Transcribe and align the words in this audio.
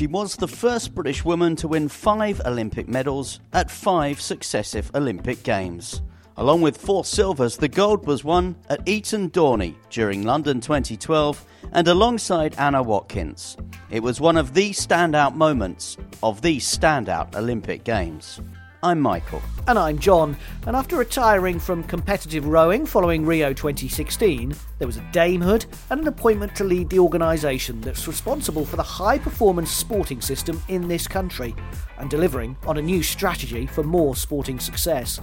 She 0.00 0.06
was 0.06 0.34
the 0.34 0.48
first 0.48 0.94
British 0.94 1.26
woman 1.26 1.56
to 1.56 1.68
win 1.68 1.86
five 1.86 2.40
Olympic 2.46 2.88
medals 2.88 3.38
at 3.52 3.70
five 3.70 4.18
successive 4.18 4.90
Olympic 4.94 5.42
Games. 5.42 6.00
Along 6.38 6.62
with 6.62 6.78
four 6.78 7.04
silvers, 7.04 7.58
the 7.58 7.68
gold 7.68 8.06
was 8.06 8.24
won 8.24 8.56
at 8.70 8.88
Eton 8.88 9.28
Dorney 9.28 9.74
during 9.90 10.22
London 10.22 10.62
2012 10.62 11.44
and 11.72 11.86
alongside 11.86 12.54
Anna 12.56 12.82
Watkins. 12.82 13.58
It 13.90 14.02
was 14.02 14.22
one 14.22 14.38
of 14.38 14.54
the 14.54 14.70
standout 14.70 15.34
moments 15.34 15.98
of 16.22 16.40
these 16.40 16.64
standout 16.64 17.36
Olympic 17.36 17.84
Games. 17.84 18.40
I'm 18.82 18.98
Michael. 18.98 19.42
And 19.68 19.78
I'm 19.78 19.98
John. 19.98 20.38
And 20.66 20.74
after 20.74 20.96
retiring 20.96 21.58
from 21.58 21.84
competitive 21.84 22.46
rowing 22.46 22.86
following 22.86 23.26
Rio 23.26 23.52
2016, 23.52 24.54
there 24.78 24.86
was 24.86 24.96
a 24.96 25.06
damehood 25.12 25.66
and 25.90 26.00
an 26.00 26.08
appointment 26.08 26.56
to 26.56 26.64
lead 26.64 26.88
the 26.88 26.98
organisation 26.98 27.82
that's 27.82 28.08
responsible 28.08 28.64
for 28.64 28.76
the 28.76 28.82
high 28.82 29.18
performance 29.18 29.70
sporting 29.70 30.22
system 30.22 30.62
in 30.68 30.88
this 30.88 31.06
country 31.06 31.54
and 31.98 32.08
delivering 32.08 32.56
on 32.66 32.78
a 32.78 32.82
new 32.82 33.02
strategy 33.02 33.66
for 33.66 33.82
more 33.82 34.16
sporting 34.16 34.58
success. 34.58 35.20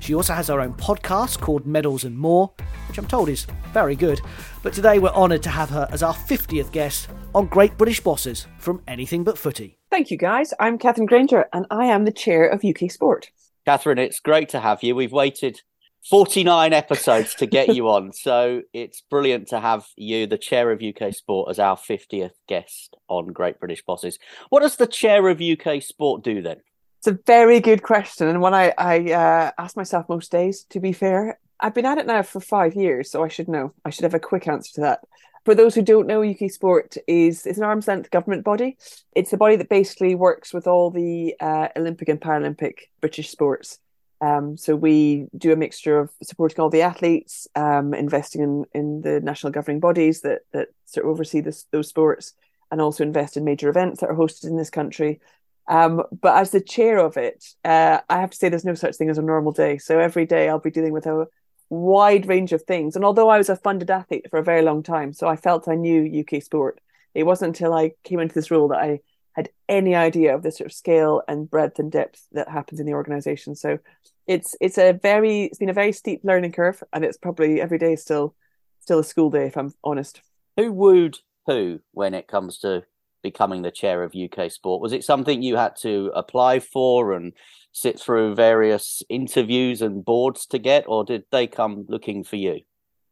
She 0.00 0.14
also 0.14 0.34
has 0.34 0.48
her 0.48 0.60
own 0.60 0.74
podcast 0.74 1.40
called 1.40 1.66
Medals 1.66 2.04
and 2.04 2.16
More, 2.16 2.52
which 2.88 2.98
I'm 2.98 3.06
told 3.06 3.28
is 3.28 3.46
very 3.72 3.96
good. 3.96 4.20
But 4.62 4.72
today 4.72 4.98
we're 4.98 5.10
honoured 5.10 5.42
to 5.44 5.50
have 5.50 5.70
her 5.70 5.88
as 5.90 6.02
our 6.02 6.14
50th 6.14 6.72
guest 6.72 7.08
on 7.34 7.46
Great 7.46 7.76
British 7.76 8.00
Bosses 8.00 8.46
from 8.58 8.82
Anything 8.86 9.24
But 9.24 9.38
Footy. 9.38 9.78
Thank 9.90 10.10
you, 10.10 10.16
guys. 10.16 10.52
I'm 10.58 10.78
Katherine 10.78 11.06
Grainger, 11.06 11.48
and 11.52 11.66
I 11.70 11.86
am 11.86 12.04
the 12.04 12.12
chair 12.12 12.46
of 12.46 12.64
UK 12.64 12.90
Sport. 12.90 13.30
Katherine, 13.64 13.98
it's 13.98 14.20
great 14.20 14.48
to 14.50 14.60
have 14.60 14.82
you. 14.82 14.94
We've 14.94 15.12
waited 15.12 15.62
49 16.08 16.72
episodes 16.72 17.34
to 17.34 17.46
get 17.46 17.74
you 17.74 17.88
on, 17.88 18.12
so 18.12 18.62
it's 18.72 19.00
brilliant 19.00 19.48
to 19.48 19.58
have 19.58 19.86
you, 19.96 20.26
the 20.26 20.38
chair 20.38 20.70
of 20.70 20.82
UK 20.82 21.12
Sport, 21.12 21.50
as 21.50 21.58
our 21.58 21.76
50th 21.76 22.32
guest 22.48 22.96
on 23.08 23.32
Great 23.32 23.58
British 23.58 23.84
Bosses. 23.84 24.18
What 24.48 24.60
does 24.60 24.76
the 24.76 24.86
chair 24.86 25.28
of 25.28 25.40
UK 25.40 25.82
Sport 25.82 26.22
do 26.22 26.42
then? 26.42 26.58
It's 27.06 27.20
a 27.20 27.22
very 27.24 27.60
good 27.60 27.84
question, 27.84 28.26
and 28.26 28.40
one 28.40 28.52
I, 28.52 28.74
I 28.76 29.12
uh, 29.12 29.52
ask 29.58 29.76
myself 29.76 30.08
most 30.08 30.32
days, 30.32 30.64
to 30.70 30.80
be 30.80 30.92
fair. 30.92 31.38
I've 31.60 31.72
been 31.72 31.86
at 31.86 31.98
it 31.98 32.06
now 32.06 32.22
for 32.22 32.40
five 32.40 32.74
years, 32.74 33.12
so 33.12 33.22
I 33.22 33.28
should 33.28 33.46
know. 33.46 33.72
I 33.84 33.90
should 33.90 34.02
have 34.02 34.14
a 34.14 34.18
quick 34.18 34.48
answer 34.48 34.74
to 34.74 34.80
that 34.80 35.00
for 35.44 35.54
those 35.54 35.76
who 35.76 35.82
don't 35.82 36.08
know, 36.08 36.28
UK 36.28 36.50
Sport 36.50 36.96
is 37.06 37.46
is 37.46 37.58
an 37.58 37.62
arm's 37.62 37.86
length 37.86 38.10
government 38.10 38.42
body. 38.42 38.76
It's 39.14 39.32
a 39.32 39.36
body 39.36 39.54
that 39.54 39.68
basically 39.68 40.16
works 40.16 40.52
with 40.52 40.66
all 40.66 40.90
the 40.90 41.36
uh, 41.38 41.68
Olympic 41.76 42.08
and 42.08 42.20
Paralympic 42.20 42.88
British 43.00 43.30
sports. 43.30 43.78
Um, 44.20 44.56
so 44.56 44.74
we 44.74 45.28
do 45.38 45.52
a 45.52 45.56
mixture 45.56 46.00
of 46.00 46.10
supporting 46.24 46.58
all 46.58 46.70
the 46.70 46.82
athletes, 46.82 47.46
um, 47.54 47.94
investing 47.94 48.42
in, 48.42 48.64
in 48.74 49.02
the 49.02 49.20
national 49.20 49.52
governing 49.52 49.78
bodies 49.78 50.22
that 50.22 50.40
that 50.52 50.70
sort 50.86 51.06
of 51.06 51.10
oversee 51.12 51.40
this, 51.40 51.66
those 51.70 51.86
sports, 51.86 52.34
and 52.72 52.80
also 52.80 53.04
invest 53.04 53.36
in 53.36 53.44
major 53.44 53.68
events 53.68 54.00
that 54.00 54.10
are 54.10 54.16
hosted 54.16 54.46
in 54.46 54.56
this 54.56 54.70
country. 54.70 55.20
Um, 55.68 56.02
but 56.20 56.36
as 56.36 56.50
the 56.50 56.60
chair 56.60 56.98
of 56.98 57.16
it, 57.16 57.44
uh, 57.64 58.00
I 58.08 58.20
have 58.20 58.30
to 58.30 58.36
say 58.36 58.48
there's 58.48 58.64
no 58.64 58.74
such 58.74 58.96
thing 58.96 59.10
as 59.10 59.18
a 59.18 59.22
normal 59.22 59.52
day. 59.52 59.78
So 59.78 59.98
every 59.98 60.26
day 60.26 60.48
I'll 60.48 60.58
be 60.58 60.70
dealing 60.70 60.92
with 60.92 61.06
a 61.06 61.26
wide 61.68 62.26
range 62.26 62.52
of 62.52 62.62
things. 62.62 62.96
And 62.96 63.04
although 63.04 63.28
I 63.28 63.38
was 63.38 63.48
a 63.48 63.56
funded 63.56 63.90
athlete 63.90 64.26
for 64.30 64.38
a 64.38 64.44
very 64.44 64.62
long 64.62 64.82
time, 64.82 65.12
so 65.12 65.26
I 65.26 65.36
felt 65.36 65.68
I 65.68 65.74
knew 65.74 66.20
UK 66.20 66.42
sport, 66.42 66.80
it 67.14 67.24
wasn't 67.24 67.56
until 67.56 67.72
I 67.72 67.92
came 68.04 68.20
into 68.20 68.34
this 68.34 68.50
role 68.50 68.68
that 68.68 68.78
I 68.80 69.00
had 69.32 69.50
any 69.68 69.94
idea 69.94 70.34
of 70.34 70.42
the 70.42 70.50
sort 70.50 70.66
of 70.66 70.72
scale 70.72 71.22
and 71.28 71.50
breadth 71.50 71.78
and 71.78 71.90
depth 71.92 72.26
that 72.32 72.48
happens 72.48 72.80
in 72.80 72.86
the 72.86 72.94
organization. 72.94 73.54
So 73.54 73.78
it's 74.26 74.56
it's 74.60 74.78
a 74.78 74.92
very 74.92 75.44
it's 75.44 75.58
been 75.58 75.68
a 75.68 75.74
very 75.74 75.92
steep 75.92 76.22
learning 76.24 76.52
curve 76.52 76.82
and 76.92 77.04
it's 77.04 77.16
probably 77.16 77.60
every 77.60 77.78
day 77.78 77.96
still 77.96 78.34
still 78.80 78.98
a 78.98 79.04
school 79.04 79.30
day 79.30 79.46
if 79.46 79.56
I'm 79.56 79.74
honest. 79.84 80.20
Who 80.56 80.72
wooed 80.72 81.18
who 81.46 81.80
when 81.92 82.14
it 82.14 82.28
comes 82.28 82.58
to 82.58 82.84
becoming 83.30 83.62
the 83.62 83.70
chair 83.80 84.02
of 84.02 84.14
UK 84.14 84.50
sport? 84.50 84.80
Was 84.80 84.92
it 84.92 85.04
something 85.04 85.42
you 85.42 85.56
had 85.56 85.74
to 85.82 86.12
apply 86.14 86.60
for 86.60 87.12
and 87.12 87.32
sit 87.72 88.00
through 88.00 88.34
various 88.34 89.02
interviews 89.08 89.82
and 89.82 90.04
boards 90.04 90.46
to 90.46 90.58
get, 90.58 90.84
or 90.86 91.04
did 91.04 91.24
they 91.30 91.46
come 91.46 91.84
looking 91.88 92.24
for 92.24 92.36
you? 92.36 92.60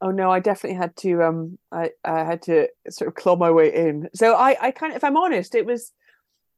Oh 0.00 0.10
no, 0.10 0.30
I 0.30 0.40
definitely 0.40 0.78
had 0.78 0.96
to. 0.98 1.22
Um, 1.22 1.58
I 1.72 1.90
I 2.04 2.24
had 2.24 2.42
to 2.42 2.68
sort 2.90 3.08
of 3.08 3.14
claw 3.14 3.36
my 3.36 3.50
way 3.50 3.74
in. 3.74 4.08
So 4.14 4.34
I 4.34 4.56
I 4.60 4.70
kind 4.70 4.92
of, 4.92 4.96
if 4.96 5.04
I'm 5.04 5.16
honest, 5.16 5.54
it 5.54 5.66
was. 5.66 5.92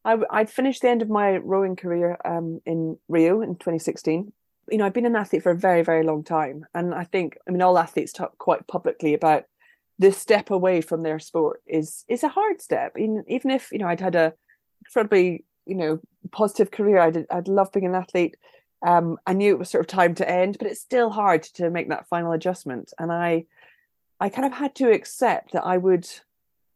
I 0.05 0.17
I'd 0.31 0.50
finished 0.50 0.83
the 0.83 0.88
end 0.88 1.03
of 1.03 1.09
my 1.09 1.37
rowing 1.38 1.77
career 1.77 2.17
um 2.25 2.61
in 2.65 2.99
Rio 3.09 3.43
in 3.43 3.55
2016. 3.56 4.33
You 4.71 4.78
know, 4.78 4.87
I've 4.87 4.99
been 4.99 5.06
an 5.06 5.17
athlete 5.17 5.43
for 5.43 5.53
a 5.53 5.65
very 5.69 5.83
very 5.83 6.05
long 6.05 6.25
time, 6.25 6.67
and 6.75 6.94
I 6.94 7.05
think 7.05 7.38
I 7.47 7.50
mean 7.50 7.62
all 7.62 7.78
athletes 7.78 8.12
talk 8.12 8.37
quite 8.38 8.67
publicly 8.67 9.15
about 9.15 9.44
this 9.98 10.18
step 10.18 10.50
away 10.50 10.80
from 10.80 11.02
their 11.02 11.18
sport 11.18 11.62
is 11.66 12.04
is 12.08 12.22
a 12.22 12.28
hard 12.28 12.60
step. 12.60 12.96
Even 12.98 13.24
even 13.28 13.50
if 13.50 13.70
you 13.72 13.78
know 13.78 13.88
I'd 13.88 14.00
had 14.00 14.14
a 14.14 14.34
incredibly 14.84 15.44
you 15.66 15.74
know 15.74 16.00
positive 16.32 16.70
career. 16.70 16.98
I 16.98 17.10
did 17.10 17.26
I'd 17.30 17.48
love 17.48 17.72
being 17.72 17.86
an 17.86 17.94
athlete. 17.94 18.36
Um, 18.86 19.18
I 19.26 19.32
knew 19.32 19.52
it 19.52 19.58
was 19.58 19.70
sort 19.70 19.84
of 19.84 19.88
time 19.88 20.14
to 20.16 20.28
end, 20.28 20.58
but 20.58 20.68
it's 20.68 20.80
still 20.80 21.10
hard 21.10 21.42
to 21.54 21.70
make 21.70 21.88
that 21.88 22.08
final 22.08 22.32
adjustment. 22.32 22.92
And 22.98 23.10
I 23.10 23.46
I 24.20 24.28
kind 24.28 24.46
of 24.46 24.52
had 24.52 24.74
to 24.76 24.90
accept 24.90 25.52
that 25.52 25.64
I 25.64 25.76
would 25.76 26.08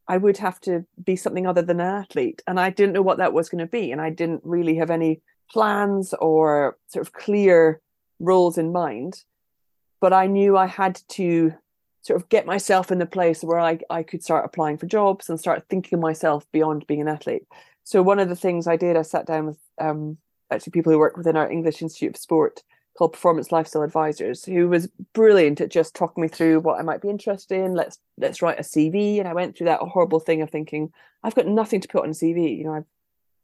I 0.09 0.17
would 0.17 0.39
have 0.39 0.61
to 0.63 0.85
be 1.03 1.15
something 1.15 1.47
other 1.47 1.63
than 1.63 1.81
an 1.81 1.87
athlete. 1.87 2.43
And 2.47 2.59
I 2.59 2.71
didn't 2.71 2.95
know 2.95 3.03
what 3.03 3.19
that 3.19 3.33
was 3.33 3.49
going 3.49 3.65
to 3.65 3.71
be. 3.71 3.93
And 3.93 4.01
I 4.01 4.11
didn't 4.11 4.41
really 4.45 4.75
have 4.77 4.91
any 4.91 5.23
plans 5.51 6.15
or 6.15 6.77
sort 6.89 7.07
of 7.07 7.13
clear 7.13 7.81
roles 8.19 8.59
in 8.59 8.73
mind. 8.73 9.23
But 10.01 10.13
I 10.13 10.27
knew 10.27 10.57
I 10.57 10.67
had 10.67 11.01
to 11.11 11.55
sort 12.03 12.21
of 12.21 12.29
get 12.29 12.47
myself 12.47 12.91
in 12.91 12.99
the 12.99 13.07
place 13.07 13.43
where 13.43 13.61
I, 13.61 13.79
I 13.91 14.03
could 14.03 14.23
start 14.23 14.45
applying 14.45 14.79
for 14.79 14.87
jobs 14.87 15.29
and 15.29 15.39
start 15.39 15.65
thinking 15.69 15.97
of 15.97 16.03
myself 16.03 16.47
beyond 16.53 16.87
being 16.87 17.01
an 17.01 17.09
athlete. 17.09 17.45
So 17.85 18.03
one 18.03 18.19
of 18.19 18.29
the 18.29 18.37
things 18.37 18.67
I 18.67 18.77
did, 18.77 18.97
I 18.97 19.03
sat 19.03 19.27
down 19.27 19.47
with 19.47 19.59
um, 19.79 20.19
actually 20.51 20.73
people 20.73 20.93
who 20.93 20.99
work 20.99 21.17
within 21.17 21.37
our 21.37 21.51
English 21.51 21.83
Institute 21.83 22.17
of 22.17 22.21
Sport 22.21 22.63
called 22.97 23.13
Performance 23.13 23.53
Lifestyle 23.53 23.83
Advisors, 23.83 24.45
who 24.45 24.69
was 24.69 24.89
brilliant 25.15 25.61
at 25.61 25.71
just 25.71 25.95
talking 25.95 26.23
me 26.23 26.29
through 26.29 26.61
what 26.61 26.79
I 26.79 26.83
might 26.83 27.01
be 27.01 27.09
interested 27.09 27.63
in. 27.63 27.75
Let's 27.75 27.99
let's 28.19 28.43
write 28.43 28.59
a 28.59 28.63
CV, 28.63 29.19
and 29.19 29.29
I 29.29 29.35
went 29.35 29.57
through 29.57 29.67
that 29.67 29.81
horrible 29.81 30.21
thing 30.21 30.43
of 30.43 30.51
thinking 30.51 30.93
I've 31.23 31.35
got 31.35 31.47
nothing 31.47 31.81
to 31.81 31.89
put 31.89 32.03
on 32.03 32.11
a 32.11 32.13
CV. 32.13 32.59
You 32.59 32.65
know, 32.65 32.75
I've 32.75 32.85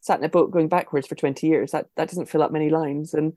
sat 0.01 0.19
in 0.19 0.25
a 0.25 0.29
boat 0.29 0.51
going 0.51 0.69
backwards 0.69 1.07
for 1.07 1.15
20 1.17 1.47
years 1.47 1.73
that 1.73 1.89
that 1.97 2.09
doesn't 2.09 2.29
fill 2.29 2.43
up 2.43 2.53
many 2.53 2.71
lines 2.71 3.13
and 3.13 3.33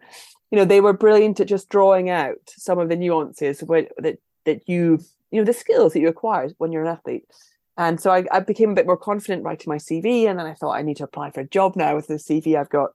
you 0.51 0.57
know 0.57 0.65
they 0.65 0.81
were 0.81 0.93
brilliant 0.93 1.39
at 1.39 1.47
just 1.47 1.67
drawing 1.69 2.11
out 2.11 2.37
some 2.47 2.77
of 2.77 2.89
the 2.89 2.95
nuances 2.95 3.59
that 3.59 4.19
that 4.49 4.67
you 4.67 4.99
you 5.31 5.39
know 5.39 5.45
the 5.45 5.53
skills 5.53 5.93
that 5.93 5.99
you 5.99 6.07
acquire 6.07 6.49
when 6.57 6.71
you're 6.71 6.83
an 6.83 6.91
athlete. 6.91 7.25
And 7.77 7.99
so 7.99 8.11
I, 8.11 8.25
I 8.31 8.41
became 8.41 8.71
a 8.71 8.75
bit 8.75 8.85
more 8.85 8.97
confident 8.97 9.43
writing 9.43 9.69
my 9.69 9.77
CV, 9.77 10.25
and 10.25 10.37
then 10.37 10.45
I 10.45 10.53
thought 10.53 10.75
I 10.75 10.81
need 10.81 10.97
to 10.97 11.05
apply 11.05 11.31
for 11.31 11.41
a 11.41 11.47
job 11.47 11.75
now 11.75 11.95
with 11.95 12.07
the 12.07 12.15
CV 12.15 12.55
I've 12.55 12.69
got. 12.69 12.91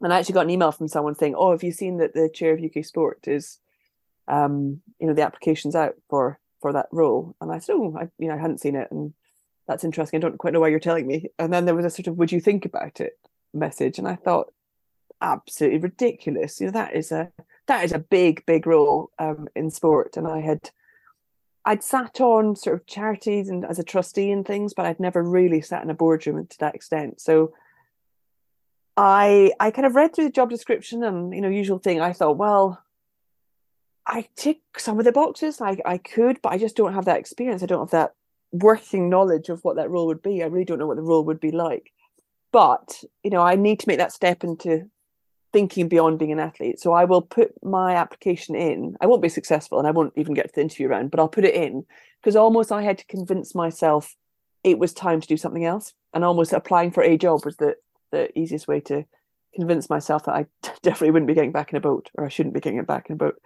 And 0.00 0.12
I 0.12 0.18
actually 0.18 0.34
got 0.34 0.44
an 0.44 0.50
email 0.50 0.70
from 0.70 0.88
someone 0.88 1.16
saying, 1.16 1.34
"Oh, 1.36 1.50
have 1.50 1.64
you 1.64 1.72
seen 1.72 1.96
that 1.98 2.14
the 2.14 2.28
chair 2.28 2.52
of 2.54 2.62
UK 2.62 2.84
Sport 2.84 3.26
is, 3.26 3.58
um, 4.28 4.82
you 5.00 5.06
know, 5.06 5.14
the 5.14 5.22
application's 5.22 5.74
out 5.74 5.94
for 6.08 6.38
for 6.60 6.72
that 6.72 6.88
role?" 6.92 7.34
And 7.40 7.50
I 7.50 7.58
said, 7.58 7.74
"Oh, 7.74 7.96
I, 7.98 8.08
you 8.18 8.28
know, 8.28 8.34
I 8.34 8.38
hadn't 8.38 8.60
seen 8.60 8.76
it, 8.76 8.88
and 8.90 9.14
that's 9.66 9.84
interesting. 9.84 10.18
I 10.18 10.20
don't 10.20 10.38
quite 10.38 10.52
know 10.52 10.60
why 10.60 10.68
you're 10.68 10.80
telling 10.80 11.06
me." 11.06 11.26
And 11.38 11.52
then 11.52 11.64
there 11.64 11.74
was 11.74 11.86
a 11.86 11.90
sort 11.90 12.06
of, 12.06 12.16
"Would 12.18 12.32
you 12.32 12.40
think 12.40 12.64
about 12.64 13.00
it?" 13.00 13.18
message, 13.54 13.98
and 13.98 14.06
I 14.06 14.14
thought, 14.14 14.52
absolutely 15.20 15.78
ridiculous. 15.78 16.60
You 16.60 16.66
know, 16.66 16.72
that 16.72 16.94
is 16.94 17.10
a 17.12 17.32
that 17.68 17.84
is 17.84 17.92
a 17.92 17.98
big, 17.98 18.44
big 18.46 18.66
role 18.66 19.10
um, 19.18 19.48
in 19.54 19.70
sport, 19.70 20.16
and 20.16 20.26
I 20.26 20.40
had. 20.40 20.70
I'd 21.64 21.84
sat 21.84 22.18
on 22.20 22.56
sort 22.56 22.76
of 22.76 22.86
charities 22.86 23.50
and 23.50 23.62
as 23.66 23.78
a 23.78 23.84
trustee 23.84 24.30
and 24.30 24.46
things, 24.46 24.72
but 24.72 24.86
I'd 24.86 25.00
never 25.00 25.22
really 25.22 25.60
sat 25.60 25.82
in 25.82 25.90
a 25.90 25.94
boardroom 25.94 26.46
to 26.46 26.58
that 26.60 26.74
extent. 26.74 27.20
So 27.20 27.52
I 28.96 29.52
I 29.60 29.70
kind 29.70 29.86
of 29.86 29.94
read 29.94 30.14
through 30.14 30.24
the 30.24 30.30
job 30.30 30.50
description 30.50 31.04
and 31.04 31.34
you 31.34 31.40
know 31.40 31.48
usual 31.48 31.78
thing. 31.78 32.00
I 32.00 32.12
thought, 32.12 32.38
well, 32.38 32.82
I 34.06 34.28
tick 34.34 34.60
some 34.78 34.98
of 34.98 35.04
the 35.04 35.12
boxes. 35.12 35.60
I 35.60 35.76
I 35.84 35.98
could, 35.98 36.40
but 36.42 36.52
I 36.52 36.58
just 36.58 36.76
don't 36.76 36.94
have 36.94 37.04
that 37.04 37.18
experience. 37.18 37.62
I 37.62 37.66
don't 37.66 37.82
have 37.82 37.90
that 37.90 38.14
working 38.50 39.10
knowledge 39.10 39.50
of 39.50 39.62
what 39.62 39.76
that 39.76 39.90
role 39.90 40.06
would 40.06 40.22
be. 40.22 40.42
I 40.42 40.46
really 40.46 40.64
don't 40.64 40.78
know 40.78 40.86
what 40.86 40.96
the 40.96 41.02
role 41.02 41.24
would 41.24 41.40
be 41.40 41.52
like. 41.52 41.92
But 42.50 43.04
you 43.22 43.30
know, 43.30 43.42
I 43.42 43.56
need 43.56 43.78
to 43.80 43.88
make 43.88 43.98
that 43.98 44.12
step 44.12 44.42
into 44.42 44.90
thinking 45.52 45.88
beyond 45.88 46.18
being 46.18 46.32
an 46.32 46.40
athlete. 46.40 46.80
So 46.80 46.92
I 46.92 47.04
will 47.04 47.22
put 47.22 47.52
my 47.62 47.94
application 47.94 48.54
in. 48.54 48.96
I 49.00 49.06
won't 49.06 49.22
be 49.22 49.28
successful, 49.28 49.78
and 49.78 49.86
I 49.86 49.92
won't 49.92 50.12
even 50.16 50.34
get 50.34 50.48
to 50.48 50.54
the 50.54 50.60
interview 50.60 50.88
round, 50.88 51.10
but 51.10 51.20
I'll 51.20 51.28
put 51.28 51.44
it 51.44 51.54
in 51.54 51.84
because 52.20 52.36
almost 52.36 52.72
I 52.72 52.82
had 52.82 52.98
to 52.98 53.06
convince 53.06 53.54
myself 53.54 54.14
it 54.64 54.78
was 54.78 54.92
time 54.92 55.20
to 55.20 55.26
do 55.26 55.36
something 55.36 55.64
else, 55.64 55.94
and 56.12 56.24
almost 56.24 56.52
applying 56.52 56.90
for 56.90 57.02
a 57.02 57.16
job 57.16 57.44
was 57.44 57.56
the 57.56 57.76
the 58.10 58.36
easiest 58.38 58.68
way 58.68 58.80
to 58.80 59.04
convince 59.54 59.90
myself 59.90 60.24
that 60.24 60.34
I 60.34 60.46
definitely 60.82 61.10
wouldn't 61.10 61.28
be 61.28 61.34
getting 61.34 61.52
back 61.52 61.72
in 61.72 61.76
a 61.76 61.80
boat 61.80 62.10
or 62.14 62.24
I 62.24 62.28
shouldn't 62.28 62.54
be 62.54 62.60
getting 62.60 62.82
back 62.84 63.08
in 63.08 63.14
a 63.14 63.16
boat. 63.16 63.40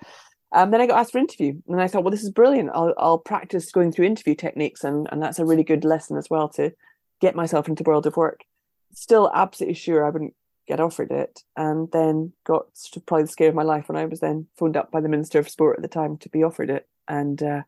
Um, 0.55 0.71
then 0.71 0.81
I 0.81 0.87
got 0.87 0.99
asked 0.99 1.13
for 1.13 1.19
interview, 1.19 1.55
and 1.67 1.81
I 1.81 1.89
thought, 1.89 2.05
well, 2.05 2.11
this 2.11 2.25
is 2.25 2.31
brilliant. 2.31 2.71
I'll 2.75 2.95
I'll 2.99 3.19
practice 3.19 3.71
going 3.71 3.93
through 3.93 4.07
interview 4.07 4.35
techniques, 4.35 4.85
and 4.85 5.09
and 5.11 5.23
that's 5.23 5.39
a 5.39 5.45
really 5.45 5.65
good 5.65 5.85
lesson 5.85 6.17
as 6.17 6.29
well 6.29 6.49
to 6.51 6.73
get 7.21 7.37
myself 7.37 7.69
into 7.69 7.83
the 7.83 7.89
world 7.89 8.07
of 8.07 8.17
work. 8.17 8.45
Still, 8.93 9.31
absolutely 9.33 9.75
sure 9.75 10.05
I 10.05 10.11
wouldn't 10.11 10.35
get 10.67 10.81
offered 10.81 11.11
it, 11.11 11.41
and 11.57 11.91
then 11.93 12.33
got 12.45 12.67
probably 13.07 13.25
the 13.25 13.29
scare 13.29 13.49
of 13.49 13.55
my 13.55 13.63
life 13.63 13.89
when 13.89 13.97
I 13.97 14.07
was 14.07 14.21
then 14.21 14.47
phoned 14.57 14.77
up 14.77 14.91
by 14.91 15.01
the 15.01 15.09
Minister 15.09 15.39
of 15.39 15.49
Sport 15.49 15.77
at 15.77 15.83
the 15.83 15.89
time 15.89 16.17
to 16.19 16.29
be 16.29 16.43
offered 16.43 16.71
it, 16.71 16.89
and 17.09 17.43
uh, 17.43 17.63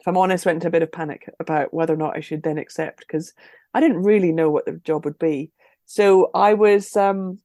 if 0.00 0.08
I'm 0.08 0.16
honest, 0.16 0.46
went 0.46 0.56
into 0.56 0.68
a 0.68 0.72
bit 0.72 0.82
of 0.82 0.90
panic 0.90 1.28
about 1.38 1.74
whether 1.74 1.94
or 1.94 1.98
not 1.98 2.16
I 2.16 2.20
should 2.20 2.42
then 2.42 2.58
accept 2.58 3.00
because 3.00 3.34
I 3.74 3.80
didn't 3.80 4.02
really 4.02 4.32
know 4.32 4.50
what 4.50 4.64
the 4.64 4.72
job 4.72 5.04
would 5.04 5.18
be. 5.18 5.52
So 5.84 6.30
I 6.34 6.54
was, 6.54 6.96
um, 6.96 7.38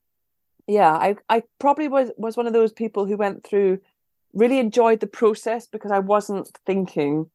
yeah, 0.68 0.92
I 0.92 1.18
I 1.30 1.44
probably 1.60 1.88
was 1.88 2.12
was 2.18 2.38
one 2.38 2.48
of 2.48 2.54
those 2.54 2.72
people 2.72 3.06
who 3.06 3.18
went 3.18 3.46
through, 3.46 3.80
really 4.34 4.60
enjoyed 4.60 5.02
the 5.02 5.08
process 5.08 5.68
because 5.68 5.92
I 5.92 6.00
wasn't 6.00 6.50
thinking 6.66 7.30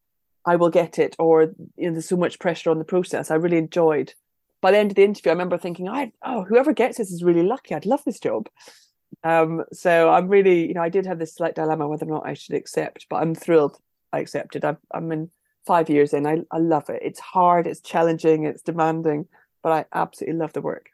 I 0.47 0.57
will 0.57 0.71
get 0.71 0.99
it 0.99 1.17
or 1.19 1.53
you 1.77 1.87
know 1.87 1.93
there's 1.93 2.09
so 2.09 2.17
much 2.17 2.39
pressure 2.39 2.71
on 2.71 2.79
the 2.79 2.85
process. 2.85 3.31
I 3.31 3.35
really 3.35 3.59
enjoyed. 3.59 4.15
By 4.61 4.73
the 4.73 4.79
end 4.79 4.91
of 4.91 4.97
the 4.97 5.05
interview, 5.05 5.31
I 5.31 5.35
remember 5.35 5.59
thinking, 5.59 5.89
I 5.89 6.13
oh 6.25 6.45
whoever 6.45 6.73
gets 6.73 6.99
this 6.99 7.11
is 7.11 7.23
really 7.23 7.43
lucky. 7.43 7.75
I'd 7.75 7.87
love 7.87 8.05
this 8.05 8.21
job. 8.21 8.49
Um, 9.25 9.65
so 9.73 10.11
I'm 10.11 10.29
really, 10.29 10.69
you 10.69 10.75
know, 10.75 10.83
I 10.83 10.89
did 10.89 11.07
have 11.07 11.19
this 11.19 11.35
slight 11.35 11.55
dilemma 11.55 11.89
whether 11.89 12.07
or 12.07 12.11
not 12.11 12.27
I 12.27 12.35
should 12.35 12.55
accept, 12.55 13.07
but 13.11 13.17
I'm 13.17 13.35
thrilled 13.35 13.79
I 14.13 14.21
accepted. 14.21 14.65
i 14.65 14.77
I'm 14.93 15.13
in 15.13 15.31
five 15.67 15.91
years 15.91 16.13
in. 16.13 16.27
I, 16.27 16.39
I 16.51 16.59
love 16.59 16.89
it. 16.91 17.01
It's 17.03 17.21
hard, 17.21 17.67
it's 17.67 17.81
challenging, 17.81 18.45
it's 18.45 18.63
demanding, 18.63 19.27
but 19.63 19.73
I 19.73 19.85
absolutely 19.93 20.39
love 20.39 20.53
the 20.53 20.61
work. 20.61 20.91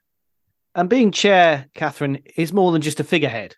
And 0.75 0.89
being 0.89 1.11
chair, 1.11 1.67
Katherine, 1.75 2.23
is 2.37 2.53
more 2.53 2.73
than 2.73 2.83
just 2.83 3.01
a 3.01 3.05
figurehead, 3.05 3.57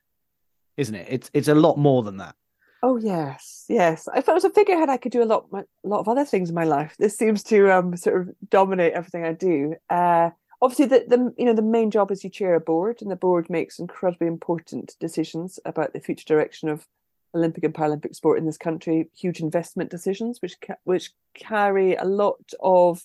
isn't 0.76 0.94
it? 0.94 1.06
It's 1.10 1.30
it's 1.34 1.48
a 1.48 1.54
lot 1.54 1.76
more 1.76 2.02
than 2.02 2.18
that. 2.18 2.36
Oh 2.82 2.96
yes, 2.96 3.64
yes. 3.68 4.08
If 4.14 4.28
I 4.28 4.34
was 4.34 4.44
a 4.44 4.50
figurehead, 4.50 4.88
I 4.88 4.98
could 4.98 5.10
do 5.10 5.22
a 5.22 5.24
lot, 5.24 5.46
a 5.52 5.64
lot 5.82 6.00
of 6.00 6.08
other 6.08 6.24
things 6.24 6.48
in 6.48 6.54
my 6.54 6.64
life. 6.64 6.94
This 6.98 7.16
seems 7.16 7.42
to 7.44 7.72
um 7.76 7.96
sort 7.96 8.20
of 8.20 8.34
dominate 8.50 8.92
everything 8.92 9.24
I 9.24 9.32
do. 9.32 9.74
Uh, 9.90 10.30
obviously, 10.62 10.86
the 10.86 11.04
the 11.08 11.34
you 11.36 11.44
know 11.44 11.54
the 11.54 11.62
main 11.62 11.90
job 11.90 12.10
is 12.12 12.22
you 12.22 12.30
chair 12.30 12.54
a 12.54 12.60
board, 12.60 12.98
and 13.02 13.10
the 13.10 13.16
board 13.16 13.50
makes 13.50 13.80
incredibly 13.80 14.28
important 14.28 14.94
decisions 15.00 15.58
about 15.64 15.92
the 15.92 16.00
future 16.00 16.24
direction 16.24 16.68
of 16.68 16.86
Olympic 17.34 17.64
and 17.64 17.74
Paralympic 17.74 18.14
sport 18.14 18.38
in 18.38 18.46
this 18.46 18.58
country. 18.58 19.10
Huge 19.12 19.40
investment 19.40 19.90
decisions, 19.90 20.40
which 20.40 20.60
ca- 20.60 20.76
which 20.84 21.10
carry 21.34 21.96
a 21.96 22.04
lot 22.04 22.52
of 22.60 23.04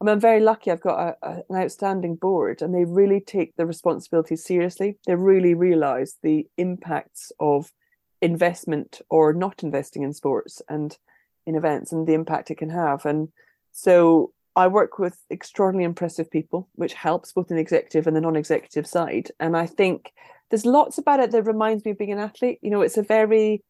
I 0.00 0.04
mean, 0.06 0.12
I'm 0.14 0.20
very 0.20 0.40
lucky. 0.40 0.70
I've 0.70 0.80
got 0.80 1.16
a, 1.22 1.28
a, 1.28 1.32
an 1.50 1.56
outstanding 1.56 2.16
board, 2.16 2.62
and 2.62 2.74
they 2.74 2.84
really 2.84 3.20
take 3.20 3.56
the 3.56 3.66
responsibility 3.66 4.36
seriously. 4.36 4.98
They 5.06 5.14
really 5.14 5.54
realise 5.54 6.16
the 6.22 6.46
impacts 6.58 7.32
of 7.40 7.70
investment 8.22 9.00
or 9.08 9.32
not 9.32 9.62
investing 9.62 10.02
in 10.02 10.12
sports 10.12 10.62
and 10.68 10.96
in 11.46 11.54
events, 11.54 11.92
and 11.92 12.06
the 12.06 12.14
impact 12.14 12.50
it 12.50 12.58
can 12.58 12.70
have. 12.70 13.06
And 13.06 13.28
so, 13.72 14.32
I 14.56 14.66
work 14.66 14.98
with 14.98 15.16
extraordinarily 15.30 15.84
impressive 15.84 16.30
people, 16.30 16.68
which 16.74 16.92
helps 16.92 17.32
both 17.32 17.50
in 17.50 17.56
the 17.56 17.62
executive 17.62 18.06
and 18.06 18.16
the 18.16 18.20
non-executive 18.20 18.86
side. 18.86 19.30
And 19.38 19.56
I 19.56 19.66
think 19.66 20.12
there's 20.50 20.66
lots 20.66 20.98
about 20.98 21.20
it 21.20 21.30
that 21.30 21.44
reminds 21.44 21.84
me 21.84 21.92
of 21.92 21.98
being 21.98 22.12
an 22.12 22.18
athlete. 22.18 22.58
You 22.60 22.70
know, 22.70 22.82
it's 22.82 22.98
a 22.98 23.02
very, 23.02 23.62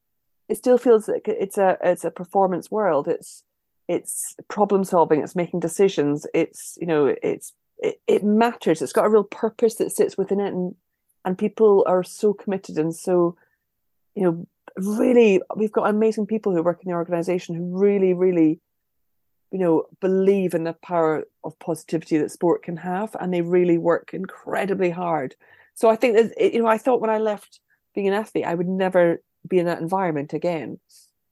it 0.48 0.56
still 0.56 0.78
feels 0.78 1.06
like 1.06 1.28
it's 1.28 1.58
a 1.58 1.76
it's 1.82 2.04
a 2.04 2.10
performance 2.10 2.70
world. 2.70 3.08
It's 3.08 3.44
it's 3.90 4.36
problem 4.46 4.84
solving 4.84 5.20
it's 5.20 5.34
making 5.34 5.58
decisions 5.58 6.24
it's 6.32 6.78
you 6.80 6.86
know 6.86 7.12
it's 7.24 7.52
it, 7.78 8.00
it 8.06 8.22
matters 8.22 8.80
it's 8.80 8.92
got 8.92 9.04
a 9.04 9.08
real 9.08 9.24
purpose 9.24 9.74
that 9.74 9.90
sits 9.90 10.16
within 10.16 10.38
it 10.38 10.52
and 10.54 10.76
and 11.24 11.36
people 11.36 11.84
are 11.88 12.04
so 12.04 12.32
committed 12.32 12.78
and 12.78 12.94
so 12.94 13.36
you 14.14 14.22
know 14.22 14.46
really 14.76 15.40
we've 15.56 15.72
got 15.72 15.88
amazing 15.88 16.26
people 16.26 16.54
who 16.54 16.62
work 16.62 16.80
in 16.82 16.90
the 16.90 16.96
organization 16.96 17.54
who 17.54 17.78
really 17.78 18.14
really 18.14 18.60
you 19.50 19.58
know 19.58 19.84
believe 20.00 20.54
in 20.54 20.64
the 20.64 20.72
power 20.74 21.24
of 21.44 21.58
positivity 21.58 22.18
that 22.18 22.30
sport 22.30 22.62
can 22.62 22.76
have 22.76 23.16
and 23.20 23.32
they 23.32 23.42
really 23.42 23.78
work 23.78 24.10
incredibly 24.12 24.90
hard. 24.90 25.34
So 25.74 25.88
i 25.88 25.96
think 25.96 26.16
that 26.16 26.52
you 26.52 26.62
know 26.62 26.68
i 26.68 26.78
thought 26.78 27.00
when 27.00 27.10
i 27.10 27.18
left 27.18 27.60
being 27.94 28.08
an 28.08 28.14
athlete 28.14 28.44
i 28.44 28.54
would 28.54 28.68
never 28.68 29.22
be 29.48 29.58
in 29.58 29.66
that 29.66 29.80
environment 29.80 30.32
again. 30.32 30.78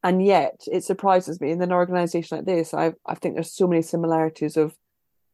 And 0.02 0.24
yet 0.24 0.62
it 0.70 0.84
surprises 0.84 1.40
me. 1.40 1.50
In 1.50 1.60
an 1.60 1.72
organization 1.72 2.38
like 2.38 2.46
this 2.46 2.74
i 2.74 2.94
i 3.06 3.14
think 3.14 3.34
there's 3.34 3.52
so 3.52 3.68
many 3.68 3.82
similarities 3.82 4.56
of 4.56 4.74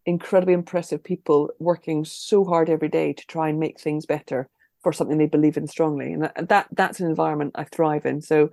incredibly 0.07 0.53
impressive 0.53 1.03
people 1.03 1.51
working 1.59 2.05
so 2.05 2.45
hard 2.45 2.69
every 2.69 2.89
day 2.89 3.13
to 3.15 3.27
try 3.27 3.49
and 3.49 3.59
make 3.59 3.81
things 3.81 4.05
better 4.05 4.49
for 4.85 4.93
something 4.93 5.19
they 5.19 5.27
believe 5.27 5.57
in 5.57 5.67
strongly 5.67 6.13
and 6.13 6.23
that, 6.23 6.49
that 6.49 6.67
that's 6.73 7.01
an 7.01 7.09
environment 7.09 7.53
i 7.57 7.65
thrive 7.65 8.07
in. 8.07 8.23
So 8.23 8.51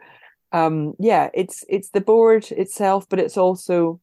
um 0.52 0.96
yeah 1.00 1.30
it's 1.34 1.64
it's 1.70 1.92
the 1.92 2.02
board 2.02 2.52
itself 2.52 3.08
but 3.08 3.20
it's 3.20 3.38
also 3.38 4.02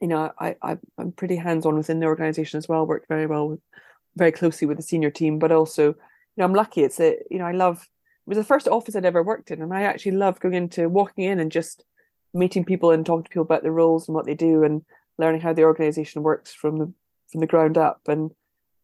you 0.00 0.06
know 0.06 0.30
i, 0.38 0.54
I 0.62 0.78
i'm 0.98 1.10
pretty 1.10 1.36
hands-on 1.36 1.76
within 1.76 1.98
the 1.98 2.06
organization 2.06 2.58
as 2.58 2.68
well 2.68 2.86
worked 2.86 3.08
very 3.08 3.26
well 3.26 3.48
with 3.48 3.60
very 4.16 4.30
closely 4.30 4.66
with 4.68 4.76
the 4.76 4.82
senior 4.82 5.10
team 5.10 5.38
but 5.38 5.50
also 5.50 5.88
you 5.88 5.94
know 6.36 6.44
i'm 6.44 6.54
lucky. 6.54 6.82
It's 6.82 7.00
a 7.00 7.16
you 7.30 7.38
know 7.38 7.46
i 7.46 7.52
love 7.52 7.88
it 8.26 8.30
was 8.30 8.38
the 8.38 8.44
first 8.44 8.66
office 8.66 8.96
I'd 8.96 9.04
ever 9.04 9.22
worked 9.22 9.52
in, 9.52 9.62
and 9.62 9.72
I 9.72 9.82
actually 9.82 10.12
loved 10.12 10.40
going 10.40 10.54
into 10.54 10.88
walking 10.88 11.24
in 11.24 11.38
and 11.38 11.52
just 11.52 11.84
meeting 12.34 12.64
people 12.64 12.90
and 12.90 13.06
talking 13.06 13.22
to 13.22 13.30
people 13.30 13.44
about 13.44 13.62
their 13.62 13.70
roles 13.70 14.08
and 14.08 14.16
what 14.16 14.26
they 14.26 14.34
do, 14.34 14.64
and 14.64 14.82
learning 15.16 15.42
how 15.42 15.52
the 15.52 15.62
organization 15.62 16.24
works 16.24 16.52
from 16.52 16.78
the 16.78 16.92
from 17.30 17.40
the 17.40 17.46
ground 17.46 17.78
up, 17.78 18.00
and 18.08 18.32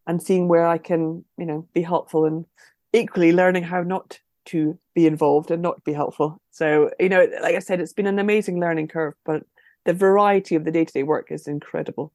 and 0.06 0.23
seeing 0.23 0.49
where 0.49 0.66
I 0.66 0.78
can, 0.78 1.25
you 1.38 1.47
know, 1.47 1.68
be 1.73 1.82
helpful, 1.82 2.25
and 2.25 2.47
equally 2.92 3.32
learning 3.32 3.64
how 3.64 3.82
not 3.82 4.21
to 4.47 4.78
be 4.94 5.06
involved 5.06 5.50
and 5.50 5.62
not 5.62 5.85
be 5.85 5.92
helpful. 5.92 6.40
So, 6.50 6.90
you 6.99 7.09
know, 7.09 7.26
like 7.42 7.54
I 7.54 7.61
said, 7.61 7.80
it's 7.80 7.92
been 7.92 8.06
an 8.06 8.18
amazing 8.18 8.61
learning 8.61 8.88
curve, 8.88 9.14
but 9.25 9.44
the 9.85 9.92
variety 9.92 10.54
of 10.54 10.64
the 10.64 10.71
day 10.71 10.85
to 10.85 10.92
day 10.92 11.02
work 11.02 11.30
is 11.30 11.47
incredible. 11.47 12.12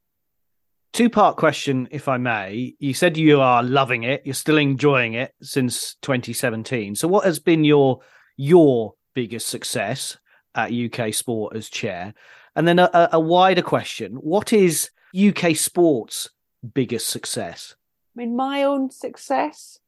Two 0.94 1.10
part 1.10 1.38
question, 1.38 1.88
if 1.92 2.08
I 2.08 2.18
may. 2.18 2.76
You 2.80 2.94
said 2.94 3.18
you 3.18 3.40
are 3.40 3.62
loving 3.62 4.04
it. 4.04 4.22
You're 4.26 4.34
still 4.34 4.58
enjoying 4.58 5.14
it 5.14 5.34
since 5.42 5.96
2017. 6.02 6.96
So, 6.96 7.08
what 7.08 7.26
has 7.26 7.40
been 7.40 7.64
your 7.64 8.00
your 8.36 8.94
biggest 9.14 9.48
success 9.48 10.18
at 10.56 10.74
UK 10.74 11.14
Sport 11.14 11.56
as 11.56 11.70
chair? 11.70 12.14
And 12.56 12.68
then 12.68 12.80
a, 12.80 13.10
a 13.14 13.20
wider 13.20 13.62
question: 13.62 14.14
What 14.16 14.54
is 14.54 14.90
UK 15.16 15.56
Sport's 15.56 16.30
biggest 16.74 17.10
success? 17.10 17.76
I 18.16 18.22
mean, 18.22 18.36
my 18.36 18.64
own 18.64 18.90
success 18.92 19.80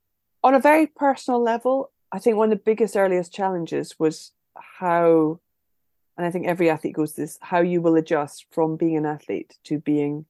on 0.44 0.54
a 0.54 0.60
very 0.60 0.88
personal 0.88 1.42
level. 1.42 1.92
I 2.12 2.20
think 2.20 2.38
one 2.38 2.52
of 2.52 2.58
the 2.58 2.64
biggest 2.64 2.96
earliest 2.96 3.34
challenges 3.34 3.96
was 4.00 4.32
how, 4.56 5.40
and 6.18 6.26
I 6.26 6.32
think 6.32 6.48
every 6.48 6.70
athlete 6.70 6.96
goes 6.96 7.14
this: 7.14 7.38
how 7.42 7.62
you 7.62 7.82
will 7.82 7.96
adjust 7.96 8.46
from 8.52 8.78
being 8.78 8.98
an 8.98 9.06
athlete 9.06 9.58
to 9.66 9.80
being 9.80 10.26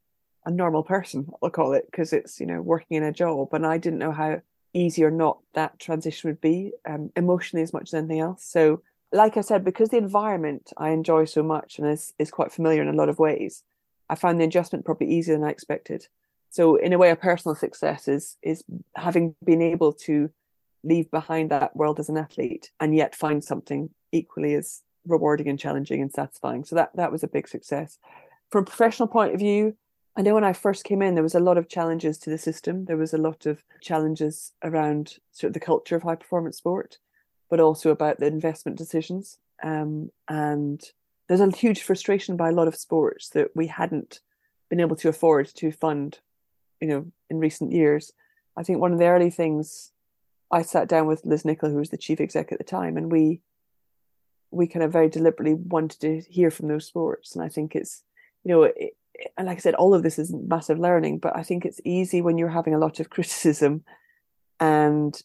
a 0.45 0.51
normal 0.51 0.83
person, 0.83 1.29
I'll 1.43 1.49
call 1.49 1.73
it, 1.73 1.85
because 1.91 2.13
it's, 2.13 2.39
you 2.39 2.45
know, 2.45 2.61
working 2.61 2.97
in 2.97 3.03
a 3.03 3.11
job. 3.11 3.53
And 3.53 3.65
I 3.65 3.77
didn't 3.77 3.99
know 3.99 4.13
how 4.13 4.41
easy 4.73 5.03
or 5.03 5.11
not 5.11 5.39
that 5.53 5.79
transition 5.79 6.29
would 6.29 6.39
be, 6.39 6.71
um, 6.87 7.11
emotionally 7.15 7.63
as 7.63 7.73
much 7.73 7.89
as 7.89 7.93
anything 7.95 8.19
else. 8.19 8.43
So 8.45 8.81
like 9.11 9.37
I 9.37 9.41
said, 9.41 9.65
because 9.65 9.89
the 9.89 9.97
environment 9.97 10.71
I 10.77 10.89
enjoy 10.91 11.25
so 11.25 11.43
much 11.43 11.79
and 11.79 11.87
is 11.87 12.13
is 12.19 12.31
quite 12.31 12.51
familiar 12.51 12.81
in 12.81 12.87
a 12.87 12.93
lot 12.93 13.09
of 13.09 13.19
ways, 13.19 13.63
I 14.09 14.15
found 14.15 14.39
the 14.39 14.45
adjustment 14.45 14.85
probably 14.85 15.11
easier 15.11 15.35
than 15.35 15.43
I 15.43 15.49
expected. 15.49 16.07
So 16.49 16.75
in 16.75 16.93
a 16.93 16.97
way, 16.97 17.11
a 17.11 17.15
personal 17.15 17.55
success 17.55 18.07
is 18.07 18.37
is 18.41 18.63
having 18.95 19.35
been 19.43 19.61
able 19.61 19.93
to 19.93 20.29
leave 20.83 21.11
behind 21.11 21.51
that 21.51 21.75
world 21.75 21.99
as 21.99 22.09
an 22.09 22.17
athlete 22.17 22.71
and 22.79 22.95
yet 22.95 23.15
find 23.15 23.43
something 23.43 23.89
equally 24.11 24.53
as 24.55 24.81
rewarding 25.05 25.47
and 25.47 25.59
challenging 25.59 26.01
and 26.01 26.11
satisfying. 26.11 26.63
So 26.63 26.75
that 26.75 26.95
that 26.95 27.11
was 27.11 27.23
a 27.23 27.27
big 27.27 27.47
success. 27.47 27.97
From 28.49 28.63
a 28.63 28.65
professional 28.65 29.07
point 29.07 29.33
of 29.33 29.39
view, 29.39 29.75
I 30.15 30.21
know 30.21 30.33
when 30.33 30.43
I 30.43 30.53
first 30.53 30.83
came 30.83 31.01
in, 31.01 31.13
there 31.13 31.23
was 31.23 31.35
a 31.35 31.39
lot 31.39 31.57
of 31.57 31.69
challenges 31.69 32.17
to 32.19 32.29
the 32.29 32.37
system. 32.37 32.85
There 32.85 32.97
was 32.97 33.13
a 33.13 33.17
lot 33.17 33.45
of 33.45 33.63
challenges 33.79 34.53
around 34.63 35.17
sort 35.31 35.49
of 35.49 35.53
the 35.53 35.59
culture 35.59 35.95
of 35.95 36.03
high 36.03 36.15
performance 36.15 36.57
sport, 36.57 36.97
but 37.49 37.59
also 37.59 37.91
about 37.91 38.19
the 38.19 38.25
investment 38.25 38.77
decisions. 38.77 39.37
Um, 39.61 40.11
and 40.27 40.81
there's 41.27 41.39
a 41.39 41.51
huge 41.51 41.83
frustration 41.83 42.35
by 42.35 42.49
a 42.49 42.53
lot 42.53 42.67
of 42.67 42.75
sports 42.75 43.29
that 43.29 43.55
we 43.55 43.67
hadn't 43.67 44.19
been 44.69 44.79
able 44.79 44.95
to 44.97 45.09
afford 45.09 45.47
to 45.55 45.71
fund, 45.71 46.19
you 46.81 46.87
know, 46.87 47.05
in 47.29 47.39
recent 47.39 47.71
years. 47.71 48.11
I 48.57 48.63
think 48.63 48.79
one 48.79 48.93
of 48.93 48.99
the 48.99 49.07
early 49.07 49.29
things 49.29 49.91
I 50.51 50.63
sat 50.63 50.87
down 50.87 51.07
with 51.07 51.25
Liz 51.25 51.43
Nicholl 51.43 51.71
who 51.71 51.77
was 51.77 51.89
the 51.89 51.97
chief 51.97 52.19
exec 52.19 52.51
at 52.51 52.57
the 52.57 52.63
time, 52.63 52.97
and 52.97 53.11
we 53.11 53.41
we 54.51 54.67
kind 54.67 54.83
of 54.83 54.91
very 54.91 55.09
deliberately 55.09 55.53
wanted 55.53 55.99
to 56.01 56.21
hear 56.21 56.49
from 56.49 56.67
those 56.67 56.85
sports. 56.85 57.35
And 57.35 57.43
I 57.43 57.49
think 57.49 57.75
it's, 57.75 58.03
you 58.43 58.51
know, 58.51 58.63
it, 58.63 58.97
and 59.37 59.47
like 59.47 59.57
I 59.57 59.61
said, 59.61 59.75
all 59.75 59.93
of 59.93 60.01
this 60.01 60.17
is 60.17 60.33
massive 60.33 60.79
learning, 60.79 61.19
but 61.19 61.35
I 61.35 61.43
think 61.43 61.65
it's 61.65 61.81
easy 61.85 62.21
when 62.21 62.37
you're 62.37 62.49
having 62.49 62.73
a 62.73 62.79
lot 62.79 62.99
of 62.99 63.09
criticism 63.11 63.83
and 64.59 65.21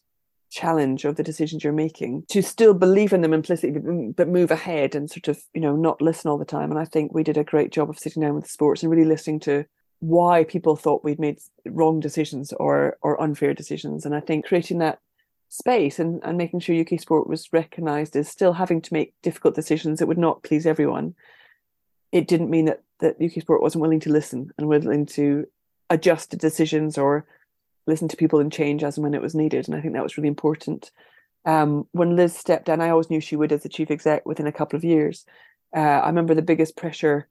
challenge 0.51 1.05
of 1.05 1.15
the 1.15 1.23
decisions 1.23 1.63
you're 1.63 1.73
making 1.73 2.23
to 2.29 2.41
still 2.41 2.73
believe 2.73 3.11
in 3.11 3.21
them 3.21 3.33
implicitly 3.33 4.11
but 4.15 4.29
move 4.29 4.51
ahead 4.51 4.95
and 4.95 5.09
sort 5.09 5.27
of 5.27 5.37
you 5.53 5.59
know 5.59 5.75
not 5.75 6.01
listen 6.01 6.29
all 6.29 6.37
the 6.37 6.45
time 6.45 6.71
and 6.71 6.79
i 6.79 6.85
think 6.85 7.13
we 7.13 7.23
did 7.23 7.35
a 7.35 7.43
great 7.43 7.71
job 7.71 7.89
of 7.89 7.99
sitting 7.99 8.21
down 8.21 8.35
with 8.35 8.45
the 8.45 8.49
sports 8.49 8.81
and 8.81 8.89
really 8.89 9.03
listening 9.03 9.39
to 9.39 9.65
why 9.99 10.43
people 10.43 10.75
thought 10.75 11.03
we'd 11.03 11.19
made 11.19 11.39
wrong 11.65 11.99
decisions 11.99 12.53
or 12.53 12.97
or 13.01 13.21
unfair 13.21 13.53
decisions 13.53 14.05
and 14.05 14.15
i 14.15 14.19
think 14.19 14.45
creating 14.45 14.77
that 14.77 14.99
space 15.49 15.99
and, 15.99 16.21
and 16.23 16.37
making 16.37 16.59
sure 16.59 16.79
UK 16.79 16.99
sport 16.99 17.27
was 17.27 17.53
recognised 17.53 18.15
as 18.15 18.27
still 18.27 18.53
having 18.53 18.81
to 18.81 18.93
make 18.93 19.13
difficult 19.21 19.55
decisions 19.55 19.99
that 19.99 20.07
would 20.07 20.17
not 20.17 20.43
please 20.43 20.65
everyone, 20.65 21.15
it 22.11 22.27
didn't 22.27 22.49
mean 22.49 22.65
that, 22.65 22.83
that 22.99 23.21
UK 23.21 23.41
sport 23.41 23.61
wasn't 23.61 23.81
willing 23.81 23.99
to 24.01 24.11
listen 24.11 24.51
and 24.57 24.67
willing 24.67 25.05
to 25.05 25.47
adjust 25.89 26.37
decisions 26.37 26.97
or 26.97 27.25
listen 27.87 28.07
to 28.07 28.17
people 28.17 28.39
and 28.39 28.51
change 28.51 28.83
as 28.83 28.97
and 28.97 29.03
when 29.03 29.13
it 29.13 29.21
was 29.21 29.35
needed. 29.35 29.67
And 29.67 29.75
I 29.75 29.81
think 29.81 29.93
that 29.93 30.03
was 30.03 30.17
really 30.17 30.27
important. 30.27 30.91
Um, 31.45 31.87
when 31.91 32.15
Liz 32.15 32.35
stepped 32.35 32.65
down, 32.65 32.81
I 32.81 32.89
always 32.89 33.09
knew 33.09 33.21
she 33.21 33.35
would 33.35 33.51
as 33.51 33.63
the 33.63 33.69
chief 33.69 33.91
exec 33.91 34.25
within 34.25 34.47
a 34.47 34.51
couple 34.51 34.75
of 34.75 34.83
years. 34.83 35.25
Uh, 35.75 35.79
I 35.79 36.07
remember 36.07 36.33
the 36.33 36.41
biggest 36.41 36.75
pressure 36.75 37.27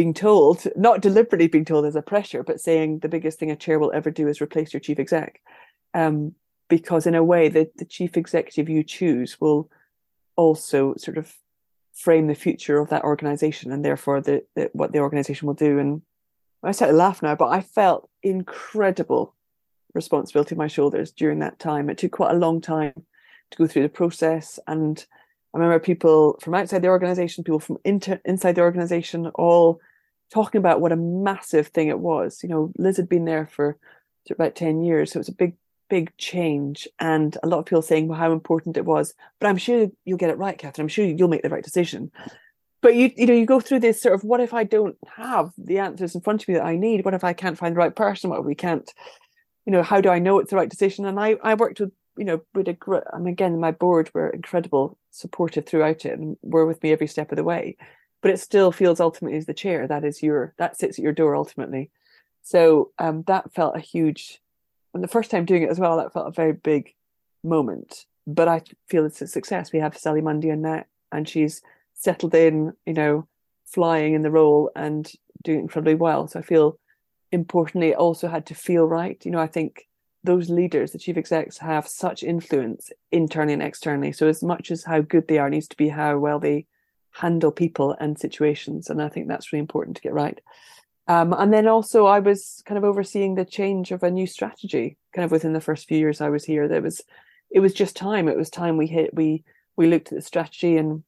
being 0.00 0.14
told, 0.14 0.64
not 0.76 1.02
deliberately 1.02 1.46
being 1.46 1.66
told 1.66 1.84
as 1.84 1.94
a 1.94 2.00
pressure, 2.00 2.42
but 2.42 2.58
saying 2.58 3.00
the 3.00 3.08
biggest 3.08 3.38
thing 3.38 3.50
a 3.50 3.56
chair 3.64 3.78
will 3.78 3.92
ever 3.92 4.10
do 4.10 4.28
is 4.28 4.40
replace 4.40 4.72
your 4.72 4.80
chief 4.80 4.98
exec. 4.98 5.42
Um, 5.92 6.34
because 6.70 7.06
in 7.06 7.14
a 7.14 7.22
way 7.22 7.50
the, 7.50 7.70
the 7.76 7.84
chief 7.84 8.16
executive 8.16 8.70
you 8.70 8.82
choose 8.82 9.38
will 9.42 9.68
also 10.36 10.94
sort 10.96 11.18
of 11.18 11.34
frame 11.92 12.28
the 12.28 12.34
future 12.34 12.78
of 12.78 12.88
that 12.88 13.04
organization 13.04 13.72
and 13.72 13.84
therefore 13.84 14.22
the, 14.22 14.42
the 14.56 14.70
what 14.72 14.92
the 14.92 15.00
organization 15.00 15.46
will 15.46 15.60
do 15.68 15.78
and 15.78 16.00
I 16.62 16.72
start 16.72 16.92
to 16.92 16.96
laugh 16.96 17.22
now, 17.22 17.34
but 17.34 17.48
I 17.48 17.60
felt 17.60 18.08
incredible 18.22 19.34
responsibility 19.92 20.54
on 20.54 20.58
my 20.58 20.68
shoulders 20.68 21.10
during 21.10 21.40
that 21.40 21.58
time. 21.58 21.90
It 21.90 21.98
took 21.98 22.12
quite 22.12 22.34
a 22.34 22.38
long 22.38 22.62
time 22.62 22.94
to 23.50 23.58
go 23.58 23.66
through 23.66 23.82
the 23.82 23.88
process. 23.90 24.58
And 24.66 25.04
I 25.52 25.58
remember 25.58 25.78
people 25.78 26.38
from 26.40 26.54
outside 26.54 26.80
the 26.80 26.88
organization, 26.88 27.44
people 27.44 27.60
from 27.60 27.78
inter- 27.84 28.20
inside 28.24 28.54
the 28.54 28.62
organization, 28.62 29.26
all 29.34 29.80
talking 30.32 30.58
about 30.58 30.80
what 30.80 30.92
a 30.92 30.96
massive 30.96 31.68
thing 31.68 31.88
it 31.88 31.98
was. 31.98 32.42
You 32.42 32.48
know, 32.48 32.72
Liz 32.76 32.96
had 32.96 33.08
been 33.08 33.24
there 33.24 33.46
for 33.46 33.76
about 34.30 34.54
10 34.54 34.82
years. 34.82 35.12
So 35.12 35.18
it 35.18 35.20
was 35.20 35.28
a 35.28 35.32
big 35.32 35.54
big 35.88 36.16
change 36.16 36.86
and 37.00 37.36
a 37.42 37.48
lot 37.48 37.58
of 37.58 37.66
people 37.66 37.82
saying 37.82 38.06
well 38.06 38.16
how 38.16 38.30
important 38.30 38.76
it 38.76 38.84
was. 38.84 39.12
But 39.40 39.48
i'm 39.48 39.56
sure 39.56 39.88
you'll 40.04 40.18
get 40.18 40.30
it 40.30 40.38
right 40.38 40.56
katherine. 40.56 40.84
I'm 40.84 40.88
sure 40.88 41.04
you'll 41.04 41.28
make 41.28 41.42
the 41.42 41.48
right 41.48 41.64
decision. 41.64 42.12
But 42.80 42.94
you 42.94 43.10
you 43.16 43.26
know 43.26 43.34
you 43.34 43.44
go 43.44 43.58
through 43.58 43.80
this 43.80 44.00
sort 44.00 44.14
of 44.14 44.22
what 44.22 44.40
if 44.40 44.54
i 44.54 44.62
don't 44.62 44.96
have 45.16 45.50
the 45.58 45.78
answers 45.78 46.14
in 46.14 46.20
front 46.20 46.42
of 46.42 46.48
me 46.48 46.54
that 46.54 46.64
i 46.64 46.76
need? 46.76 47.04
What 47.04 47.14
if 47.14 47.24
i 47.24 47.32
can't 47.32 47.58
find 47.58 47.74
the 47.74 47.80
right 47.80 47.94
person? 47.94 48.30
What 48.30 48.38
if 48.38 48.46
we 48.46 48.54
can't 48.54 48.88
you 49.66 49.72
know 49.72 49.82
how 49.82 50.00
do 50.00 50.10
i 50.10 50.20
know 50.20 50.38
it's 50.38 50.50
the 50.50 50.56
right 50.56 50.70
decision? 50.70 51.06
And 51.06 51.18
i 51.18 51.36
i 51.42 51.54
worked 51.54 51.80
with 51.80 51.90
you 52.16 52.24
know 52.24 52.40
with 52.54 52.68
a 52.68 52.72
group 52.72 53.04
and 53.12 53.26
again 53.26 53.58
my 53.58 53.72
board 53.72 54.10
were 54.14 54.30
incredible 54.30 54.96
supportive 55.10 55.66
throughout 55.66 56.04
it 56.04 56.16
and 56.18 56.36
were 56.42 56.66
with 56.66 56.80
me 56.84 56.92
every 56.92 57.08
step 57.08 57.32
of 57.32 57.36
the 57.36 57.44
way 57.44 57.76
but 58.22 58.30
it 58.30 58.38
still 58.38 58.72
feels 58.72 59.00
ultimately 59.00 59.38
as 59.38 59.46
the 59.46 59.54
chair 59.54 59.86
that 59.86 60.04
is 60.04 60.22
your 60.22 60.54
that 60.58 60.76
sits 60.76 60.98
at 60.98 61.02
your 61.02 61.12
door 61.12 61.36
ultimately 61.36 61.90
so 62.42 62.90
um 62.98 63.22
that 63.26 63.52
felt 63.52 63.76
a 63.76 63.80
huge 63.80 64.40
and 64.94 65.02
the 65.04 65.08
first 65.08 65.30
time 65.30 65.44
doing 65.44 65.62
it 65.62 65.70
as 65.70 65.78
well, 65.78 65.96
that 65.96 66.12
felt 66.12 66.28
a 66.28 66.32
very 66.32 66.52
big 66.52 66.94
moment. 67.44 68.06
But 68.26 68.48
I 68.48 68.62
feel 68.88 69.04
it's 69.04 69.22
a 69.22 69.26
success. 69.26 69.72
We 69.72 69.78
have 69.78 69.96
Sally 69.96 70.20
Mundy 70.20 70.50
in 70.50 70.62
that, 70.62 70.86
and 71.12 71.28
she's 71.28 71.62
settled 71.94 72.34
in, 72.34 72.72
you 72.86 72.94
know, 72.94 73.26
flying 73.64 74.14
in 74.14 74.22
the 74.22 74.30
role 74.30 74.70
and 74.74 75.10
doing 75.42 75.60
incredibly 75.60 75.94
well. 75.94 76.26
So 76.26 76.40
I 76.40 76.42
feel 76.42 76.78
importantly, 77.32 77.94
also 77.94 78.28
had 78.28 78.46
to 78.46 78.54
feel 78.54 78.86
right. 78.86 79.24
You 79.24 79.30
know, 79.30 79.38
I 79.38 79.46
think 79.46 79.86
those 80.24 80.50
leaders, 80.50 80.90
the 80.90 80.98
chief 80.98 81.16
execs, 81.16 81.58
have 81.58 81.86
such 81.88 82.22
influence 82.22 82.90
internally 83.12 83.54
and 83.54 83.62
externally. 83.62 84.12
So 84.12 84.28
as 84.28 84.42
much 84.42 84.70
as 84.70 84.84
how 84.84 85.00
good 85.00 85.28
they 85.28 85.38
are 85.38 85.48
needs 85.48 85.68
to 85.68 85.76
be 85.76 85.88
how 85.88 86.18
well 86.18 86.40
they 86.40 86.66
handle 87.12 87.50
people 87.50 87.96
and 88.00 88.18
situations. 88.18 88.90
And 88.90 89.02
I 89.02 89.08
think 89.08 89.28
that's 89.28 89.52
really 89.52 89.60
important 89.60 89.96
to 89.96 90.02
get 90.02 90.12
right. 90.12 90.40
Um, 91.08 91.32
and 91.32 91.52
then 91.52 91.66
also 91.66 92.06
I 92.06 92.20
was 92.20 92.62
kind 92.66 92.78
of 92.78 92.84
overseeing 92.84 93.34
the 93.34 93.44
change 93.44 93.90
of 93.90 94.02
a 94.02 94.10
new 94.10 94.26
strategy 94.26 94.96
kind 95.14 95.24
of 95.24 95.32
within 95.32 95.52
the 95.52 95.60
first 95.60 95.88
few 95.88 95.98
years 95.98 96.20
I 96.20 96.28
was 96.28 96.44
here. 96.44 96.68
There 96.68 96.82
was 96.82 97.02
it 97.50 97.60
was 97.60 97.74
just 97.74 97.96
time. 97.96 98.28
It 98.28 98.36
was 98.36 98.48
time 98.48 98.76
we 98.76 98.86
hit 98.86 99.12
we 99.12 99.44
we 99.76 99.88
looked 99.88 100.12
at 100.12 100.16
the 100.16 100.22
strategy 100.22 100.76
and 100.76 101.02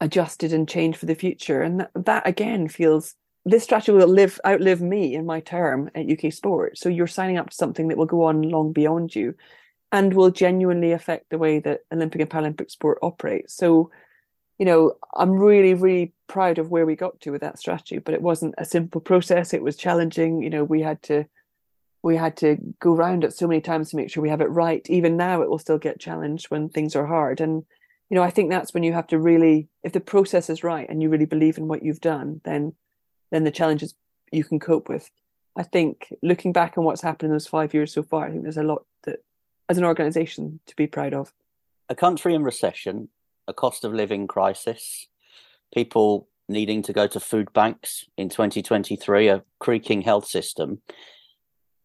adjusted 0.00 0.52
and 0.52 0.68
changed 0.68 0.98
for 0.98 1.06
the 1.06 1.14
future. 1.14 1.62
And 1.62 1.80
that, 1.80 1.90
that 1.94 2.26
again 2.26 2.66
feels 2.66 3.14
this 3.44 3.64
strategy 3.64 3.92
will 3.92 4.08
live 4.08 4.40
outlive 4.44 4.80
me 4.80 5.14
in 5.14 5.24
my 5.26 5.40
term 5.40 5.90
at 5.94 6.10
UK 6.10 6.32
Sport. 6.32 6.78
So 6.78 6.88
you're 6.88 7.06
signing 7.06 7.38
up 7.38 7.50
to 7.50 7.56
something 7.56 7.88
that 7.88 7.98
will 7.98 8.06
go 8.06 8.24
on 8.24 8.42
long 8.42 8.72
beyond 8.72 9.14
you 9.14 9.34
and 9.92 10.14
will 10.14 10.30
genuinely 10.30 10.92
affect 10.92 11.30
the 11.30 11.38
way 11.38 11.58
that 11.60 11.80
Olympic 11.92 12.20
and 12.20 12.30
Paralympic 12.30 12.70
sport 12.70 12.98
operates. 13.02 13.54
So 13.54 13.90
you 14.62 14.66
know, 14.66 14.94
I'm 15.12 15.32
really, 15.32 15.74
really 15.74 16.12
proud 16.28 16.58
of 16.58 16.70
where 16.70 16.86
we 16.86 16.94
got 16.94 17.20
to 17.22 17.32
with 17.32 17.40
that 17.40 17.58
strategy. 17.58 17.98
But 17.98 18.14
it 18.14 18.22
wasn't 18.22 18.54
a 18.58 18.64
simple 18.64 19.00
process. 19.00 19.52
It 19.52 19.64
was 19.64 19.76
challenging. 19.76 20.40
You 20.40 20.50
know, 20.50 20.62
we 20.62 20.82
had 20.82 21.02
to 21.02 21.24
we 22.04 22.14
had 22.14 22.36
to 22.36 22.58
go 22.78 22.94
around 22.94 23.24
it 23.24 23.34
so 23.34 23.48
many 23.48 23.60
times 23.60 23.90
to 23.90 23.96
make 23.96 24.08
sure 24.08 24.22
we 24.22 24.28
have 24.28 24.40
it 24.40 24.44
right. 24.44 24.88
Even 24.88 25.16
now, 25.16 25.42
it 25.42 25.50
will 25.50 25.58
still 25.58 25.78
get 25.78 25.98
challenged 25.98 26.48
when 26.48 26.68
things 26.68 26.94
are 26.94 27.06
hard. 27.06 27.40
And 27.40 27.64
you 28.08 28.14
know, 28.14 28.22
I 28.22 28.30
think 28.30 28.50
that's 28.50 28.72
when 28.72 28.84
you 28.84 28.92
have 28.92 29.08
to 29.08 29.18
really, 29.18 29.66
if 29.82 29.90
the 29.90 29.98
process 29.98 30.48
is 30.48 30.62
right 30.62 30.88
and 30.88 31.02
you 31.02 31.08
really 31.08 31.24
believe 31.24 31.58
in 31.58 31.66
what 31.66 31.82
you've 31.82 32.00
done, 32.00 32.40
then 32.44 32.72
then 33.32 33.42
the 33.42 33.50
challenges 33.50 33.96
you 34.30 34.44
can 34.44 34.60
cope 34.60 34.88
with. 34.88 35.10
I 35.56 35.64
think 35.64 36.14
looking 36.22 36.52
back 36.52 36.78
on 36.78 36.84
what's 36.84 37.02
happened 37.02 37.30
in 37.30 37.34
those 37.34 37.48
five 37.48 37.74
years 37.74 37.92
so 37.92 38.04
far, 38.04 38.26
I 38.26 38.30
think 38.30 38.44
there's 38.44 38.56
a 38.58 38.62
lot 38.62 38.84
that, 39.06 39.24
as 39.68 39.76
an 39.76 39.82
organisation, 39.82 40.60
to 40.68 40.76
be 40.76 40.86
proud 40.86 41.14
of. 41.14 41.32
A 41.88 41.96
country 41.96 42.32
in 42.32 42.44
recession 42.44 43.08
a 43.48 43.52
cost 43.52 43.84
of 43.84 43.92
living 43.92 44.26
crisis, 44.26 45.06
people 45.74 46.28
needing 46.48 46.82
to 46.82 46.92
go 46.92 47.06
to 47.06 47.20
food 47.20 47.52
banks 47.52 48.04
in 48.16 48.28
2023, 48.28 49.28
a 49.28 49.42
creaking 49.58 50.02
health 50.02 50.26
system. 50.26 50.80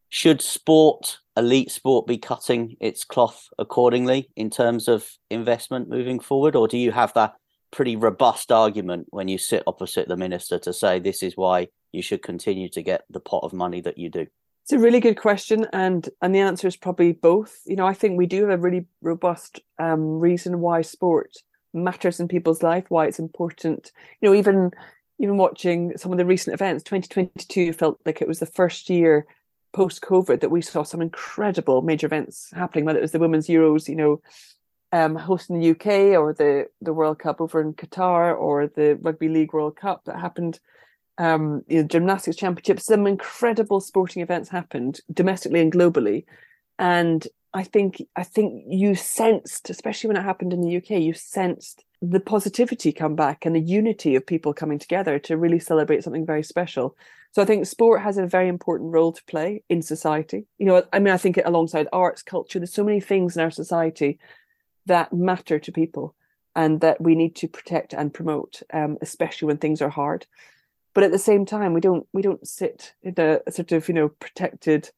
Should 0.10 0.42
sport, 0.42 1.20
elite 1.36 1.72
sport, 1.72 2.08
be 2.08 2.18
cutting 2.18 2.78
its 2.80 3.04
cloth 3.04 3.48
accordingly 3.58 4.30
in 4.36 4.50
terms 4.50 4.88
of 4.88 5.10
investment 5.30 5.90
moving 5.90 6.20
forward? 6.20 6.56
Or 6.56 6.68
do 6.68 6.78
you 6.78 6.92
have 6.92 7.14
that 7.14 7.34
pretty 7.72 7.96
robust 7.96 8.52
argument 8.52 9.08
when 9.10 9.28
you 9.28 9.38
sit 9.38 9.64
opposite 9.68 10.08
the 10.08 10.16
minister 10.16 10.58
to 10.60 10.72
say 10.72 11.00
this 11.00 11.22
is 11.22 11.36
why 11.36 11.68
you 11.92 12.02
should 12.02 12.22
continue 12.22 12.70
to 12.70 12.82
get 12.82 13.04
the 13.10 13.20
pot 13.20 13.44
of 13.44 13.54
money 13.54 13.82
that 13.82 13.98
you 13.98 14.10
do? 14.10 14.28
It's 14.64 14.74
a 14.74 14.80
really 14.80 15.00
good 15.00 15.16
question, 15.16 15.66
and 15.72 16.10
and 16.22 16.36
the 16.36 16.40
answer 16.40 16.68
is 16.68 16.76
probably 16.76 17.14
both. 17.14 17.62
You 17.66 17.78
know, 17.78 17.88
I 17.88 17.94
think 17.94 18.18
we 18.18 18.26
do 18.26 18.42
have 18.42 18.60
a 18.60 18.62
really 18.62 18.86
robust 19.02 19.62
um, 19.80 20.20
reason 20.20 20.60
why 20.60 20.82
sport 20.82 21.32
matters 21.74 22.20
in 22.20 22.28
people's 22.28 22.64
life, 22.64 22.86
why 22.90 23.06
it's 23.08 23.20
important. 23.20 23.92
You 24.22 24.30
know, 24.30 24.36
even 24.36 24.72
even 25.20 25.38
watching 25.38 25.98
some 25.98 26.12
of 26.12 26.18
the 26.18 26.26
recent 26.26 26.54
events, 26.54 26.84
2022 26.84 27.74
felt 27.74 28.00
like 28.06 28.22
it 28.22 28.28
was 28.28 28.40
the 28.40 28.46
first 28.46 28.90
year 28.90 29.26
post 29.74 30.02
COVID 30.02 30.42
that 30.42 30.52
we 30.52 30.62
saw 30.62 30.84
some 30.84 31.02
incredible 31.02 31.82
major 31.82 32.06
events 32.06 32.52
happening, 32.56 32.86
whether 32.86 33.00
it 33.00 33.04
was 33.04 33.12
the 33.12 33.20
Women's 33.20 33.48
Euros, 33.48 33.88
you 33.88 33.96
know, 33.96 34.22
um, 34.92 35.16
hosting 35.16 35.60
the 35.60 35.72
UK 35.72 36.20
or 36.20 36.34
the 36.34 36.68
the 36.82 36.94
World 36.94 37.20
Cup 37.20 37.42
over 37.42 37.62
in 37.62 37.74
Qatar 37.74 38.38
or 38.38 38.68
the 38.68 38.98
Rugby 39.02 39.28
League 39.28 39.54
World 39.54 39.76
Cup 39.76 40.06
that 40.06 40.20
happened 40.20 40.60
um, 41.18 41.64
you 41.68 41.82
know, 41.82 41.88
gymnastics 41.88 42.38
championships, 42.38 42.86
some 42.86 43.08
incredible 43.08 43.82
sporting 43.82 44.22
events 44.22 44.50
happened 44.50 45.00
domestically 45.12 45.62
and 45.62 45.72
globally. 45.72 46.26
And 46.78 47.28
I 47.58 47.64
think 47.64 48.04
I 48.16 48.24
think 48.24 48.66
you 48.68 48.94
sensed, 48.94 49.72
especially 49.72 50.10
when 50.10 50.18
it 50.18 50.24
happened 50.24 50.54
in 50.54 50.62
the 50.62 50.78
UK, 50.78 51.02
you 51.02 51.14
sensed 51.14 51.84
the 52.04 52.20
positivity 52.20 52.92
come 52.92 53.16
back 53.16 53.46
and 53.46 53.56
the 53.56 53.60
unity 53.60 54.16
of 54.16 54.28
people 54.28 54.54
coming 54.54 54.78
together 54.78 55.18
to 55.18 55.38
really 55.38 55.58
celebrate 55.58 56.04
something 56.04 56.24
very 56.24 56.44
special. 56.44 56.96
So 57.32 57.42
I 57.42 57.46
think 57.46 57.66
sport 57.66 58.04
has 58.04 58.20
a 58.20 58.28
very 58.28 58.48
important 58.48 58.94
role 58.94 59.12
to 59.12 59.24
play 59.24 59.64
in 59.70 59.82
society. 59.82 60.46
You 60.60 60.68
know, 60.68 60.84
I 60.94 61.00
mean, 61.00 61.12
I 61.12 61.18
think 61.18 61.40
alongside 61.44 61.88
arts, 61.92 62.22
culture, 62.22 62.60
there's 62.60 62.72
so 62.72 62.84
many 62.84 63.00
things 63.00 63.36
in 63.36 63.42
our 63.42 63.50
society 63.50 64.20
that 64.86 65.12
matter 65.12 65.58
to 65.58 65.72
people 65.72 66.14
and 66.56 66.80
that 66.82 67.02
we 67.02 67.16
need 67.16 67.36
to 67.38 67.48
protect 67.48 67.92
and 67.92 68.14
promote, 68.14 68.62
um, 68.72 69.00
especially 69.02 69.48
when 69.48 69.58
things 69.58 69.82
are 69.82 69.90
hard. 69.90 70.28
But 70.94 71.06
at 71.06 71.12
the 71.12 71.18
same 71.18 71.44
time, 71.44 71.74
we 71.74 71.82
don't 71.82 72.06
we 72.14 72.22
don't 72.22 72.48
sit 72.48 72.94
in 73.02 73.16
a 73.18 73.52
sort 73.52 73.72
of 73.72 73.88
you 73.88 73.96
know 73.96 74.10
protected 74.10 74.92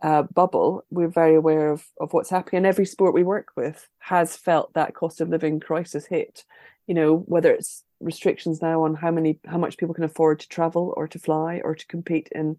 uh, 0.00 0.22
bubble. 0.22 0.84
We're 0.90 1.08
very 1.08 1.34
aware 1.34 1.70
of 1.70 1.84
of 2.00 2.12
what's 2.12 2.30
happening, 2.30 2.58
and 2.58 2.66
every 2.66 2.86
sport 2.86 3.14
we 3.14 3.22
work 3.22 3.48
with 3.56 3.88
has 3.98 4.36
felt 4.36 4.72
that 4.74 4.94
cost 4.94 5.20
of 5.20 5.28
living 5.28 5.60
crisis 5.60 6.06
hit. 6.06 6.44
You 6.86 6.94
know, 6.94 7.16
whether 7.16 7.52
it's 7.52 7.84
restrictions 8.00 8.62
now 8.62 8.84
on 8.84 8.94
how 8.94 9.10
many 9.10 9.38
how 9.46 9.58
much 9.58 9.76
people 9.76 9.94
can 9.94 10.04
afford 10.04 10.40
to 10.40 10.48
travel 10.48 10.94
or 10.96 11.08
to 11.08 11.18
fly 11.18 11.60
or 11.64 11.74
to 11.74 11.86
compete 11.86 12.28
in 12.32 12.56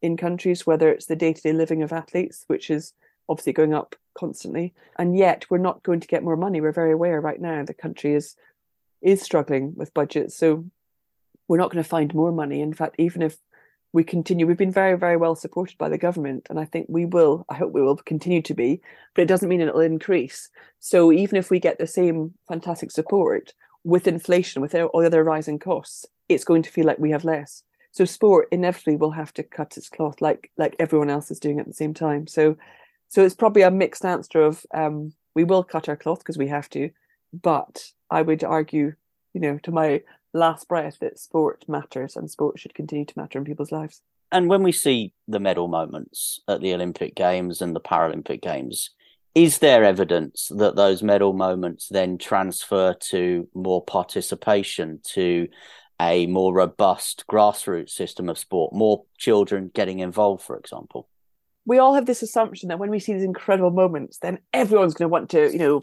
in 0.00 0.16
countries, 0.16 0.66
whether 0.66 0.90
it's 0.90 1.06
the 1.06 1.16
day 1.16 1.32
to 1.32 1.42
day 1.42 1.52
living 1.52 1.82
of 1.82 1.92
athletes, 1.92 2.44
which 2.46 2.70
is 2.70 2.92
obviously 3.28 3.52
going 3.52 3.74
up 3.74 3.94
constantly. 4.14 4.74
And 4.98 5.16
yet 5.16 5.44
we're 5.50 5.58
not 5.58 5.82
going 5.82 6.00
to 6.00 6.08
get 6.08 6.24
more 6.24 6.36
money. 6.36 6.60
We're 6.60 6.72
very 6.72 6.92
aware 6.92 7.20
right 7.20 7.40
now 7.40 7.64
the 7.64 7.74
country 7.74 8.14
is 8.14 8.36
is 9.00 9.22
struggling 9.22 9.74
with 9.76 9.94
budgets. 9.94 10.36
So 10.36 10.64
we're 11.46 11.58
not 11.58 11.70
going 11.70 11.82
to 11.82 11.88
find 11.88 12.12
more 12.14 12.32
money. 12.32 12.60
In 12.60 12.74
fact, 12.74 12.96
even 12.98 13.22
if 13.22 13.38
we 13.92 14.04
continue, 14.04 14.46
we've 14.46 14.56
been 14.56 14.72
very, 14.72 14.98
very 14.98 15.16
well 15.16 15.34
supported 15.34 15.78
by 15.78 15.88
the 15.88 15.98
government. 15.98 16.46
And 16.50 16.60
I 16.60 16.64
think 16.64 16.86
we 16.88 17.06
will, 17.06 17.46
I 17.48 17.54
hope 17.54 17.72
we 17.72 17.82
will 17.82 17.96
continue 17.96 18.42
to 18.42 18.54
be, 18.54 18.80
but 19.14 19.22
it 19.22 19.28
doesn't 19.28 19.48
mean 19.48 19.60
it'll 19.60 19.80
increase. 19.80 20.50
So 20.78 21.10
even 21.12 21.36
if 21.36 21.50
we 21.50 21.58
get 21.58 21.78
the 21.78 21.86
same 21.86 22.34
fantastic 22.46 22.90
support 22.90 23.54
with 23.84 24.06
inflation, 24.06 24.60
with 24.60 24.74
all 24.74 25.00
the 25.00 25.06
other 25.06 25.24
rising 25.24 25.58
costs, 25.58 26.04
it's 26.28 26.44
going 26.44 26.62
to 26.62 26.70
feel 26.70 26.84
like 26.84 26.98
we 26.98 27.10
have 27.10 27.24
less. 27.24 27.62
So 27.92 28.04
sport 28.04 28.48
inevitably 28.52 28.96
will 28.96 29.12
have 29.12 29.32
to 29.34 29.42
cut 29.42 29.76
its 29.76 29.88
cloth 29.88 30.20
like 30.20 30.50
like 30.58 30.76
everyone 30.78 31.10
else 31.10 31.30
is 31.30 31.40
doing 31.40 31.58
at 31.58 31.66
the 31.66 31.72
same 31.72 31.94
time. 31.94 32.26
So 32.26 32.56
so 33.08 33.24
it's 33.24 33.34
probably 33.34 33.62
a 33.62 33.70
mixed 33.70 34.04
answer 34.04 34.42
of 34.42 34.64
um, 34.74 35.14
we 35.34 35.44
will 35.44 35.64
cut 35.64 35.88
our 35.88 35.96
cloth 35.96 36.18
because 36.18 36.38
we 36.38 36.48
have 36.48 36.68
to, 36.70 36.90
but 37.32 37.90
I 38.10 38.22
would 38.22 38.44
argue, 38.44 38.94
you 39.32 39.40
know, 39.40 39.58
to 39.62 39.72
my 39.72 40.02
last 40.32 40.68
breath 40.68 40.98
that 41.00 41.18
sport 41.18 41.64
matters 41.68 42.16
and 42.16 42.30
sport 42.30 42.58
should 42.58 42.74
continue 42.74 43.04
to 43.04 43.18
matter 43.18 43.38
in 43.38 43.44
people's 43.44 43.72
lives. 43.72 44.02
And 44.30 44.48
when 44.48 44.62
we 44.62 44.72
see 44.72 45.12
the 45.26 45.40
medal 45.40 45.68
moments 45.68 46.40
at 46.48 46.60
the 46.60 46.74
Olympic 46.74 47.14
Games 47.14 47.62
and 47.62 47.74
the 47.74 47.80
Paralympic 47.80 48.42
Games, 48.42 48.90
is 49.34 49.58
there 49.58 49.84
evidence 49.84 50.50
that 50.56 50.76
those 50.76 51.02
medal 51.02 51.32
moments 51.32 51.88
then 51.88 52.18
transfer 52.18 52.94
to 52.94 53.48
more 53.54 53.82
participation, 53.84 55.00
to 55.12 55.48
a 56.00 56.26
more 56.26 56.52
robust 56.52 57.24
grassroots 57.30 57.90
system 57.90 58.28
of 58.28 58.38
sport, 58.38 58.72
more 58.72 59.04
children 59.16 59.70
getting 59.74 60.00
involved, 60.00 60.42
for 60.42 60.56
example? 60.56 61.08
we 61.68 61.78
all 61.78 61.94
have 61.94 62.06
this 62.06 62.22
assumption 62.22 62.70
that 62.70 62.78
when 62.78 62.88
we 62.88 62.98
see 62.98 63.12
these 63.12 63.22
incredible 63.22 63.70
moments, 63.70 64.18
then 64.20 64.38
everyone's 64.54 64.94
going 64.94 65.06
to 65.06 65.12
want 65.12 65.28
to, 65.28 65.52
you 65.52 65.58
know, 65.58 65.82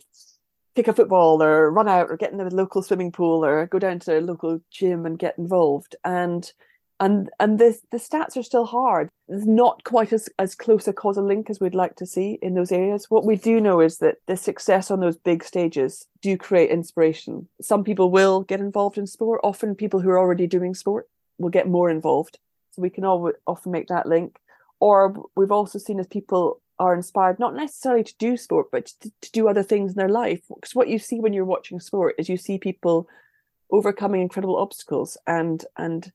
pick 0.76 0.88
a 0.88 0.94
football 0.94 1.42
or 1.42 1.72
run 1.72 1.88
out 1.88 2.10
or 2.10 2.18
get 2.18 2.32
in 2.32 2.38
the 2.38 2.54
local 2.54 2.82
swimming 2.82 3.12
pool 3.12 3.46
or 3.46 3.66
go 3.68 3.80
down 3.80 4.00
to 4.00 4.20
a 4.20 4.22
local 4.22 4.62
gym 4.72 5.06
and 5.06 5.20
get 5.20 5.38
involved. 5.38 5.96
And 6.04 6.52
and 7.00 7.30
and 7.40 7.60
the 7.60 7.78
the 7.92 7.98
stats 7.98 8.38
are 8.38 8.44
still 8.44 8.66
hard. 8.66 9.10
There's 9.28 9.46
not 9.46 9.84
quite 9.84 10.14
as 10.14 10.30
as 10.40 10.56
close 10.56 10.88
a 10.88 10.94
causal 10.94 11.26
link 11.26 11.50
as 11.50 11.60
we'd 11.60 11.76
like 11.76 11.96
to 11.98 12.06
see 12.06 12.40
in 12.42 12.54
those 12.54 12.72
areas. 12.72 13.10
What 13.10 13.26
we 13.26 13.36
do 13.36 13.60
know 13.60 13.82
is 13.82 13.98
that 13.98 14.18
the 14.28 14.38
success 14.38 14.92
on 14.92 15.00
those 15.00 15.18
big 15.18 15.44
stages 15.44 16.08
do 16.22 16.38
create 16.38 16.70
inspiration. 16.70 17.48
Some 17.62 17.84
people 17.84 18.12
will 18.12 18.42
get 18.42 18.60
involved 18.60 18.98
in 18.98 19.08
sport. 19.08 19.42
Often, 19.44 19.76
people 19.76 20.00
who 20.00 20.10
are 20.10 20.20
already 20.20 20.48
doing 20.48 20.74
sport 20.74 21.08
will 21.38 21.50
get 21.50 21.68
more 21.68 21.90
involved. 21.90 22.40
So 22.72 22.82
we 22.82 22.90
can 22.90 23.06
all 23.06 23.32
often 23.48 23.72
make 23.72 23.88
that 23.88 24.06
link 24.06 24.38
or 24.80 25.16
we've 25.36 25.52
also 25.52 25.80
seen 25.80 26.00
as 26.00 26.08
people 26.08 26.62
are 26.80 26.94
inspired 26.94 27.40
not 27.40 27.56
necessarily 27.56 28.04
to 28.04 28.16
do 28.18 28.36
sport 28.36 28.68
but 28.72 28.88
to, 28.88 29.12
to 29.22 29.32
do 29.32 29.48
other 29.48 29.64
things 29.64 29.92
in 29.92 29.98
their 29.98 30.10
life. 30.10 30.42
Because 30.54 30.76
what 30.76 30.90
you 30.90 31.00
see 31.00 31.20
when 31.20 31.34
you're 31.34 31.46
watching 31.46 31.80
sport 31.80 32.16
is 32.18 32.30
you 32.30 32.38
see 32.38 32.58
people 32.58 33.08
overcoming 33.72 34.22
incredible 34.22 34.58
obstacles 34.58 35.18
and 35.26 35.66
and 35.78 36.12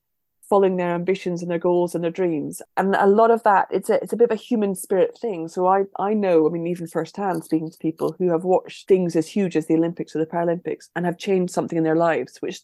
following 0.49 0.75
their 0.75 0.93
ambitions 0.93 1.41
and 1.41 1.49
their 1.49 1.57
goals 1.57 1.95
and 1.95 2.03
their 2.03 2.11
dreams. 2.11 2.61
And 2.75 2.93
a 2.95 3.07
lot 3.07 3.31
of 3.31 3.43
that 3.43 3.67
it's 3.71 3.89
a 3.89 4.01
it's 4.03 4.13
a 4.13 4.17
bit 4.17 4.29
of 4.29 4.37
a 4.37 4.41
human 4.41 4.75
spirit 4.75 5.17
thing. 5.19 5.47
So 5.47 5.67
i 5.67 5.83
i 5.97 6.13
know 6.13 6.47
i 6.47 6.49
mean 6.49 6.67
even 6.67 6.87
firsthand 6.87 7.43
speaking 7.43 7.71
to 7.71 7.77
people 7.77 8.15
who 8.17 8.29
have 8.29 8.43
watched 8.43 8.87
things 8.87 9.15
as 9.15 9.27
huge 9.27 9.55
as 9.55 9.67
the 9.67 9.75
olympics 9.75 10.15
or 10.15 10.19
the 10.19 10.25
paralympics 10.25 10.89
and 10.95 11.05
have 11.05 11.17
changed 11.17 11.53
something 11.53 11.77
in 11.77 11.83
their 11.83 11.95
lives 11.95 12.37
which 12.41 12.61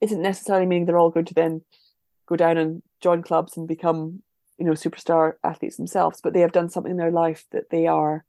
isn't 0.00 0.20
necessarily 0.20 0.66
meaning 0.66 0.84
they're 0.84 0.98
all 0.98 1.10
going 1.10 1.26
to 1.26 1.34
then 1.34 1.62
go 2.26 2.36
down 2.36 2.56
and 2.56 2.82
join 3.00 3.22
clubs 3.22 3.56
and 3.56 3.68
become 3.68 4.22
you 4.62 4.68
know 4.68 4.74
superstar 4.74 5.32
athletes 5.42 5.76
themselves 5.76 6.20
but 6.20 6.34
they 6.34 6.40
have 6.40 6.52
done 6.52 6.70
something 6.70 6.92
in 6.92 6.96
their 6.96 7.10
life 7.10 7.46
that 7.50 7.70
they 7.70 7.88
are 7.88 8.24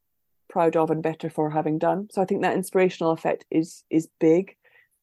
proud 0.50 0.76
of 0.76 0.89
and 0.89 1.04
better 1.04 1.30
for 1.30 1.52
having 1.52 1.78
done. 1.78 2.08
So 2.12 2.24
i 2.24 2.26
think 2.26 2.41
that 2.41 2.56
inspirational 2.56 3.12
effect 3.12 3.46
is 3.52 3.84
is 3.91 4.08
big. 4.19 4.56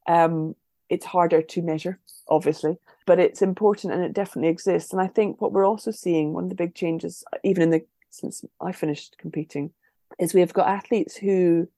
Um 0.08 0.56
it's 0.88 1.06
harder 1.06 1.40
to 1.40 1.62
measure 1.62 2.00
obviously 2.26 2.78
but 3.06 3.20
it's 3.20 3.42
important 3.42 3.92
and 3.92 4.02
it 4.02 4.12
definitely 4.12 4.50
exists. 4.50 4.92
And 4.92 5.00
i 5.00 5.06
think 5.06 5.40
what 5.40 5.52
we're 5.52 5.68
also 5.72 5.92
seeing 5.92 6.32
one 6.32 6.44
of 6.44 6.50
the 6.50 6.62
big 6.64 6.74
changes 6.74 7.22
even 7.44 7.62
in 7.62 7.70
the 7.70 7.82
since 8.10 8.44
i 8.60 8.72
finished 8.72 9.14
competing 9.16 9.70
is 10.18 10.34
we 10.34 10.40
have 10.40 10.52
got 10.52 10.66
athletes 10.66 11.16
who 11.16 11.68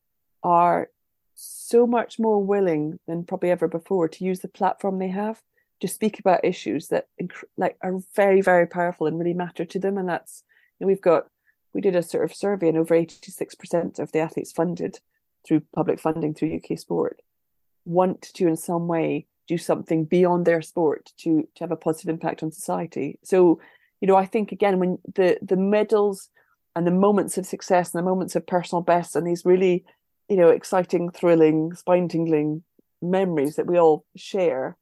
are 0.43 0.89
so 1.35 1.87
much 1.87 2.19
more 2.19 2.43
willing 2.43 2.99
than 3.07 3.25
probably 3.25 3.51
ever 3.51 3.69
before 3.69 4.09
to 4.09 4.25
use 4.25 4.41
the 4.41 4.49
platform 4.49 4.99
they 4.99 5.09
have 5.09 5.43
to 5.83 5.89
speak 5.89 6.19
about 6.19 6.45
issues 6.45 6.89
that 6.89 7.09
like 7.57 7.77
are 7.83 7.99
very 8.17 8.41
very 8.41 8.67
powerful 8.67 9.07
and 9.07 9.19
really 9.19 9.35
matter 9.35 9.65
to 9.65 9.79
them 9.79 9.99
and 9.99 10.09
that's 10.09 10.43
you 10.79 10.85
know, 10.85 10.89
we've 10.89 11.03
got 11.03 11.27
we 11.75 11.81
did 11.81 11.97
a 11.97 12.03
sort 12.03 12.25
of 12.25 12.35
survey 12.35 12.69
and 12.69 12.79
over 12.79 12.95
86% 12.95 13.99
of 13.99 14.13
the 14.13 14.19
athletes 14.19 14.53
funded 14.53 15.01
through 15.47 15.63
public 15.75 15.99
funding 16.01 16.35
through 16.35 16.57
UK 16.57 16.79
sport 16.79 17.21
want 17.85 18.23
to 18.23 18.47
in 18.47 18.57
some 18.57 18.87
way 18.87 19.27
do 19.49 19.59
something 19.59 20.05
beyond 20.05 20.47
their 20.47 20.63
sport 20.63 21.13
to 21.19 21.49
to 21.55 21.65
have 21.65 21.73
a 21.73 21.77
positive 21.77 22.09
impact 22.09 22.43
on 22.43 22.53
society. 22.53 23.19
So 23.23 23.61
you 24.03 24.09
know 24.09 24.17
i 24.17 24.27
think 24.27 24.53
again 24.53 24.79
when 24.79 24.99
the 25.15 25.39
the 25.41 25.57
medals 25.57 26.29
and 26.77 26.87
the 26.87 26.91
moments 26.91 27.39
of 27.39 27.47
success 27.47 27.95
and 27.95 27.99
the 27.99 28.11
moments 28.11 28.37
of 28.37 28.47
personal 28.47 28.83
best 28.83 29.17
and 29.17 29.27
these 29.27 29.47
really 29.47 29.85
you 30.29 30.37
know 30.37 30.49
exciting 30.49 31.09
thrilling 31.11 31.73
spine 31.75 32.09
tingling 32.09 32.63
memories 33.01 33.57
that 33.57 33.67
we 33.67 33.79
all 33.79 34.05
share 34.17 34.77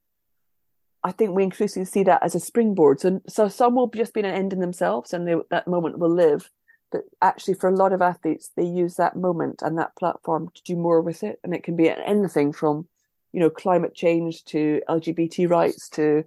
I 1.02 1.12
think 1.12 1.34
we 1.34 1.42
increasingly 1.42 1.86
see 1.86 2.02
that 2.04 2.22
as 2.22 2.34
a 2.34 2.40
springboard. 2.40 3.00
So, 3.00 3.20
so 3.26 3.48
some 3.48 3.74
will 3.74 3.88
just 3.88 4.12
be 4.12 4.20
an 4.20 4.26
end 4.26 4.52
in 4.52 4.60
themselves, 4.60 5.12
and 5.12 5.26
they, 5.26 5.34
that 5.50 5.66
moment 5.66 5.98
will 5.98 6.14
live. 6.14 6.50
But 6.92 7.02
actually, 7.22 7.54
for 7.54 7.70
a 7.70 7.76
lot 7.76 7.92
of 7.92 8.02
athletes, 8.02 8.50
they 8.54 8.64
use 8.64 8.96
that 8.96 9.16
moment 9.16 9.62
and 9.62 9.78
that 9.78 9.96
platform 9.96 10.50
to 10.54 10.62
do 10.62 10.76
more 10.76 11.00
with 11.00 11.22
it, 11.22 11.40
and 11.42 11.54
it 11.54 11.62
can 11.62 11.76
be 11.76 11.88
anything 11.88 12.52
from, 12.52 12.86
you 13.32 13.40
know, 13.40 13.48
climate 13.48 13.94
change 13.94 14.44
to 14.46 14.82
LGBT 14.88 15.48
rights 15.48 15.88
to, 15.90 16.24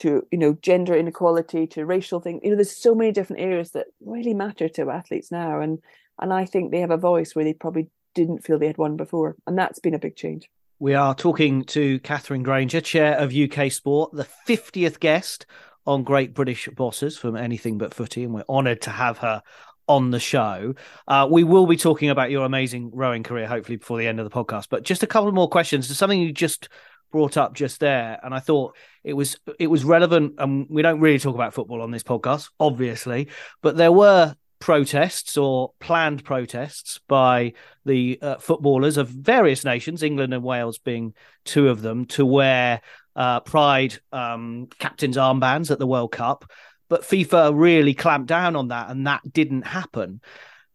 to 0.00 0.26
you 0.30 0.38
know, 0.38 0.52
gender 0.62 0.94
inequality 0.94 1.66
to 1.68 1.86
racial 1.86 2.20
things. 2.20 2.40
You 2.44 2.50
know, 2.50 2.56
there's 2.56 2.76
so 2.76 2.94
many 2.94 3.10
different 3.10 3.42
areas 3.42 3.72
that 3.72 3.86
really 4.04 4.34
matter 4.34 4.68
to 4.68 4.90
athletes 4.90 5.32
now, 5.32 5.60
and 5.60 5.80
and 6.20 6.32
I 6.32 6.44
think 6.44 6.70
they 6.70 6.80
have 6.80 6.90
a 6.90 6.96
voice 6.96 7.34
where 7.34 7.44
they 7.44 7.54
probably 7.54 7.88
didn't 8.14 8.44
feel 8.44 8.58
they 8.58 8.66
had 8.68 8.78
one 8.78 8.96
before, 8.96 9.34
and 9.46 9.58
that's 9.58 9.80
been 9.80 9.94
a 9.94 9.98
big 9.98 10.14
change. 10.14 10.48
We 10.82 10.94
are 10.94 11.14
talking 11.14 11.62
to 11.66 12.00
Katherine 12.00 12.42
Grainger, 12.42 12.80
Chair 12.80 13.16
of 13.16 13.32
UK 13.32 13.70
Sport, 13.70 14.10
the 14.14 14.26
50th 14.48 14.98
guest 14.98 15.46
on 15.86 16.02
Great 16.02 16.34
British 16.34 16.68
Bosses 16.74 17.16
from 17.16 17.36
Anything 17.36 17.78
But 17.78 17.94
Footy, 17.94 18.24
and 18.24 18.34
we're 18.34 18.42
honoured 18.48 18.80
to 18.80 18.90
have 18.90 19.18
her 19.18 19.44
on 19.86 20.10
the 20.10 20.18
show. 20.18 20.74
Uh, 21.06 21.28
we 21.30 21.44
will 21.44 21.68
be 21.68 21.76
talking 21.76 22.10
about 22.10 22.32
your 22.32 22.44
amazing 22.44 22.90
rowing 22.92 23.22
career, 23.22 23.46
hopefully, 23.46 23.76
before 23.76 23.96
the 23.96 24.08
end 24.08 24.18
of 24.18 24.28
the 24.28 24.36
podcast. 24.36 24.66
But 24.70 24.82
just 24.82 25.04
a 25.04 25.06
couple 25.06 25.30
more 25.30 25.48
questions. 25.48 25.86
There's 25.86 25.98
something 25.98 26.20
you 26.20 26.32
just 26.32 26.68
brought 27.12 27.36
up 27.36 27.54
just 27.54 27.78
there, 27.78 28.18
and 28.20 28.34
I 28.34 28.40
thought 28.40 28.74
it 29.04 29.12
was 29.12 29.38
it 29.60 29.68
was 29.68 29.84
relevant. 29.84 30.34
And 30.38 30.66
we 30.68 30.82
don't 30.82 30.98
really 30.98 31.20
talk 31.20 31.36
about 31.36 31.54
football 31.54 31.80
on 31.80 31.92
this 31.92 32.02
podcast, 32.02 32.48
obviously, 32.58 33.28
but 33.62 33.76
there 33.76 33.92
were 33.92 34.34
protests 34.62 35.36
or 35.36 35.72
planned 35.80 36.24
protests 36.24 37.00
by 37.08 37.52
the 37.84 38.16
uh, 38.22 38.36
footballers 38.36 38.96
of 38.96 39.08
various 39.08 39.64
nations, 39.64 40.04
England 40.04 40.32
and 40.32 40.44
Wales 40.44 40.78
being 40.78 41.14
two 41.44 41.68
of 41.68 41.82
them, 41.82 42.04
to 42.04 42.24
wear 42.24 42.80
uh, 43.16 43.40
Pride 43.40 43.98
um, 44.12 44.68
captain's 44.78 45.16
armbands 45.16 45.72
at 45.72 45.80
the 45.80 45.86
World 45.86 46.12
Cup. 46.12 46.48
But 46.88 47.02
FIFA 47.02 47.58
really 47.58 47.92
clamped 47.92 48.28
down 48.28 48.54
on 48.54 48.68
that, 48.68 48.88
and 48.88 49.08
that 49.08 49.32
didn't 49.32 49.66
happen. 49.66 50.20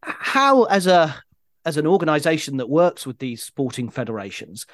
How, 0.03 0.63
as 0.65 0.85
a 0.85 1.15
as 1.63 1.77
an 1.77 1.87
organisation 1.87 2.57
that 2.57 2.69
works 2.69 3.07
with 3.07 3.19
these 3.19 3.41
sporting 3.41 3.89
federations, 3.89 4.65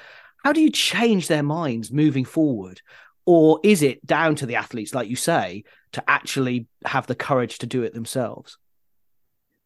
how 0.42 0.52
do 0.52 0.60
you 0.60 0.72
change 0.72 1.28
their 1.28 1.44
minds 1.44 1.92
moving 1.92 2.24
forward? 2.24 2.80
Or 3.26 3.60
is 3.62 3.80
it 3.82 4.04
down 4.04 4.34
to 4.36 4.46
the 4.46 4.56
athletes, 4.56 4.92
like 4.92 5.08
you 5.08 5.16
say, 5.16 5.62
to 5.92 6.02
actually 6.10 6.66
have 6.84 7.06
the 7.06 7.14
courage 7.14 7.58
to 7.58 7.66
do 7.66 7.84
it 7.84 7.94
themselves? 7.94 8.58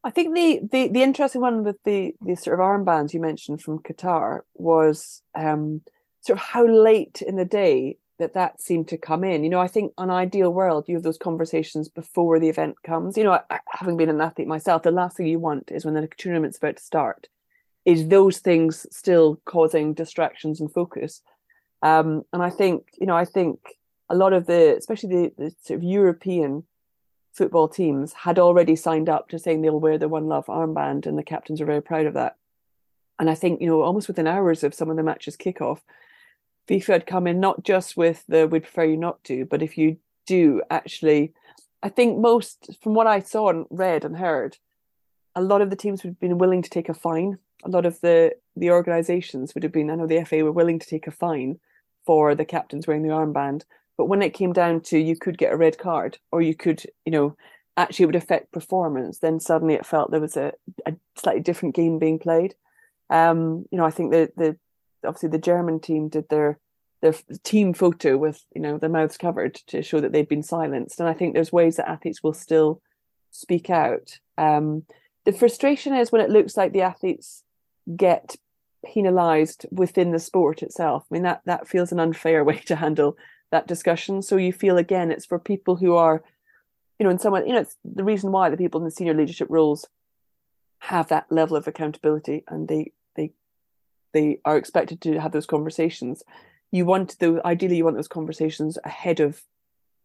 I 0.05 0.11
think 0.11 0.35
the, 0.35 0.61
the 0.71 0.89
the 0.89 1.03
interesting 1.03 1.41
one 1.41 1.65
with 1.65 1.83
the 1.85 2.15
the 2.21 2.37
sort 2.37 2.59
of 2.59 2.65
armbands 2.65 3.13
you 3.13 3.21
mentioned 3.21 3.63
from 3.63 3.81
Qatar 3.81 4.41
was 4.55 5.23
um, 5.35 5.83
sort 6.21 6.39
of 6.39 6.45
how 6.45 6.67
late 6.67 7.23
in 7.27 7.37
the 7.37 7.45
day 7.45 7.99
that 8.19 8.35
that 8.35 8.61
seemed 8.61 8.89
to 8.89 8.99
come 8.99 9.25
in. 9.25 9.45
You 9.45 9.51
know, 9.51 9.61
I 9.61 9.69
think 9.69 9.93
an 9.99 10.11
ideal 10.11 10.53
world, 10.53 10.85
you 10.89 10.95
have 10.97 11.05
those 11.05 11.19
conversations 11.19 11.89
before 11.89 12.39
the 12.39 12.49
event 12.49 12.77
comes. 12.83 13.17
You 13.17 13.25
know, 13.25 13.41
having 13.69 13.97
been 13.97 14.09
an 14.09 14.21
athlete 14.21 14.49
myself, 14.49 14.83
the 14.83 14.91
last 14.91 15.17
thing 15.17 15.27
you 15.27 15.39
want 15.39 15.71
is 15.71 15.85
when 15.85 15.95
the 15.95 16.09
tournament's 16.17 16.59
about 16.59 16.77
to 16.77 16.83
start, 16.83 17.29
is 17.85 18.09
those 18.09 18.39
things 18.39 18.87
still 18.91 19.41
causing 19.45 19.95
distractions 19.95 20.61
and 20.61 20.73
focus. 20.73 21.23
Um, 21.83 22.25
and 22.33 22.43
I 22.43 22.51
think, 22.51 22.89
you 23.01 23.07
know, 23.07 23.17
I 23.17 23.25
think 23.25 23.61
a 24.09 24.17
lot 24.17 24.33
of 24.33 24.47
the, 24.47 24.77
especially 24.77 25.11
the, 25.11 25.33
the 25.39 25.55
sort 25.63 25.79
of 25.79 25.85
European 25.85 26.65
football 27.39 27.69
teams 27.69 28.13
had 28.13 28.39
already 28.39 28.77
signed 28.77 29.09
up 29.09 29.29
to 29.29 29.39
saying 29.39 29.63
they'll 29.63 29.81
wear 29.81 29.97
the 29.97 30.09
One 30.09 30.27
Love 30.27 30.47
armband, 30.47 31.07
and 31.07 31.17
the 31.17 31.23
captains 31.23 31.61
are 31.61 31.67
very 31.67 31.81
proud 31.81 32.07
of 32.07 32.15
that. 32.15 32.37
And 33.19 33.31
I 33.31 33.35
think, 33.35 33.61
you 33.61 33.67
know, 33.67 33.83
almost 33.83 34.09
within 34.09 34.27
hours 34.27 34.63
of 34.63 34.75
some 34.75 34.91
of 34.91 34.97
the 34.97 35.03
matches 35.03 35.37
kick 35.37 35.61
off, 35.61 35.83
FIFA 36.69 36.87
had 36.87 37.07
come 37.07 37.27
in 37.27 37.41
not 37.41 37.65
just 37.65 37.97
with 37.97 38.25
the 38.29 38.47
we'd 38.47 38.65
prefer 38.65 38.85
you 38.85 38.97
not 38.97 39.25
to, 39.25 39.47
but 39.47 39.63
if 39.63 39.79
you 39.79 39.97
do 40.27 40.63
actually, 40.71 41.33
I 41.83 41.89
think 41.89 42.19
most 42.19 42.77
from 42.83 42.95
what 42.95 43.07
I 43.07 43.21
saw 43.21 43.49
and 43.49 43.67
read 43.71 44.05
and 44.05 44.17
heard, 44.17 44.59
a 45.35 45.41
lot 45.41 45.63
of 45.63 45.71
the 45.71 45.77
teams 45.77 46.03
would 46.03 46.11
have 46.11 46.21
been 46.21 46.39
willing 46.39 46.63
to 46.63 46.71
take 46.71 46.89
a 46.89 46.95
fine. 46.95 47.39
A 47.65 47.71
lot 47.71 47.87
of 47.87 48.01
the 48.01 48.35
the 48.57 48.71
organisations 48.71 49.55
would 49.55 49.63
have 49.63 49.73
been, 49.73 49.91
I 49.91 49.95
know 49.95 50.07
the 50.07 50.25
FA 50.25 50.45
were 50.45 50.53
willing 50.53 50.79
to 50.81 50.87
take 50.87 51.07
a 51.07 51.13
fine 51.13 51.61
for 52.05 52.35
the 52.35 52.45
captains 52.45 52.87
wearing 52.87 53.03
the 53.03 53.11
armband. 53.11 53.63
But 53.99 54.07
when 54.07 54.23
it 54.23 54.31
came 54.31 54.53
down 54.53 54.81
to 54.83 54.99
you 54.99 55.17
could 55.17 55.37
get 55.37 55.53
a 55.53 55.57
red 55.57 55.77
card 55.77 56.19
or 56.33 56.41
you 56.41 56.55
could, 56.55 56.85
you 57.05 57.13
know, 57.13 57.37
actually 57.77 58.05
it 58.05 58.07
would 58.07 58.17
affect 58.17 58.53
performance, 58.53 59.19
then 59.19 59.41
suddenly 59.41 59.75
it 59.75 59.85
felt 59.85 60.11
there 60.11 60.21
was 60.21 60.37
a, 60.37 60.53
a 60.87 60.95
slightly 61.17 61.43
different 61.43 61.75
game 61.75 61.99
being 61.99 62.19
played. 62.19 62.55
Um, 63.11 63.67
you 63.71 63.77
know, 63.77 63.85
I 63.85 63.91
think 63.91 64.13
the 64.13 64.33
the 64.37 64.57
obviously 65.05 65.31
the 65.31 65.39
German 65.39 65.81
team 65.81 66.09
did 66.09 66.29
their 66.29 66.59
their 67.03 67.15
team 67.43 67.75
photo 67.75 68.17
with 68.17 68.45
you 68.55 68.61
know 68.61 68.79
their 68.79 68.89
mouths 68.89 69.19
covered 69.19 69.57
to 69.67 69.83
show 69.83 70.01
that 70.01 70.13
they'd 70.13 70.29
been 70.29 70.43
silenced, 70.43 71.01
and 71.01 71.09
I 71.09 71.13
think 71.13 71.35
there's 71.35 71.53
ways 71.53 71.77
that 71.77 71.89
athletes 71.89 72.23
will 72.23 72.35
still 72.35 72.81
speak 73.31 73.69
out. 73.69 74.19
Um, 74.37 74.85
the 75.25 75.33
frustration 75.33 75.95
is 75.95 76.13
when 76.13 76.23
it 76.23 76.31
looks 76.31 76.57
like 76.57 76.73
the 76.73 76.83
athletes 76.83 77.43
get 77.97 78.37
penalized 78.85 79.67
within 79.73 80.13
the 80.13 80.19
sport 80.21 80.63
itself. 80.63 81.05
I 81.11 81.15
mean 81.15 81.25
that 81.25 81.43
that 81.47 81.67
feels 81.67 81.91
an 81.91 82.01
unfair 82.01 82.45
way 82.49 82.59
to 82.67 82.77
handle 82.77 83.17
that 83.51 83.67
discussion. 83.67 84.23
So 84.23 84.37
you 84.37 84.53
feel 84.53 84.79
again 84.79 85.11
it's 85.11 85.27
for 85.27 85.39
people 85.39 85.77
who 85.77 85.95
are, 85.95 86.23
you 86.99 87.05
know, 87.05 87.11
in 87.11 87.19
someone, 87.19 87.47
you 87.47 87.53
know, 87.53 87.61
it's 87.61 87.77
the 87.85 88.05
reason 88.05 88.33
why 88.33 88.51
the 88.51 88.57
people 88.57 88.81
in 88.81 88.85
the 88.85 88.91
senior 88.91 89.15
leadership 89.15 89.49
roles 89.51 89.87
have 90.81 91.09
that 91.09 91.31
level 91.31 91.57
of 91.57 91.67
accountability 91.67 92.45
and 92.49 92.69
they 92.69 92.93
they 93.17 93.33
they 94.13 94.39
are 94.45 94.57
expected 94.57 95.01
to 95.01 95.21
have 95.21 95.33
those 95.33 95.47
conversations 95.47 96.23
you 96.71 96.85
want 96.85 97.19
the 97.19 97.41
ideally 97.45 97.77
you 97.77 97.85
want 97.85 97.97
those 97.97 98.09
conversations 98.09 98.79
ahead 98.85 99.21
of 99.21 99.43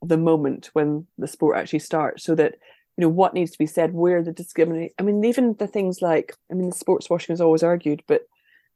the 0.01 0.17
moment 0.17 0.69
when 0.73 1.07
the 1.17 1.27
sport 1.27 1.57
actually 1.57 1.79
starts 1.79 2.23
so 2.23 2.35
that 2.35 2.55
you 2.97 3.01
know 3.01 3.09
what 3.09 3.33
needs 3.33 3.51
to 3.51 3.57
be 3.57 3.65
said 3.65 3.93
where 3.93 4.23
the 4.23 4.31
discriminate 4.31 4.93
i 4.99 5.03
mean 5.03 5.23
even 5.23 5.55
the 5.59 5.67
things 5.67 6.01
like 6.01 6.35
i 6.51 6.53
mean 6.53 6.69
the 6.69 6.75
sports 6.75 7.09
washing 7.09 7.33
is 7.33 7.41
always 7.41 7.63
argued 7.63 8.03
but 8.07 8.27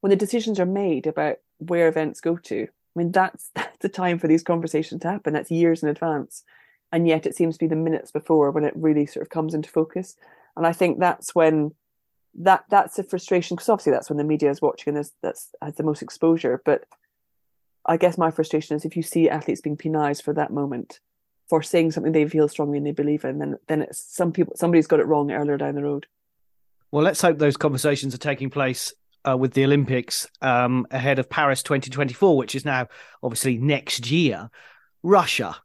when 0.02 0.10
the 0.10 0.16
decisions 0.16 0.60
are 0.60 0.66
made 0.66 1.08
about 1.08 1.38
where 1.58 1.88
events 1.88 2.22
go 2.22 2.38
to 2.38 2.68
i 2.98 3.04
mean 3.04 3.12
that's 3.12 3.52
that's 3.56 3.78
the 3.80 3.90
time 3.90 4.18
for 4.18 4.28
these 4.28 4.44
conversations 4.44 5.02
to 5.02 5.12
happen. 5.12 5.34
That's 5.34 5.52
years 5.52 5.84
in 5.84 5.90
advance. 5.90 6.44
And 6.92 7.08
yet 7.08 7.26
it 7.26 7.36
seems 7.36 7.56
to 7.56 7.60
be 7.60 7.68
the 7.68 7.76
minutes 7.76 8.12
before 8.12 8.50
when 8.52 8.64
it 8.64 8.74
really 8.76 9.06
sort 9.06 9.22
of 9.26 9.30
comes 9.30 9.54
into 9.54 9.70
focus. 9.70 10.16
And 10.56 10.66
i 10.66 10.74
think 10.74 11.00
that's 11.00 11.36
when 11.36 11.74
that 12.40 12.66
that's 12.70 13.00
a 13.00 13.04
frustration 13.04 13.56
because 13.56 13.70
obviously 13.70 13.92
that's 13.92 14.10
when 14.10 14.18
the 14.18 14.24
media 14.24 14.50
is 14.50 14.62
watching 14.62 14.96
and 14.96 15.10
that's 15.22 15.50
has 15.62 15.76
the 15.76 15.84
most 15.84 16.02
exposure. 16.02 16.62
But 16.66 16.86
I 17.86 17.98
guess 17.98 18.18
my 18.18 18.32
frustration 18.32 18.76
is 18.76 18.86
if 18.86 18.98
you 18.98 19.04
see 19.04 19.30
athletes 19.30 19.62
being 19.62 19.78
penalised 19.78 20.24
for 20.24 20.34
that 20.34 20.52
moment, 20.52 21.00
for 21.48 21.64
saying 21.64 21.92
something 21.92 22.12
they 22.12 22.28
feel 22.28 22.50
strongly 22.50 22.78
and 22.78 22.86
they 22.86 22.92
believe 22.92 23.24
in, 23.24 23.40
then 23.40 23.58
then 23.68 23.82
it's 23.84 24.00
some 24.00 24.32
people 24.32 24.56
somebody's 24.56 24.88
got 24.88 25.00
it 25.00 25.08
wrong 25.08 25.32
earlier 25.32 25.58
down 25.58 25.76
the 25.76 25.84
road. 25.84 26.08
Well, 26.92 27.04
let's 27.04 27.22
hope 27.22 27.38
those 27.38 27.58
conversations 27.58 28.16
are 28.16 28.20
taking 28.20 28.50
place 28.50 28.94
uh, 29.28 29.36
with 29.38 29.54
the 29.54 29.66
Olympics 29.66 30.28
um, 30.42 30.88
ahead 30.92 31.20
of 31.20 31.30
Paris 31.30 31.64
2024, 31.64 32.38
which 32.38 32.56
is 32.56 32.66
now 32.66 32.88
obviously 33.22 33.58
next 33.58 34.10
year. 34.10 34.50
Russia, 35.04 35.58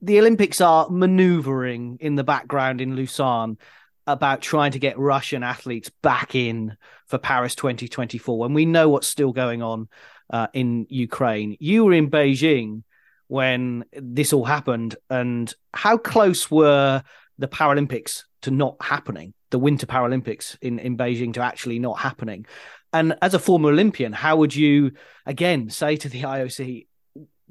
the 0.00 0.18
Olympics 0.18 0.60
are 0.60 0.88
manoeuvring 0.88 1.98
in 2.00 2.14
the 2.14 2.24
background 2.24 2.80
in 2.80 2.96
Lausanne 2.96 3.58
about 4.06 4.40
trying 4.40 4.72
to 4.72 4.78
get 4.78 4.98
Russian 4.98 5.42
athletes 5.42 5.90
back 6.02 6.34
in 6.34 6.76
for 7.06 7.18
Paris 7.18 7.54
2024. 7.54 8.46
And 8.46 8.54
we 8.54 8.64
know 8.64 8.88
what's 8.88 9.06
still 9.06 9.32
going 9.32 9.62
on 9.62 9.88
uh, 10.30 10.48
in 10.52 10.86
Ukraine. 10.88 11.56
You 11.60 11.84
were 11.84 11.92
in 11.92 12.10
Beijing 12.10 12.82
when 13.28 13.84
this 13.92 14.32
all 14.32 14.44
happened, 14.44 14.96
and 15.08 15.52
how 15.72 15.96
close 15.96 16.50
were 16.50 17.02
the 17.38 17.48
Paralympics 17.48 18.24
to 18.42 18.50
not 18.50 18.76
happening? 18.80 19.34
The 19.50 19.58
Winter 19.58 19.86
Paralympics 19.86 20.56
in 20.60 20.78
in 20.78 20.96
Beijing 20.96 21.34
to 21.34 21.42
actually 21.42 21.78
not 21.78 21.98
happening. 21.98 22.46
And 22.92 23.16
as 23.22 23.34
a 23.34 23.38
former 23.38 23.70
Olympian, 23.70 24.12
how 24.12 24.36
would 24.36 24.54
you 24.54 24.92
again 25.26 25.70
say 25.70 25.96
to 25.96 26.08
the 26.08 26.22
IOC, 26.22 26.86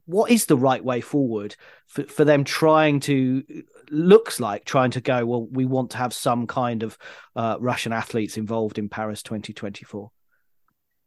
what 0.06 0.32
is 0.32 0.48
the 0.48 0.58
right 0.58 0.84
way 0.84 1.02
forward 1.02 1.56
for, 1.88 2.04
for 2.04 2.26
them 2.26 2.44
trying 2.44 3.00
to 3.02 3.44
looks 3.92 4.40
like 4.40 4.66
trying 4.66 4.92
to 4.92 5.02
go 5.02 5.26
well 5.26 5.48
we 5.48 5.66
want 5.66 5.90
to 5.90 5.98
have 5.98 6.14
some 6.14 6.46
kind 6.46 6.84
of 6.84 6.96
uh, 7.36 7.58
russian 7.60 7.92
athletes 7.92 8.38
involved 8.38 8.78
in 8.78 8.88
paris 8.88 9.24
2024 9.24 10.12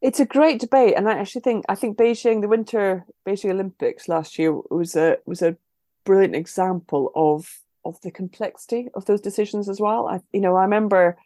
it's 0.02 0.18
a 0.18 0.26
great 0.26 0.60
debate, 0.60 0.94
and 0.96 1.08
I 1.08 1.16
actually 1.16 1.42
think 1.42 1.64
I 1.68 1.76
think 1.76 1.96
Beijing, 1.96 2.40
the 2.40 2.48
Winter 2.48 3.06
Beijing 3.24 3.52
Olympics 3.52 4.08
last 4.08 4.36
year 4.36 4.52
was 4.52 4.96
a 4.96 5.18
was 5.26 5.42
a 5.42 5.56
brilliant 6.04 6.34
example 6.34 7.12
of 7.14 7.60
of 7.84 8.00
the 8.02 8.10
complexity 8.10 8.88
of 8.94 9.04
those 9.04 9.20
decisions 9.20 9.68
as 9.68 9.80
well. 9.80 10.08
I 10.08 10.20
you 10.32 10.40
know 10.40 10.56
I 10.56 10.62
remember 10.62 11.16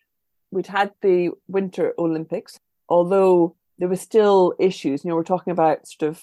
we'd 0.51 0.67
had 0.67 0.93
the 1.01 1.31
Winter 1.49 1.95
Olympics, 1.99 2.61
although 2.89 3.57
there 3.79 3.89
were 3.89 3.97
still 3.97 4.55
issues. 4.59 5.05
You 5.05 5.11
know, 5.11 5.17
we're 5.17 5.23
talking 5.23 5.51
about 5.51 5.87
sort 5.87 6.11
of 6.11 6.23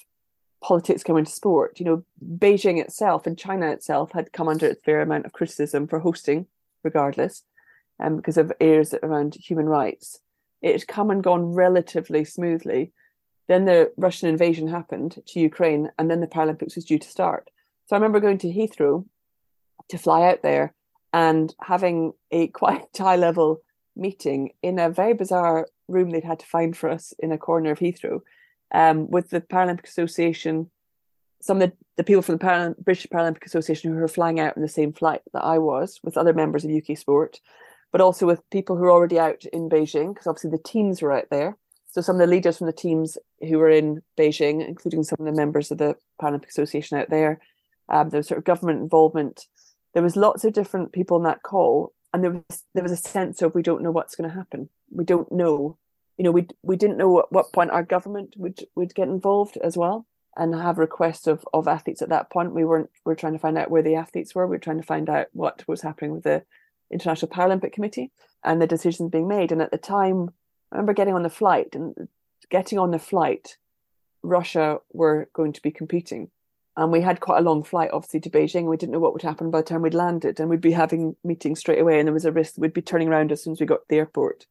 politics 0.62 1.02
coming 1.02 1.24
to 1.24 1.30
sport. 1.30 1.78
You 1.78 1.84
know, 1.86 2.04
Beijing 2.38 2.80
itself 2.80 3.26
and 3.26 3.38
China 3.38 3.70
itself 3.70 4.12
had 4.12 4.32
come 4.32 4.48
under 4.48 4.68
a 4.70 4.74
fair 4.74 5.00
amount 5.00 5.26
of 5.26 5.32
criticism 5.32 5.86
for 5.86 6.00
hosting, 6.00 6.46
regardless, 6.82 7.44
um, 8.00 8.16
because 8.16 8.36
of 8.36 8.52
areas 8.60 8.94
around 9.02 9.34
human 9.34 9.66
rights 9.66 10.20
it 10.64 10.72
had 10.72 10.88
come 10.88 11.10
and 11.10 11.22
gone 11.22 11.52
relatively 11.52 12.24
smoothly. 12.24 12.90
Then 13.48 13.66
the 13.66 13.92
Russian 13.98 14.30
invasion 14.30 14.66
happened 14.66 15.20
to 15.26 15.38
Ukraine, 15.38 15.90
and 15.98 16.10
then 16.10 16.22
the 16.22 16.26
Paralympics 16.26 16.74
was 16.74 16.86
due 16.86 16.98
to 16.98 17.06
start. 17.06 17.50
So 17.86 17.94
I 17.94 17.98
remember 17.98 18.18
going 18.18 18.38
to 18.38 18.48
Heathrow 18.48 19.04
to 19.90 19.98
fly 19.98 20.26
out 20.26 20.40
there 20.40 20.72
and 21.12 21.54
having 21.60 22.14
a 22.30 22.46
quite 22.60 22.86
high 22.96 23.16
level 23.16 23.60
meeting 23.94 24.52
in 24.62 24.78
a 24.78 24.88
very 24.88 25.12
bizarre 25.12 25.68
room 25.88 26.10
they'd 26.10 26.24
had 26.24 26.40
to 26.40 26.46
find 26.46 26.76
for 26.76 26.88
us 26.88 27.12
in 27.18 27.32
a 27.32 27.38
corner 27.38 27.70
of 27.70 27.78
Heathrow 27.78 28.20
um, 28.72 29.10
with 29.10 29.30
the 29.30 29.40
Paralympic 29.40 29.84
Association, 29.84 30.70
some 31.40 31.60
of 31.60 31.70
the, 31.70 31.76
the 31.96 32.04
people 32.04 32.22
from 32.22 32.38
the 32.38 32.44
Paral- 32.44 32.78
British 32.78 33.06
Paralympic 33.06 33.44
Association 33.44 33.92
who 33.92 34.00
were 34.00 34.08
flying 34.08 34.40
out 34.40 34.56
in 34.56 34.62
the 34.62 34.68
same 34.68 34.92
flight 34.92 35.22
that 35.32 35.44
I 35.44 35.58
was 35.58 36.00
with 36.02 36.16
other 36.16 36.32
members 36.32 36.64
of 36.64 36.70
UK 36.70 36.96
Sport 36.96 37.40
but 37.94 38.00
also 38.00 38.26
with 38.26 38.50
people 38.50 38.74
who 38.74 38.82
were 38.82 38.90
already 38.90 39.20
out 39.20 39.44
in 39.52 39.68
Beijing, 39.68 40.12
because 40.12 40.26
obviously 40.26 40.50
the 40.50 40.58
teams 40.58 41.00
were 41.00 41.12
out 41.12 41.26
there. 41.30 41.56
So 41.92 42.00
some 42.00 42.16
of 42.16 42.18
the 42.18 42.26
leaders 42.26 42.58
from 42.58 42.66
the 42.66 42.72
teams 42.72 43.16
who 43.38 43.56
were 43.56 43.70
in 43.70 44.02
Beijing, 44.18 44.66
including 44.66 45.04
some 45.04 45.18
of 45.20 45.26
the 45.26 45.40
members 45.40 45.70
of 45.70 45.78
the 45.78 45.94
Paralympic 46.20 46.48
Association 46.48 46.98
out 46.98 47.08
there, 47.08 47.38
um, 47.88 48.10
there 48.10 48.18
was 48.18 48.26
sort 48.26 48.38
of 48.38 48.44
government 48.44 48.80
involvement. 48.80 49.46
There 49.92 50.02
was 50.02 50.16
lots 50.16 50.44
of 50.44 50.52
different 50.52 50.90
people 50.90 51.18
in 51.18 51.22
that 51.22 51.44
call, 51.44 51.92
and 52.14 52.22
there 52.22 52.30
was 52.30 52.62
there 52.74 52.82
was 52.82 52.92
a 52.92 52.96
sense 52.96 53.42
of 53.42 53.54
we 53.54 53.62
don't 53.62 53.82
know 53.82 53.90
what's 53.90 54.14
going 54.14 54.30
to 54.30 54.36
happen. 54.36 54.70
We 54.90 55.04
don't 55.04 55.30
know, 55.32 55.76
you 56.16 56.24
know, 56.24 56.30
we 56.30 56.46
we 56.62 56.76
didn't 56.76 56.96
know 56.96 57.18
at 57.18 57.32
what 57.32 57.52
point 57.52 57.72
our 57.72 57.82
government 57.82 58.34
would 58.36 58.60
would 58.76 58.94
get 58.94 59.08
involved 59.08 59.58
as 59.58 59.76
well 59.76 60.06
and 60.36 60.54
have 60.54 60.78
requests 60.78 61.26
of 61.26 61.44
of 61.52 61.66
athletes 61.66 62.02
at 62.02 62.10
that 62.10 62.30
point. 62.30 62.54
We 62.54 62.64
weren't 62.64 62.88
we 63.04 63.12
are 63.12 63.16
trying 63.16 63.32
to 63.32 63.40
find 63.40 63.58
out 63.58 63.70
where 63.70 63.82
the 63.82 63.96
athletes 63.96 64.32
were. 64.32 64.46
We 64.46 64.56
are 64.56 64.60
trying 64.60 64.80
to 64.80 64.86
find 64.86 65.10
out 65.10 65.26
what 65.32 65.64
was 65.66 65.82
happening 65.82 66.12
with 66.12 66.22
the 66.22 66.44
International 66.88 67.30
Paralympic 67.30 67.72
Committee 67.72 68.12
and 68.44 68.62
the 68.62 68.68
decisions 68.68 69.10
being 69.10 69.26
made. 69.26 69.50
And 69.50 69.60
at 69.60 69.72
the 69.72 69.78
time, 69.78 70.30
I 70.70 70.76
remember 70.76 70.94
getting 70.94 71.14
on 71.14 71.24
the 71.24 71.30
flight 71.30 71.74
and 71.74 72.08
getting 72.48 72.78
on 72.78 72.92
the 72.92 73.00
flight, 73.00 73.56
Russia 74.22 74.78
were 74.92 75.28
going 75.32 75.52
to 75.52 75.62
be 75.62 75.72
competing. 75.72 76.30
And 76.76 76.90
we 76.90 77.00
had 77.00 77.20
quite 77.20 77.38
a 77.38 77.42
long 77.42 77.62
flight, 77.62 77.90
obviously, 77.92 78.20
to 78.20 78.30
Beijing. 78.30 78.64
We 78.64 78.76
didn't 78.76 78.92
know 78.92 78.98
what 78.98 79.12
would 79.12 79.22
happen 79.22 79.50
by 79.50 79.60
the 79.60 79.64
time 79.64 79.82
we'd 79.82 79.94
landed. 79.94 80.40
And 80.40 80.50
we'd 80.50 80.60
be 80.60 80.72
having 80.72 81.14
meetings 81.22 81.60
straight 81.60 81.80
away. 81.80 81.98
And 81.98 82.08
there 82.08 82.12
was 82.12 82.24
a 82.24 82.32
risk 82.32 82.54
we'd 82.56 82.72
be 82.72 82.82
turning 82.82 83.08
around 83.08 83.30
as 83.30 83.42
soon 83.42 83.52
as 83.52 83.60
we 83.60 83.66
got 83.66 83.82
to 83.82 83.86
the 83.88 83.98
airport 83.98 84.46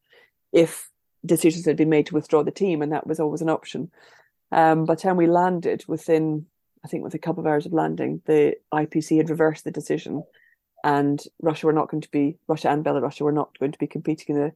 if 0.53 0.89
decisions 1.25 1.65
had 1.65 1.75
been 1.75 1.89
made 1.89 2.05
to 2.07 2.13
withdraw 2.13 2.43
the 2.43 2.51
team. 2.51 2.81
And 2.81 2.93
that 2.93 3.07
was 3.07 3.19
always 3.19 3.41
an 3.41 3.49
option. 3.49 3.91
Um, 4.51 4.85
by 4.85 4.95
the 4.95 5.01
time 5.01 5.17
we 5.17 5.27
landed, 5.27 5.83
within, 5.87 6.45
I 6.85 6.87
think, 6.87 7.03
with 7.03 7.13
a 7.13 7.19
couple 7.19 7.41
of 7.41 7.47
hours 7.47 7.65
of 7.65 7.73
landing, 7.73 8.21
the 8.25 8.55
IPC 8.73 9.17
had 9.17 9.29
reversed 9.29 9.65
the 9.65 9.71
decision 9.71 10.23
and 10.83 11.23
Russia 11.41 11.65
were 11.65 11.73
not 11.73 11.89
going 11.89 12.01
to 12.01 12.11
be 12.11 12.37
Russia 12.47 12.69
and 12.69 12.83
Belarus 12.83 13.21
were 13.21 13.31
not 13.31 13.57
going 13.57 13.71
to 13.71 13.79
be 13.79 13.87
competing 13.87 14.35
in 14.35 14.41
the 14.41 14.51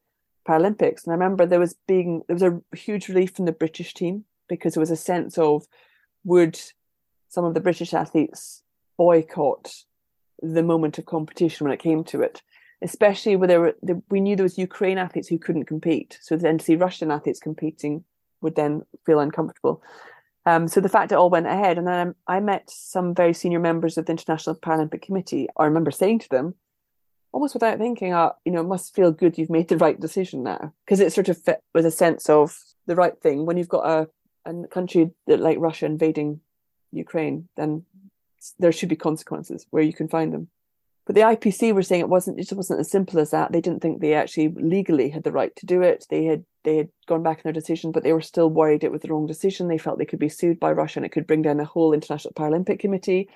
Paralympics. 0.48 1.06
And 1.06 1.12
I 1.12 1.14
remember 1.14 1.46
there 1.46 1.60
was 1.60 1.76
being 1.88 2.22
there 2.28 2.36
was 2.36 2.44
a 2.44 2.62
huge 2.76 3.08
relief 3.08 3.36
from 3.36 3.46
the 3.46 3.52
British 3.52 3.94
team 3.94 4.26
because 4.48 4.74
there 4.74 4.82
was 4.82 4.92
a 4.92 4.98
sense 4.98 5.38
of 5.38 5.66
would 6.24 6.60
some 7.30 7.46
of 7.46 7.54
the 7.54 7.60
British 7.60 7.94
athletes 7.94 8.63
boycott 8.98 9.84
the 10.42 10.63
moment 10.63 10.98
of 10.98 11.06
competition 11.06 11.66
when 11.66 11.74
it 11.74 11.80
came 11.80 12.04
to 12.06 12.22
it, 12.22 12.42
especially 12.82 13.36
where 13.36 13.48
there 13.48 13.60
were 13.60 13.76
the, 13.82 14.02
we 14.10 14.22
knew 14.22 14.36
there 14.36 14.44
was 14.44 14.58
Ukraine 14.58 14.98
athletes 14.98 15.28
who 15.28 15.40
couldn't 15.40 15.66
compete, 15.66 16.20
so 16.22 16.36
then 16.38 16.58
to 16.58 16.66
see 16.66 16.76
Russian 16.76 17.12
athletes 17.12 17.40
competing 17.40 18.04
would 18.42 18.56
then 18.56 18.84
feel 19.06 19.20
uncomfortable. 19.20 19.82
Um, 20.46 20.68
so 20.68 20.80
the 20.80 20.90
fact 20.90 21.12
it 21.12 21.16
all 21.16 21.30
went 21.30 21.48
ahead, 21.48 21.78
and 21.78 21.88
then 21.88 22.16
I 22.28 22.40
met 22.40 22.70
some 22.70 23.13
very 23.13 23.34
senior 23.34 23.60
members 23.60 23.98
of 23.98 24.06
the 24.06 24.13
International 24.13 24.56
Paralympic 24.56 25.02
Committee. 25.02 25.48
I 25.58 25.66
remember 25.66 25.92
saying 25.92 26.20
to 26.20 26.30
them, 26.30 26.56
almost 27.34 27.54
without 27.54 27.80
thinking, 27.80 28.13
uh, 28.13 28.32
you 28.46 28.52
know, 28.52 28.62
it 28.62 28.68
must 28.68 28.96
feel 28.96 29.12
good 29.12 29.38
you've 29.38 29.50
made 29.50 29.68
the 29.68 29.78
right 29.78 30.00
decision 30.00 30.44
now, 30.44 30.72
because 30.86 31.00
it 31.00 31.12
sort 31.12 31.30
of 31.30 31.38
fit 31.38 31.60
with 31.74 31.86
a 31.86 31.92
sense 31.92 32.30
of 32.30 32.58
the 32.86 32.96
right 32.96 33.20
thing. 33.22 33.46
When 33.46 33.58
you've 33.58 33.68
got 33.68 33.86
a, 33.86 34.08
a 34.46 34.68
country 34.68 35.12
that 35.26 35.42
like 35.42 35.58
Russia 35.60 35.86
invading 35.86 36.40
Ukraine, 36.91 37.47
then 37.56 37.86
there 38.60 38.71
should 38.71 38.89
be 38.89 38.95
consequences 38.95 39.65
where 39.69 39.84
you 39.84 39.93
can 39.93 40.08
find 40.08 40.34
them. 40.34 40.50
But 41.06 41.15
the 41.15 41.21
IPC 41.21 41.73
were 41.73 41.84
saying 41.84 42.02
it 42.02 42.10
wasn't 42.10 42.38
it 42.38 42.43
just 42.43 42.58
wasn't 42.58 42.82
as 42.82 42.91
simple 42.91 43.19
as 43.19 43.32
that. 43.32 43.54
They 43.54 43.62
didn't 43.62 43.82
think 43.82 44.02
they 44.02 44.13
actually 44.13 44.50
legally 44.50 45.10
had 45.10 45.23
the 45.23 45.32
right 45.32 45.56
to 45.56 45.65
do 45.65 45.82
it. 45.82 46.06
They 46.10 46.26
had 46.26 46.43
they 46.65 46.76
had 46.76 46.89
gone 47.08 47.23
back 47.23 47.38
in 47.38 47.43
their 47.43 47.54
decision, 47.54 47.93
but 47.93 48.04
they 48.04 48.12
were 48.12 48.21
still 48.21 48.50
worried 48.50 48.84
it 48.84 48.91
was 48.91 49.02
the 49.02 49.08
wrong 49.08 49.26
decision. 49.26 49.69
They 49.69 49.78
felt 49.78 50.00
they 50.00 50.06
could 50.06 50.19
be 50.19 50.28
sued 50.28 50.60
by 50.60 50.73
Russia 50.73 51.00
and 51.00 51.06
it 51.06 51.13
could 51.13 51.26
bring 51.26 51.41
down 51.41 51.58
the 51.58 51.65
whole 51.65 51.93
International 51.93 52.34
Paralympic 52.34 52.80
Committee. 52.80 53.30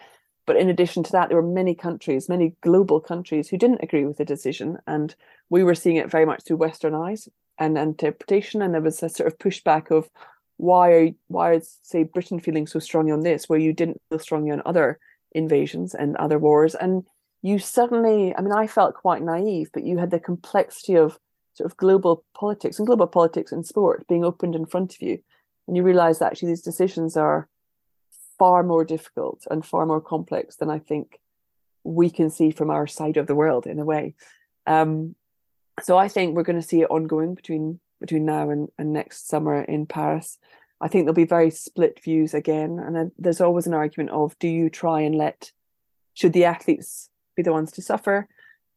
But 0.46 0.58
in 0.58 0.70
addition 0.70 1.04
to 1.04 1.12
that, 1.14 1.30
there 1.30 1.42
were 1.42 1.48
many 1.48 1.74
countries, 1.74 2.28
many 2.28 2.56
global 2.60 3.00
countries 3.00 3.48
who 3.48 3.58
didn't 3.58 3.84
agree 3.84 4.06
with 4.06 4.18
the 4.18 4.26
decision. 4.26 4.80
And 4.86 5.16
we 5.50 5.64
were 5.64 5.76
seeing 5.76 5.96
it 5.96 6.12
very 6.12 6.26
much 6.26 6.44
through 6.44 6.58
Western 6.58 6.94
eyes 6.94 7.30
and 7.58 7.78
interpretation. 7.78 8.62
And 8.62 8.74
there 8.74 8.82
was 8.82 9.02
a 9.02 9.08
sort 9.08 9.28
of 9.28 9.38
pushback 9.38 9.92
of 9.92 10.10
why 10.62 10.92
are 10.92 11.10
why 11.28 11.54
is 11.54 11.80
say 11.82 12.04
Britain 12.04 12.40
feeling 12.40 12.68
so 12.68 12.78
strongly 12.78 13.12
on 13.12 13.22
this, 13.22 13.50
where 13.50 13.58
you 13.58 13.74
didn't 13.74 14.00
feel 14.10 14.20
strongly 14.20 14.52
on 14.52 14.62
other 14.64 15.00
invasions 15.32 15.96
and 15.96 16.16
other 16.18 16.38
wars. 16.38 16.76
And 16.76 17.04
you 17.42 17.58
suddenly, 17.58 18.36
I 18.36 18.42
mean, 18.42 18.54
I 18.54 18.68
felt 18.68 18.94
quite 18.94 19.24
naive, 19.24 19.72
but 19.74 19.84
you 19.84 19.98
had 19.98 20.12
the 20.12 20.20
complexity 20.20 20.96
of 20.96 21.18
sort 21.56 21.66
of 21.66 21.78
global 21.78 22.24
politics 22.36 22.78
and 22.78 22.86
global 22.86 23.08
politics 23.08 23.52
and 23.52 23.66
sport 23.66 24.08
being 24.08 24.24
opened 24.24 24.56
in 24.56 24.68
front 24.68 24.94
of 24.94 25.02
you. 25.02 25.18
And 25.68 25.76
you 25.76 25.82
realize 25.82 26.20
that 26.20 26.32
actually 26.32 26.50
these 26.50 26.62
decisions 26.62 27.18
are 27.18 27.50
far 28.38 28.62
more 28.62 28.86
difficult 28.86 29.48
and 29.50 29.66
far 29.66 29.88
more 29.88 30.02
complex 30.02 30.58
than 30.58 30.70
I 30.70 30.78
think 30.78 31.20
we 31.84 32.12
can 32.12 32.30
see 32.30 32.52
from 32.52 32.70
our 32.70 32.86
side 32.86 33.18
of 33.18 33.26
the 33.26 33.36
world 33.36 33.66
in 33.66 33.80
a 33.80 33.86
way. 33.86 34.14
Um, 34.68 35.16
so 35.82 35.98
I 35.98 36.08
think 36.08 36.36
we're 36.36 36.44
going 36.44 36.62
to 36.62 36.68
see 36.68 36.82
it 36.82 36.92
ongoing 36.92 37.34
between 37.34 37.80
between 38.02 38.26
now 38.26 38.50
and, 38.50 38.68
and 38.78 38.92
next 38.92 39.30
summer 39.30 39.62
in 39.62 39.86
Paris. 39.86 40.38
I 40.82 40.88
think 40.88 41.06
there'll 41.06 41.14
be 41.14 41.26
very 41.26 41.52
split 41.52 42.04
views 42.04 42.34
again, 42.34 42.80
and 42.80 43.12
there's 43.18 43.40
always 43.40 43.68
an 43.68 43.74
argument 43.74 44.10
of 44.10 44.38
do 44.40 44.48
you 44.48 44.70
try 44.70 45.02
and 45.02 45.16
let 45.16 45.52
should 46.14 46.34
the 46.34 46.46
athletes 46.46 47.10
be 47.36 47.44
the 47.44 47.54
ones 47.54 47.72
to 47.74 47.82
suffer? 47.82 48.28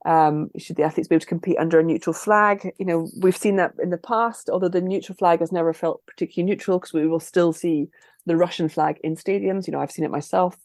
Um, 0.04 0.50
should 0.58 0.76
the 0.76 0.82
athletes 0.82 1.08
be 1.08 1.14
able 1.14 1.22
to 1.22 1.26
compete 1.26 1.58
under 1.58 1.80
a 1.80 1.82
neutral 1.82 2.12
flag? 2.12 2.72
You 2.78 2.84
know, 2.84 3.08
we've 3.20 3.36
seen 3.36 3.56
that 3.56 3.72
in 3.82 3.88
the 3.88 3.96
past, 3.98 4.50
although 4.50 4.68
the 4.68 4.82
neutral 4.82 5.16
flag 5.16 5.40
has 5.40 5.50
never 5.50 5.72
felt 5.72 6.04
particularly 6.06 6.50
neutral 6.50 6.78
because 6.78 6.92
we 6.92 7.06
will 7.06 7.20
still 7.20 7.52
see 7.54 7.88
the 8.26 8.36
Russian 8.36 8.68
flag 8.68 9.00
in 9.02 9.16
stadiums. 9.16 9.66
You 9.66 9.72
know, 9.72 9.80
I've 9.80 9.90
seen 9.90 10.04
it 10.04 10.10
myself 10.10 10.56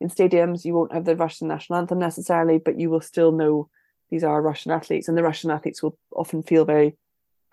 in 0.00 0.08
stadiums. 0.08 0.64
You 0.64 0.74
won't 0.74 0.92
have 0.92 1.06
the 1.06 1.16
Russian 1.16 1.48
national 1.48 1.78
anthem 1.78 1.98
necessarily, 1.98 2.58
but 2.58 2.78
you 2.78 2.90
will 2.90 3.00
still 3.00 3.32
know 3.32 3.68
these 4.10 4.24
are 4.24 4.42
Russian 4.42 4.72
athletes, 4.72 5.08
and 5.08 5.16
the 5.16 5.22
Russian 5.22 5.50
athletes 5.50 5.82
will 5.82 5.96
often 6.14 6.42
feel 6.42 6.66
very 6.66 6.96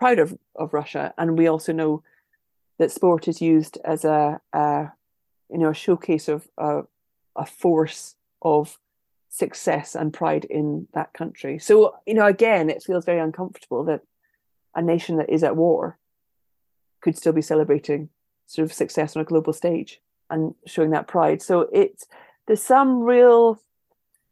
proud 0.00 0.18
of, 0.18 0.36
of 0.56 0.74
Russia. 0.74 1.14
And 1.16 1.38
we 1.38 1.46
also 1.46 1.72
know 1.72 2.02
that 2.78 2.90
sport 2.90 3.28
is 3.28 3.40
used 3.40 3.78
as 3.84 4.04
a, 4.04 4.40
a 4.52 4.92
you 5.50 5.58
know 5.58 5.70
a 5.70 5.74
showcase 5.74 6.28
of 6.28 6.48
a, 6.58 6.82
a 7.36 7.46
force 7.46 8.16
of 8.42 8.78
success 9.28 9.94
and 9.94 10.12
pride 10.12 10.44
in 10.44 10.88
that 10.92 11.12
country. 11.12 11.58
So, 11.58 11.94
you 12.06 12.14
know, 12.14 12.26
again, 12.26 12.68
it 12.68 12.82
feels 12.82 13.04
very 13.04 13.20
uncomfortable 13.20 13.84
that 13.84 14.00
a 14.74 14.82
nation 14.82 15.18
that 15.18 15.30
is 15.30 15.44
at 15.44 15.56
war 15.56 15.98
could 17.00 17.16
still 17.16 17.32
be 17.32 17.42
celebrating 17.42 18.08
sort 18.46 18.64
of 18.64 18.72
success 18.72 19.14
on 19.14 19.22
a 19.22 19.24
global 19.24 19.52
stage 19.52 20.00
and 20.30 20.54
showing 20.66 20.90
that 20.90 21.06
pride. 21.06 21.42
So 21.42 21.68
it's 21.72 22.06
there's 22.46 22.62
some 22.62 23.02
real 23.02 23.60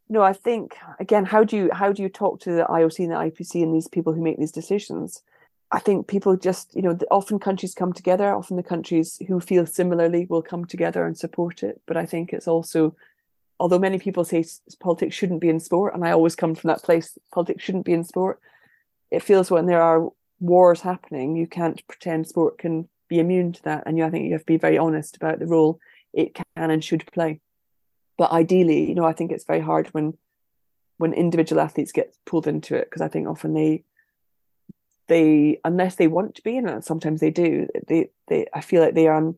you 0.09 0.15
know, 0.15 0.23
I 0.23 0.33
think 0.33 0.75
again, 0.99 1.25
how 1.25 1.43
do 1.43 1.55
you 1.55 1.69
how 1.71 1.93
do 1.93 2.01
you 2.01 2.09
talk 2.09 2.39
to 2.41 2.51
the 2.51 2.63
IOC 2.63 2.99
and 2.99 3.11
the 3.11 3.15
IPC 3.15 3.61
and 3.61 3.73
these 3.73 3.87
people 3.87 4.13
who 4.13 4.21
make 4.21 4.39
these 4.39 4.51
decisions? 4.51 5.21
I 5.71 5.79
think 5.79 6.07
people 6.07 6.35
just, 6.35 6.75
you 6.75 6.81
know, 6.81 6.97
often 7.11 7.37
countries 7.37 7.75
come 7.75 7.93
together. 7.93 8.33
Often 8.33 8.57
the 8.57 8.63
countries 8.63 9.21
who 9.27 9.39
feel 9.39 9.67
similarly 9.67 10.25
will 10.27 10.41
come 10.41 10.65
together 10.65 11.05
and 11.05 11.17
support 11.17 11.61
it. 11.61 11.81
But 11.85 11.95
I 11.95 12.05
think 12.05 12.33
it's 12.33 12.47
also 12.47 12.95
although 13.59 13.79
many 13.79 13.99
people 13.99 14.23
say 14.23 14.43
politics 14.79 15.15
shouldn't 15.15 15.41
be 15.41 15.49
in 15.49 15.59
sport, 15.59 15.93
and 15.93 16.03
I 16.05 16.11
always 16.11 16.35
come 16.35 16.55
from 16.55 16.69
that 16.69 16.81
place, 16.81 17.17
politics 17.31 17.63
shouldn't 17.63 17.85
be 17.85 17.93
in 17.93 18.03
sport. 18.03 18.39
It 19.11 19.23
feels 19.23 19.51
when 19.51 19.65
there 19.65 19.81
are 19.81 20.09
wars 20.39 20.81
happening, 20.81 21.35
you 21.35 21.47
can't 21.47 21.85
pretend 21.87 22.27
sport 22.27 22.57
can 22.57 22.87
be 23.09 23.19
immune 23.19 23.51
to 23.53 23.63
that, 23.63 23.83
and 23.85 23.97
you, 23.97 24.05
I 24.05 24.09
think 24.09 24.25
you 24.25 24.33
have 24.33 24.41
to 24.41 24.45
be 24.45 24.57
very 24.57 24.77
honest 24.77 25.17
about 25.17 25.39
the 25.39 25.47
role 25.47 25.79
it 26.13 26.35
can 26.35 26.71
and 26.71 26.83
should 26.83 27.11
play. 27.11 27.41
But 28.17 28.31
ideally, 28.31 28.87
you 28.87 28.95
know, 28.95 29.05
I 29.05 29.13
think 29.13 29.31
it's 29.31 29.45
very 29.45 29.61
hard 29.61 29.87
when 29.89 30.17
when 30.97 31.13
individual 31.13 31.61
athletes 31.61 31.93
get 31.93 32.13
pulled 32.25 32.45
into 32.45 32.75
it 32.75 32.85
because 32.85 33.01
I 33.01 33.07
think 33.07 33.27
often 33.27 33.53
they 33.53 33.83
they 35.09 35.59
unless 35.65 35.95
they 35.95 36.07
want 36.07 36.35
to 36.35 36.41
be, 36.41 36.57
and 36.57 36.83
sometimes 36.85 37.19
they 37.19 37.31
do, 37.31 37.67
they 37.87 38.09
they 38.27 38.47
I 38.53 38.61
feel 38.61 38.81
like 38.81 38.93
they 38.95 39.07
are 39.07 39.33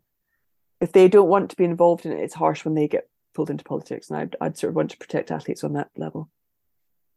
if 0.80 0.92
they 0.92 1.08
don't 1.08 1.30
want 1.30 1.50
to 1.50 1.56
be 1.56 1.64
involved 1.64 2.06
in 2.06 2.12
it, 2.12 2.20
it's 2.20 2.34
harsh 2.34 2.66
when 2.66 2.76
they 2.76 2.88
get 2.88 3.08
pulled 3.34 3.50
into 3.50 3.64
politics, 3.64 4.10
and 4.10 4.20
I'd, 4.20 4.36
I'd 4.42 4.58
sort 4.58 4.70
of 4.70 4.76
want 4.76 4.92
to 4.92 4.98
protect 4.98 5.32
athletes 5.32 5.64
on 5.64 5.74
that 5.74 5.90
level. 5.96 6.30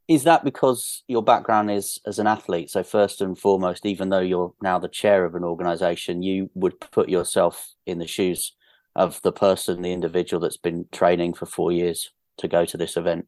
Is 0.06 0.24
that 0.24 0.44
because 0.44 1.02
your 1.08 1.22
background 1.22 1.70
is 1.70 1.98
as 2.06 2.18
an 2.18 2.26
athlete? 2.26 2.70
So 2.70 2.82
first 2.82 3.22
and 3.22 3.38
foremost, 3.38 3.86
even 3.86 4.10
though 4.10 4.20
you're 4.20 4.52
now 4.62 4.78
the 4.78 4.88
chair 4.88 5.24
of 5.24 5.34
an 5.34 5.44
organisation, 5.44 6.22
you 6.22 6.50
would 6.54 6.78
put 6.78 7.08
yourself 7.08 7.72
in 7.86 7.98
the 7.98 8.06
shoes 8.06 8.52
of 8.94 9.20
the 9.22 9.32
person, 9.32 9.80
the 9.80 9.92
individual 9.92 10.40
that's 10.40 10.58
been 10.58 10.86
training 10.92 11.32
for 11.32 11.46
four 11.46 11.72
years 11.72 12.12
to 12.36 12.48
go 12.48 12.66
to 12.66 12.76
this 12.76 12.98
event. 12.98 13.26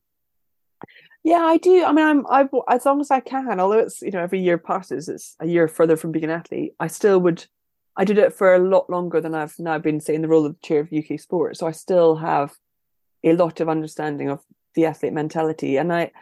Yeah, 1.26 1.42
I 1.42 1.56
do. 1.56 1.84
I 1.84 1.90
mean, 1.90 2.06
I'm 2.06 2.26
I 2.28 2.48
as 2.68 2.86
long 2.86 3.00
as 3.00 3.10
I 3.10 3.18
can. 3.18 3.58
Although 3.58 3.80
it's 3.80 4.00
you 4.00 4.12
know 4.12 4.20
every 4.22 4.38
year 4.40 4.58
passes, 4.58 5.08
it's 5.08 5.34
a 5.40 5.46
year 5.48 5.66
further 5.66 5.96
from 5.96 6.12
being 6.12 6.26
an 6.26 6.30
athlete. 6.30 6.74
I 6.78 6.86
still 6.86 7.18
would. 7.18 7.46
I 7.96 8.04
did 8.04 8.16
it 8.16 8.32
for 8.32 8.54
a 8.54 8.60
lot 8.60 8.88
longer 8.88 9.20
than 9.20 9.34
I've 9.34 9.58
now 9.58 9.76
been, 9.78 9.98
say, 10.00 10.14
in 10.14 10.22
the 10.22 10.28
role 10.28 10.46
of 10.46 10.60
chair 10.62 10.78
of 10.78 10.92
UK 10.92 11.18
sport. 11.18 11.56
So 11.56 11.66
I 11.66 11.72
still 11.72 12.14
have 12.14 12.54
a 13.24 13.32
lot 13.32 13.58
of 13.58 13.68
understanding 13.68 14.28
of 14.30 14.40
the 14.76 14.86
athlete 14.86 15.14
mentality. 15.14 15.78
And 15.78 15.92
I 15.92 16.12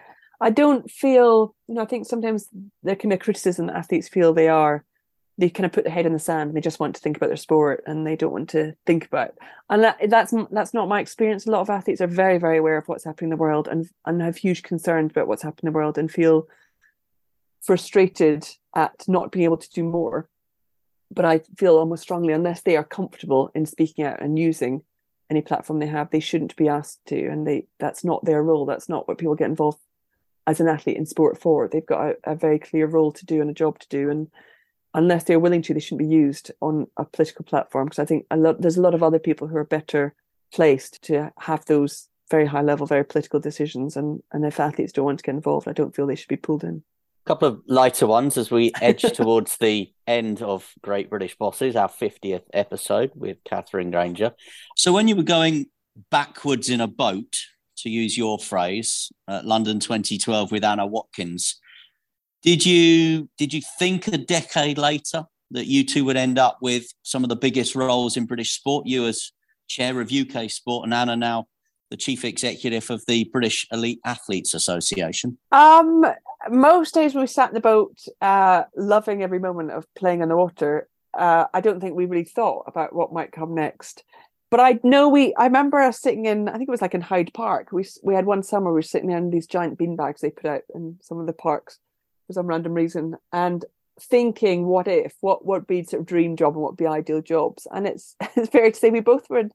I 0.40 0.48
don't 0.48 0.90
feel, 0.90 1.54
you 1.68 1.74
know, 1.74 1.82
I 1.82 1.86
think 1.86 2.06
sometimes 2.06 2.48
there 2.82 2.96
can 2.96 3.10
be 3.10 3.18
criticism 3.18 3.66
that 3.66 3.76
athletes 3.76 4.08
feel 4.08 4.32
they 4.32 4.48
are 4.48 4.86
they 5.36 5.50
kind 5.50 5.66
of 5.66 5.72
put 5.72 5.84
their 5.84 5.92
head 5.92 6.06
in 6.06 6.12
the 6.12 6.18
sand 6.18 6.48
and 6.48 6.56
they 6.56 6.60
just 6.60 6.78
want 6.78 6.94
to 6.94 7.00
think 7.00 7.16
about 7.16 7.28
their 7.28 7.36
sport 7.36 7.82
and 7.86 8.06
they 8.06 8.16
don't 8.16 8.32
want 8.32 8.48
to 8.48 8.74
think 8.86 9.06
about 9.06 9.34
and 9.70 9.82
that, 9.82 9.98
that's 10.08 10.34
that's 10.50 10.74
not 10.74 10.88
my 10.88 11.00
experience 11.00 11.46
a 11.46 11.50
lot 11.50 11.60
of 11.60 11.70
athletes 11.70 12.00
are 12.00 12.06
very 12.06 12.38
very 12.38 12.58
aware 12.58 12.76
of 12.76 12.86
what's 12.86 13.04
happening 13.04 13.26
in 13.30 13.36
the 13.36 13.40
world 13.40 13.68
and 13.68 13.88
and 14.06 14.22
have 14.22 14.36
huge 14.36 14.62
concerns 14.62 15.10
about 15.10 15.26
what's 15.26 15.42
happening 15.42 15.68
in 15.68 15.72
the 15.72 15.76
world 15.76 15.98
and 15.98 16.10
feel 16.10 16.46
frustrated 17.62 18.46
at 18.76 19.04
not 19.08 19.32
being 19.32 19.44
able 19.44 19.56
to 19.56 19.70
do 19.70 19.82
more 19.82 20.28
but 21.10 21.24
i 21.24 21.40
feel 21.56 21.78
almost 21.78 22.02
strongly 22.02 22.32
unless 22.32 22.60
they 22.62 22.76
are 22.76 22.84
comfortable 22.84 23.50
in 23.54 23.66
speaking 23.66 24.04
out 24.04 24.20
and 24.20 24.38
using 24.38 24.82
any 25.30 25.42
platform 25.42 25.78
they 25.78 25.86
have, 25.86 26.10
they 26.10 26.20
shouldn't 26.20 26.56
be 26.56 26.68
asked 26.68 27.04
to, 27.06 27.26
and 27.28 27.46
they 27.46 27.66
that's 27.78 28.04
not 28.04 28.24
their 28.24 28.42
role. 28.42 28.66
That's 28.66 28.88
not 28.88 29.08
what 29.08 29.18
people 29.18 29.34
get 29.34 29.48
involved 29.48 29.78
as 30.46 30.60
an 30.60 30.68
athlete 30.68 30.96
in 30.96 31.06
sport 31.06 31.40
for. 31.40 31.68
They've 31.68 31.84
got 31.84 32.06
a, 32.06 32.32
a 32.32 32.34
very 32.34 32.58
clear 32.58 32.86
role 32.86 33.12
to 33.12 33.24
do 33.24 33.40
and 33.40 33.50
a 33.50 33.54
job 33.54 33.78
to 33.80 33.88
do, 33.88 34.10
and 34.10 34.30
unless 34.94 35.24
they're 35.24 35.40
willing 35.40 35.62
to, 35.62 35.74
they 35.74 35.80
shouldn't 35.80 36.08
be 36.08 36.14
used 36.14 36.50
on 36.60 36.86
a 36.96 37.04
political 37.04 37.44
platform. 37.44 37.86
Because 37.86 37.98
I 37.98 38.04
think 38.04 38.26
a 38.30 38.36
lot 38.36 38.60
there's 38.60 38.76
a 38.76 38.82
lot 38.82 38.94
of 38.94 39.02
other 39.02 39.18
people 39.18 39.48
who 39.48 39.56
are 39.56 39.64
better 39.64 40.14
placed 40.52 41.02
to 41.04 41.32
have 41.38 41.64
those 41.66 42.08
very 42.30 42.46
high 42.46 42.62
level, 42.62 42.86
very 42.86 43.04
political 43.04 43.40
decisions. 43.40 43.96
And 43.96 44.22
and 44.32 44.44
if 44.44 44.60
athletes 44.60 44.92
don't 44.92 45.04
want 45.04 45.18
to 45.18 45.24
get 45.24 45.34
involved, 45.34 45.68
I 45.68 45.72
don't 45.72 45.94
feel 45.94 46.06
they 46.06 46.14
should 46.14 46.28
be 46.28 46.36
pulled 46.36 46.64
in 46.64 46.82
A 47.24 47.28
couple 47.28 47.48
of 47.48 47.62
lighter 47.66 48.06
ones 48.06 48.38
as 48.38 48.50
we 48.50 48.72
edge 48.80 49.02
towards 49.02 49.56
the 49.58 49.92
end 50.06 50.42
of 50.42 50.72
Great 50.82 51.10
British 51.10 51.36
Bosses, 51.36 51.76
our 51.76 51.88
50th 51.88 52.44
episode 52.52 53.10
with 53.14 53.38
Katherine 53.44 53.90
Grainger. 53.90 54.32
So, 54.76 54.92
when 54.92 55.08
you 55.08 55.16
were 55.16 55.22
going 55.22 55.66
backwards 56.10 56.70
in 56.70 56.80
a 56.80 56.88
boat, 56.88 57.36
to 57.78 57.90
use 57.90 58.16
your 58.16 58.38
phrase, 58.38 59.12
at 59.28 59.44
London 59.44 59.80
2012 59.80 60.52
with 60.52 60.64
Anna 60.64 60.86
Watkins, 60.86 61.60
did 62.44 62.64
you 62.64 63.28
did 63.38 63.54
you 63.54 63.62
think 63.78 64.06
a 64.06 64.18
decade 64.18 64.76
later 64.76 65.24
that 65.50 65.66
you 65.66 65.82
two 65.82 66.04
would 66.04 66.16
end 66.16 66.38
up 66.38 66.58
with 66.60 66.86
some 67.02 67.24
of 67.24 67.30
the 67.30 67.36
biggest 67.36 67.74
roles 67.74 68.16
in 68.16 68.26
British 68.26 68.52
sport? 68.52 68.86
You 68.86 69.06
as 69.06 69.32
chair 69.66 69.98
of 70.00 70.12
UK 70.12 70.50
sport, 70.50 70.84
and 70.84 70.92
Anna 70.92 71.16
now 71.16 71.46
the 71.90 71.96
chief 71.96 72.24
executive 72.24 72.90
of 72.90 73.04
the 73.06 73.24
British 73.24 73.66
Elite 73.72 74.00
Athletes 74.04 74.52
Association? 74.52 75.38
Um, 75.52 76.04
most 76.50 76.92
days 76.92 77.14
we 77.14 77.26
sat 77.26 77.50
in 77.50 77.54
the 77.54 77.60
boat, 77.60 77.98
uh, 78.20 78.64
loving 78.76 79.22
every 79.22 79.38
moment 79.38 79.70
of 79.70 79.86
playing 79.94 80.20
in 80.20 80.28
the 80.28 80.36
water. 80.36 80.88
Uh, 81.14 81.46
I 81.54 81.60
don't 81.60 81.80
think 81.80 81.94
we 81.94 82.06
really 82.06 82.24
thought 82.24 82.64
about 82.66 82.94
what 82.94 83.12
might 83.12 83.32
come 83.32 83.54
next. 83.54 84.04
But 84.50 84.60
I 84.60 84.80
know 84.82 85.08
we. 85.08 85.34
I 85.36 85.46
remember 85.46 85.80
us 85.80 85.98
sitting 85.98 86.26
in. 86.26 86.48
I 86.48 86.52
think 86.58 86.68
it 86.68 86.70
was 86.70 86.82
like 86.82 86.94
in 86.94 87.00
Hyde 87.00 87.32
Park. 87.32 87.72
We 87.72 87.86
we 88.02 88.14
had 88.14 88.26
one 88.26 88.42
summer. 88.42 88.70
We 88.70 88.74
were 88.74 88.82
sitting 88.82 89.10
in 89.10 89.30
these 89.30 89.46
giant 89.46 89.78
beanbags 89.78 90.20
they 90.20 90.30
put 90.30 90.46
out 90.46 90.62
in 90.74 90.98
some 91.00 91.18
of 91.18 91.26
the 91.26 91.32
parks 91.32 91.78
for 92.26 92.32
some 92.32 92.46
random 92.46 92.74
reason, 92.74 93.16
and 93.32 93.64
thinking, 94.00 94.66
what 94.66 94.88
if? 94.88 95.14
What 95.20 95.46
would 95.46 95.66
be 95.66 95.84
sort 95.84 96.00
of 96.00 96.06
dream 96.06 96.36
job 96.36 96.54
and 96.54 96.62
what 96.62 96.72
would 96.72 96.78
be 96.78 96.86
ideal 96.86 97.22
jobs? 97.22 97.66
And 97.70 97.86
it's 97.86 98.16
it's 98.36 98.50
fair 98.50 98.70
to 98.70 98.76
say 98.76 98.90
we 98.90 99.00
both 99.00 99.28
were 99.30 99.48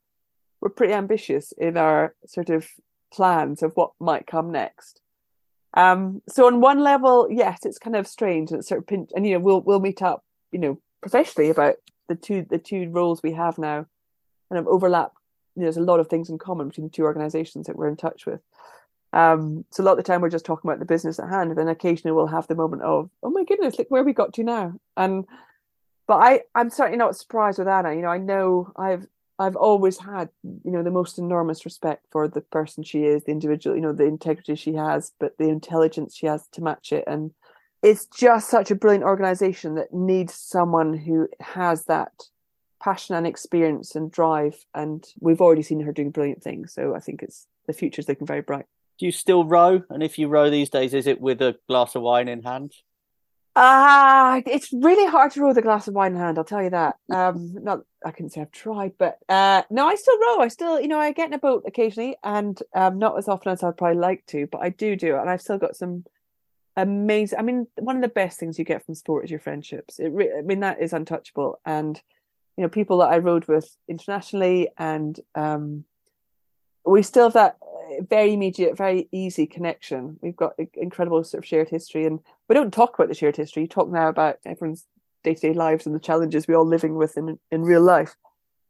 were 0.62 0.69
pretty 0.69 0.93
ambitious 0.93 1.53
in 1.58 1.77
our 1.77 2.15
sort 2.25 2.49
of 2.49 2.67
plans 3.13 3.63
of 3.63 3.73
what 3.75 3.91
might 3.99 4.27
come 4.27 4.51
next. 4.51 5.01
Um, 5.73 6.21
so 6.27 6.47
on 6.47 6.62
one 6.62 6.79
level, 6.79 7.27
yes, 7.29 7.60
it's 7.63 7.77
kind 7.77 7.95
of 7.95 8.08
strange 8.08 8.51
and 8.51 8.60
it's 8.60 8.69
sort 8.69 8.79
of 8.79 8.88
pinch, 8.88 9.12
and 9.15 9.25
you 9.25 9.34
know 9.34 9.39
we'll 9.39 9.62
we'll 9.62 9.79
meet 9.79 10.01
up, 10.01 10.23
you 10.51 10.60
know, 10.60 10.79
professionally 11.01 11.49
about 11.49 11.75
the 12.08 12.15
two 12.15 12.45
the 12.49 12.58
two 12.58 12.89
roles 12.89 13.21
we 13.21 13.34
have 13.34 13.58
now, 13.58 13.86
kind 14.49 14.60
of 14.60 14.67
overlap. 14.67 15.12
You 15.55 15.62
know, 15.62 15.65
there's 15.65 15.77
a 15.77 15.82
lot 15.82 15.99
of 15.99 16.08
things 16.08 16.29
in 16.29 16.38
common 16.38 16.69
between 16.69 16.88
the 16.88 16.91
two 16.91 17.03
organisations 17.03 17.67
that 17.67 17.75
we're 17.75 17.89
in 17.89 17.97
touch 17.97 18.25
with. 18.25 18.41
Um, 19.12 19.65
so 19.72 19.82
a 19.82 19.86
lot 19.86 19.93
of 19.93 19.98
the 19.98 20.04
time 20.04 20.22
we're 20.22 20.30
just 20.30 20.45
talking 20.45 20.69
about 20.69 20.80
the 20.80 20.86
business 20.86 21.19
at 21.19 21.30
hand, 21.30 21.50
and 21.50 21.58
then 21.58 21.67
occasionally 21.67 22.13
we'll 22.15 22.28
have 22.28 22.48
the 22.48 22.56
moment 22.56 22.84
of, 22.84 23.10
oh 23.24 23.30
my 23.30 23.43
goodness, 23.43 23.78
look 23.78 23.89
where 23.89 24.04
we 24.04 24.13
got 24.13 24.34
to 24.34 24.43
now. 24.43 24.74
And 24.95 25.26
but 26.08 26.17
I, 26.17 26.41
I'm 26.56 26.69
certainly 26.69 26.98
not 26.98 27.15
surprised 27.15 27.60
with 27.60 27.67
Anna. 27.67 27.93
You 27.93 28.02
know, 28.02 28.10
I 28.10 28.17
know 28.17 28.72
I've 28.76 29.08
I've 29.39 29.56
always 29.56 29.98
had, 29.98 30.30
you 30.43 30.72
know, 30.72 30.84
the 30.84 30.91
most 30.91 31.17
enormous 31.17 31.63
respect 31.63 32.06
for 32.12 32.28
the 32.28 32.41
person 32.41 32.84
she 32.84 33.06
is, 33.06 33.24
the 33.24 33.32
individual, 33.32 33.76
you 33.76 33.82
know, 33.82 33.93
the 33.93 34.04
integrity 34.04 34.56
she 34.56 34.74
has, 34.74 35.13
but 35.17 35.38
the 35.38 35.48
intelligence 35.48 36.15
she 36.15 36.26
has 36.26 36.45
to 36.50 36.62
match 36.62 36.91
it. 36.91 37.06
And 37.08 37.32
it's 37.82 38.06
just 38.08 38.50
such 38.50 38.69
a 38.69 38.76
brilliant 38.76 39.06
organization 39.06 39.76
that 39.76 39.93
needs 39.93 40.34
someone 40.34 40.93
who 40.93 41.30
has 41.39 41.86
that 41.86 42.12
passion 42.84 43.15
and 43.15 43.26
experience 43.26 43.95
and 43.95 44.12
drive. 44.12 44.65
And 44.76 45.08
we've 45.22 45.41
already 45.41 45.63
seen 45.63 45.80
her 45.82 45.93
doing 45.93 46.12
brilliant 46.12 46.43
things. 46.43 46.74
So 46.74 46.93
I 46.93 47.00
think 47.00 47.24
it's 47.24 47.48
the 47.65 47.72
future's 47.74 48.10
looking 48.10 48.28
very 48.28 48.41
bright. 48.41 48.65
Do 49.00 49.06
you 49.06 49.12
still 49.14 49.46
row? 49.46 49.82
And 49.90 50.04
if 50.04 50.20
you 50.20 50.28
row 50.28 50.50
these 50.50 50.70
days, 50.70 50.94
is 50.94 51.08
it 51.08 51.22
with 51.22 51.42
a 51.42 51.58
glass 51.68 51.96
of 51.96 52.02
wine 52.02 52.28
in 52.28 52.44
hand? 52.44 52.74
Ah, 53.56 54.38
uh, 54.38 54.42
it's 54.46 54.72
really 54.72 55.10
hard 55.10 55.32
to 55.32 55.42
row 55.42 55.48
with 55.48 55.58
a 55.58 55.62
glass 55.62 55.88
of 55.88 55.94
wine 55.94 56.14
in 56.14 56.20
hand. 56.20 56.38
I'll 56.38 56.44
tell 56.44 56.64
you 56.64 56.70
that. 56.70 56.98
Um, 57.12 57.56
not 57.64 57.80
I 58.06 58.12
couldn't 58.12 58.32
say 58.32 58.42
I've 58.42 58.52
tried, 58.52 58.94
but 58.98 59.18
uh, 59.28 59.64
no, 59.70 59.88
I 59.88 59.96
still 59.96 60.20
row. 60.20 60.40
I 60.40 60.48
still, 60.48 60.80
you 60.80 60.88
know, 60.88 61.00
I 61.00 61.12
get 61.12 61.28
in 61.28 61.34
a 61.34 61.40
boat 61.40 61.64
occasionally, 61.66 62.18
and 62.24 62.62
um, 62.76 63.00
not 63.00 63.18
as 63.18 63.28
often 63.28 63.52
as 63.52 63.64
I'd 63.64 63.78
probably 63.78 63.98
like 63.98 64.26
to, 64.28 64.48
but 64.48 64.62
I 64.62 64.70
do 64.70 64.96
do 64.96 65.16
it, 65.16 65.20
and 65.20 65.30
I've 65.30 65.42
still 65.42 65.58
got 65.58 65.76
some 65.76 66.06
amazing. 66.78 67.40
I 67.40 67.42
mean, 67.42 67.68
one 67.78 67.96
of 67.96 68.02
the 68.02 68.08
best 68.08 68.40
things 68.40 68.60
you 68.60 68.66
get 68.66 68.86
from 68.86 68.96
sport 68.96 69.26
is 69.26 69.32
your 69.32 69.40
friendships. 69.40 70.00
It, 70.00 70.10
re- 70.10 70.34
I 70.38 70.42
mean, 70.42 70.60
that 70.60 70.82
is 70.82 70.94
untouchable, 70.94 71.60
and 71.66 72.00
you 72.58 72.64
know, 72.64 72.70
people 72.70 73.00
that 73.00 73.12
I 73.12 73.18
rowed 73.18 73.48
with 73.48 73.76
internationally, 73.88 74.70
and 74.78 75.20
um, 75.36 75.84
we 76.86 77.02
still 77.02 77.26
have 77.26 77.34
that 77.34 77.58
very 78.08 78.34
immediate, 78.34 78.78
very 78.78 79.08
easy 79.12 79.46
connection. 79.46 80.18
We've 80.22 80.36
got 80.36 80.54
incredible 80.74 81.24
sort 81.24 81.44
of 81.44 81.48
shared 81.48 81.70
history, 81.70 82.06
and 82.06 82.20
we 82.48 82.56
don't 82.56 82.74
talk 82.74 82.96
about 82.96 83.10
the 83.10 83.16
shared 83.16 83.36
history. 83.36 83.64
You 83.64 83.68
talk 83.68 83.90
now 83.90 84.08
about 84.08 84.38
everyone's 84.46 84.86
day 85.24 85.36
to 85.36 85.42
day 85.42 85.54
lives 85.54 85.86
and 85.86 85.94
the 85.94 86.00
challenges 86.00 86.48
we're 86.48 86.58
all 86.58 86.66
living 86.66 86.96
with 86.96 87.18
in 87.18 87.40
in 87.52 87.64
real 87.64 87.82
life. 87.82 88.16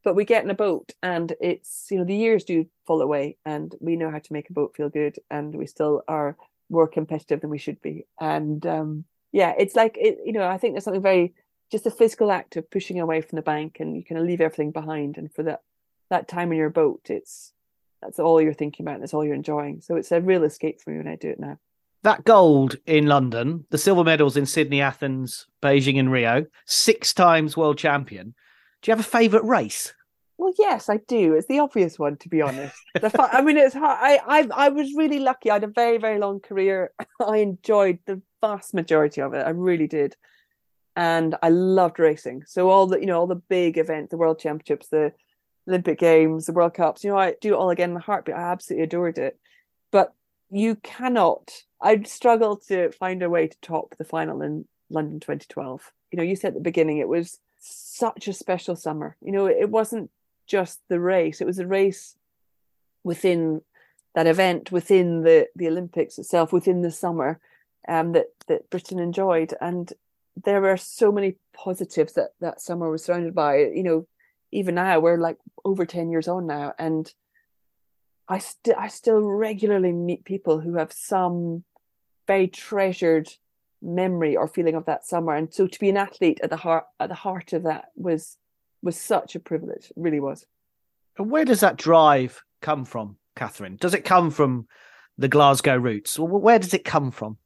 But 0.03 0.15
we 0.15 0.25
get 0.25 0.43
in 0.43 0.49
a 0.49 0.55
boat, 0.55 0.93
and 1.03 1.33
it's 1.41 1.87
you 1.91 1.97
know 1.97 2.05
the 2.05 2.15
years 2.15 2.43
do 2.43 2.65
fall 2.87 3.01
away, 3.01 3.37
and 3.45 3.75
we 3.79 3.95
know 3.95 4.11
how 4.11 4.19
to 4.19 4.33
make 4.33 4.49
a 4.49 4.53
boat 4.53 4.75
feel 4.75 4.89
good, 4.89 5.17
and 5.29 5.55
we 5.55 5.67
still 5.67 6.03
are 6.07 6.37
more 6.69 6.87
competitive 6.87 7.41
than 7.41 7.49
we 7.49 7.57
should 7.57 7.81
be. 7.81 8.05
And 8.19 8.65
um, 8.65 9.05
yeah, 9.31 9.53
it's 9.57 9.75
like 9.75 9.97
it, 9.99 10.19
you 10.25 10.33
know 10.33 10.47
I 10.47 10.57
think 10.57 10.73
there's 10.73 10.85
something 10.85 11.01
very 11.01 11.33
just 11.71 11.85
a 11.85 11.91
physical 11.91 12.31
act 12.31 12.55
of 12.55 12.69
pushing 12.71 12.99
away 12.99 13.21
from 13.21 13.35
the 13.35 13.41
bank, 13.41 13.77
and 13.79 13.95
you 13.95 14.03
kind 14.03 14.19
of 14.19 14.25
leave 14.25 14.41
everything 14.41 14.71
behind. 14.71 15.17
And 15.17 15.31
for 15.33 15.43
that 15.43 15.61
that 16.09 16.27
time 16.27 16.51
in 16.51 16.57
your 16.57 16.69
boat, 16.69 17.01
it's 17.09 17.53
that's 18.01 18.19
all 18.19 18.41
you're 18.41 18.53
thinking 18.53 18.85
about. 18.85 18.99
That's 18.99 19.13
all 19.13 19.25
you're 19.25 19.33
enjoying. 19.33 19.81
So 19.81 19.95
it's 19.95 20.11
a 20.11 20.21
real 20.21 20.43
escape 20.43 20.81
for 20.81 20.91
me 20.91 20.97
when 20.97 21.07
I 21.07 21.15
do 21.15 21.29
it 21.29 21.39
now. 21.39 21.57
That 22.03 22.23
gold 22.23 22.77
in 22.85 23.07
London, 23.07 23.65
the 23.71 23.77
silver 23.77 24.05
medals 24.05 24.37
in 24.37 24.45
Sydney, 24.45 24.79
Athens, 24.79 25.47
Beijing, 25.61 25.99
and 25.99 26.11
Rio, 26.11 26.45
six 26.65 27.13
times 27.13 27.57
world 27.57 27.77
champion. 27.77 28.33
Do 28.81 28.89
you 28.89 28.93
have 28.93 29.05
a 29.05 29.09
favourite 29.09 29.45
race? 29.45 29.93
Well, 30.37 30.53
yes, 30.57 30.87
I 30.87 30.97
do. 31.09 31.33
It's 31.33 31.47
the 31.47 31.59
obvious 31.59 31.99
one, 31.99 32.15
to 32.17 32.29
be 32.29 32.41
honest. 32.41 32.73
Fun, 32.97 33.29
I 33.33 33.41
mean, 33.41 33.57
it's 33.57 33.75
hard. 33.75 33.97
I, 34.01 34.19
I, 34.25 34.47
I 34.67 34.69
was 34.69 34.93
really 34.95 35.19
lucky. 35.19 35.51
I 35.51 35.55
had 35.55 35.65
a 35.65 35.67
very, 35.67 35.97
very 35.97 36.17
long 36.17 36.39
career. 36.39 36.93
I 37.19 37.37
enjoyed 37.39 37.99
the 38.05 38.21
vast 38.39 38.73
majority 38.73 39.19
of 39.19 39.33
it. 39.33 39.45
I 39.45 39.49
really 39.49 39.87
did, 39.87 40.15
and 40.95 41.35
I 41.43 41.49
loved 41.49 41.99
racing. 41.99 42.43
So 42.47 42.69
all 42.69 42.87
the, 42.87 43.01
you 43.01 43.05
know, 43.05 43.19
all 43.19 43.27
the 43.27 43.35
big 43.35 43.77
events, 43.77 44.11
the 44.11 44.17
World 44.17 44.39
Championships, 44.39 44.87
the 44.87 45.11
Olympic 45.67 45.99
Games, 45.99 46.45
the 46.45 46.53
World 46.53 46.73
Cups. 46.73 47.03
You 47.03 47.11
know, 47.11 47.17
I 47.17 47.35
do 47.41 47.53
it 47.53 47.57
all 47.57 47.69
again 47.69 47.91
in 47.91 47.97
a 47.97 48.01
heartbeat. 48.01 48.35
I 48.35 48.51
absolutely 48.51 48.83
adored 48.83 49.17
it. 49.17 49.37
But 49.91 50.13
you 50.49 50.75
cannot, 50.75 51.51
I'd 51.81 52.07
struggle 52.07 52.57
to 52.67 52.91
find 52.91 53.21
a 53.21 53.29
way 53.29 53.47
to 53.47 53.57
top 53.61 53.95
the 53.97 54.03
final 54.03 54.41
in 54.41 54.65
London 54.89 55.19
2012. 55.19 55.91
You 56.11 56.17
know, 56.17 56.23
you 56.23 56.35
said 56.35 56.49
at 56.49 56.53
the 56.55 56.59
beginning 56.59 56.97
it 56.97 57.07
was 57.07 57.39
such 57.59 58.27
a 58.27 58.33
special 58.33 58.75
summer. 58.75 59.15
You 59.21 59.31
know, 59.31 59.45
it 59.45 59.69
wasn't 59.69 60.09
just 60.47 60.79
the 60.89 60.99
race, 60.99 61.41
it 61.41 61.47
was 61.47 61.59
a 61.59 61.67
race 61.67 62.15
within 63.03 63.61
that 64.15 64.27
event, 64.27 64.71
within 64.71 65.21
the, 65.21 65.47
the 65.55 65.67
Olympics 65.67 66.17
itself, 66.17 66.51
within 66.51 66.81
the 66.81 66.91
summer 66.91 67.39
um, 67.87 68.13
that, 68.13 68.27
that 68.47 68.69
Britain 68.69 68.99
enjoyed. 68.99 69.53
And 69.61 69.93
there 70.43 70.61
were 70.61 70.77
so 70.77 71.11
many 71.11 71.35
positives 71.53 72.13
that 72.13 72.29
that 72.39 72.61
summer 72.61 72.89
was 72.89 73.03
surrounded 73.03 73.35
by. 73.35 73.57
You 73.57 73.83
know, 73.83 74.07
even 74.51 74.75
now 74.75 74.99
we're 74.99 75.17
like 75.17 75.37
over 75.63 75.85
10 75.85 76.09
years 76.09 76.27
on 76.27 76.47
now 76.47 76.73
and 76.79 77.13
i 78.27 78.37
still 78.37 78.75
i 78.77 78.87
still 78.87 79.21
regularly 79.21 79.91
meet 79.91 80.23
people 80.25 80.59
who 80.59 80.75
have 80.75 80.91
some 80.91 81.63
very 82.27 82.47
treasured 82.47 83.29
memory 83.81 84.35
or 84.35 84.47
feeling 84.47 84.75
of 84.75 84.85
that 84.85 85.05
summer 85.05 85.33
and 85.33 85.53
so 85.53 85.65
to 85.65 85.79
be 85.79 85.89
an 85.89 85.97
athlete 85.97 86.39
at 86.43 86.49
the 86.49 86.57
heart 86.57 86.85
at 86.99 87.09
the 87.09 87.15
heart 87.15 87.53
of 87.53 87.63
that 87.63 87.85
was 87.95 88.37
was 88.81 88.97
such 88.97 89.35
a 89.35 89.39
privilege 89.39 89.85
it 89.85 89.93
really 89.95 90.19
was. 90.19 90.45
And 91.17 91.29
where 91.29 91.45
does 91.45 91.61
that 91.61 91.77
drive 91.77 92.43
come 92.61 92.85
from 92.85 93.17
katherine? 93.35 93.77
Does 93.77 93.93
it 93.93 94.05
come 94.05 94.31
from 94.31 94.67
the 95.17 95.27
glasgow 95.27 95.77
roots? 95.77 96.17
Where 96.17 96.59
does 96.59 96.73
it 96.73 96.85
come 96.85 97.11
from 97.11 97.37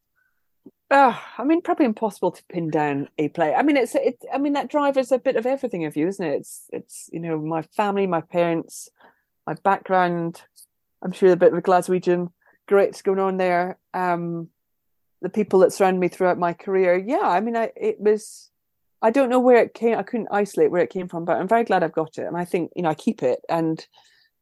uh, 0.94 1.18
I 1.40 1.44
mean, 1.44 1.64
probably 1.64 1.88
impossible 1.88 2.30
to 2.32 2.44
pin 2.50 2.70
down 2.70 3.10
a 3.18 3.28
play. 3.30 3.56
I 3.56 3.64
mean, 3.64 3.78
it's 3.78 3.96
it. 3.96 4.24
I 4.32 4.38
mean, 4.38 4.54
that 4.54 4.70
drive 4.70 4.96
is 4.96 5.12
a 5.12 5.18
bit 5.18 5.36
of 5.36 5.48
everything 5.48 5.86
of 5.86 5.98
you, 5.98 6.08
isn't 6.08 6.26
it? 6.26 6.36
It's 6.36 6.70
it's 6.72 7.10
you 7.12 7.20
know 7.20 7.40
my 7.40 7.64
family, 7.64 8.06
my 8.06 8.22
parents, 8.22 8.90
my 9.48 9.56
background. 9.64 10.44
I'm 11.02 11.12
sure 11.12 11.32
a 11.32 11.36
bit 11.36 11.52
of 11.52 11.58
a 11.58 11.64
Glaswegian 11.64 12.32
greats 12.68 13.02
going 13.02 13.18
on 13.18 13.38
there. 13.38 13.80
Um, 13.96 14.50
the 15.24 15.30
people 15.30 15.60
that 15.60 15.74
surround 15.74 16.00
me 16.00 16.10
throughout 16.10 16.38
my 16.38 16.54
career. 16.54 16.96
Yeah, 16.96 17.24
I 17.24 17.40
mean, 17.40 17.58
I 17.58 17.72
it 17.76 18.00
was. 18.00 18.52
I 19.02 19.10
don't 19.10 19.30
know 19.30 19.40
where 19.40 19.64
it 19.64 19.74
came. 19.74 19.98
I 19.98 20.04
couldn't 20.04 20.30
isolate 20.32 20.70
where 20.70 20.84
it 20.84 20.92
came 20.92 21.08
from, 21.08 21.26
but 21.26 21.38
I'm 21.38 21.48
very 21.48 21.64
glad 21.64 21.84
I've 21.84 21.92
got 21.92 22.20
it, 22.20 22.28
and 22.28 22.38
I 22.38 22.46
think 22.46 22.72
you 22.76 22.84
know 22.84 22.90
I 22.90 22.94
keep 22.94 23.24
it, 23.24 23.40
and 23.50 23.84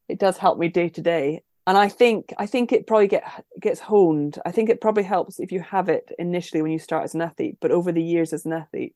it 0.09 0.19
does 0.19 0.37
help 0.37 0.59
me 0.59 0.67
day 0.67 0.89
to 0.89 1.01
day 1.01 1.43
and 1.67 1.77
I 1.77 1.89
think 1.89 2.33
I 2.37 2.47
think 2.47 2.71
it 2.71 2.87
probably 2.87 3.07
get 3.07 3.23
gets 3.59 3.79
honed. 3.79 4.39
I 4.45 4.51
think 4.51 4.69
it 4.69 4.81
probably 4.81 5.03
helps 5.03 5.39
if 5.39 5.51
you 5.51 5.61
have 5.61 5.89
it 5.89 6.11
initially 6.17 6.61
when 6.61 6.71
you 6.71 6.79
start 6.79 7.03
as 7.03 7.13
an 7.13 7.21
athlete, 7.21 7.57
but 7.61 7.71
over 7.71 7.91
the 7.91 8.03
years 8.03 8.33
as 8.33 8.45
an 8.45 8.53
athlete, 8.53 8.95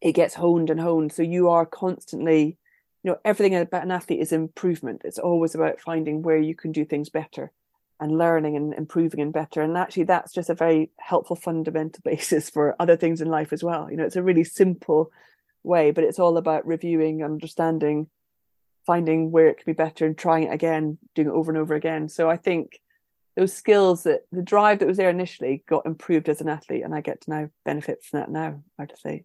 it 0.00 0.12
gets 0.12 0.34
honed 0.34 0.70
and 0.70 0.80
honed. 0.80 1.12
So 1.12 1.22
you 1.22 1.50
are 1.50 1.66
constantly, 1.66 2.58
you 3.02 3.10
know, 3.10 3.18
everything 3.24 3.54
about 3.54 3.84
an 3.84 3.90
athlete 3.90 4.20
is 4.20 4.32
improvement. 4.32 5.02
It's 5.04 5.18
always 5.18 5.54
about 5.54 5.80
finding 5.80 6.22
where 6.22 6.38
you 6.38 6.54
can 6.54 6.72
do 6.72 6.84
things 6.84 7.10
better 7.10 7.52
and 8.00 8.18
learning 8.18 8.56
and 8.56 8.74
improving 8.74 9.20
and 9.20 9.32
better. 9.32 9.60
And 9.60 9.76
actually 9.76 10.04
that's 10.04 10.32
just 10.32 10.50
a 10.50 10.54
very 10.54 10.90
helpful 10.98 11.36
fundamental 11.36 12.00
basis 12.04 12.48
for 12.48 12.74
other 12.80 12.96
things 12.96 13.20
in 13.20 13.28
life 13.28 13.52
as 13.52 13.62
well. 13.62 13.90
You 13.90 13.98
know, 13.98 14.04
it's 14.04 14.16
a 14.16 14.22
really 14.22 14.44
simple 14.44 15.12
way, 15.62 15.90
but 15.90 16.04
it's 16.04 16.18
all 16.18 16.36
about 16.36 16.66
reviewing, 16.66 17.22
understanding, 17.22 18.08
finding 18.86 19.30
where 19.30 19.48
it 19.48 19.56
could 19.56 19.66
be 19.66 19.72
better 19.72 20.06
and 20.06 20.16
trying 20.16 20.44
it 20.44 20.52
again, 20.52 20.98
doing 21.14 21.28
it 21.28 21.32
over 21.32 21.50
and 21.50 21.58
over 21.58 21.74
again. 21.74 22.08
So 22.08 22.28
I 22.28 22.36
think 22.36 22.80
those 23.36 23.52
skills 23.52 24.04
that 24.04 24.26
the 24.30 24.42
drive 24.42 24.78
that 24.78 24.86
was 24.88 24.96
there 24.96 25.10
initially 25.10 25.64
got 25.68 25.86
improved 25.86 26.28
as 26.28 26.40
an 26.40 26.48
athlete, 26.48 26.84
and 26.84 26.94
I 26.94 27.00
get 27.00 27.22
to 27.22 27.30
now 27.30 27.50
benefit 27.64 28.04
from 28.04 28.20
that 28.20 28.30
now. 28.30 28.62
I'd 28.78 28.92
say. 28.98 29.24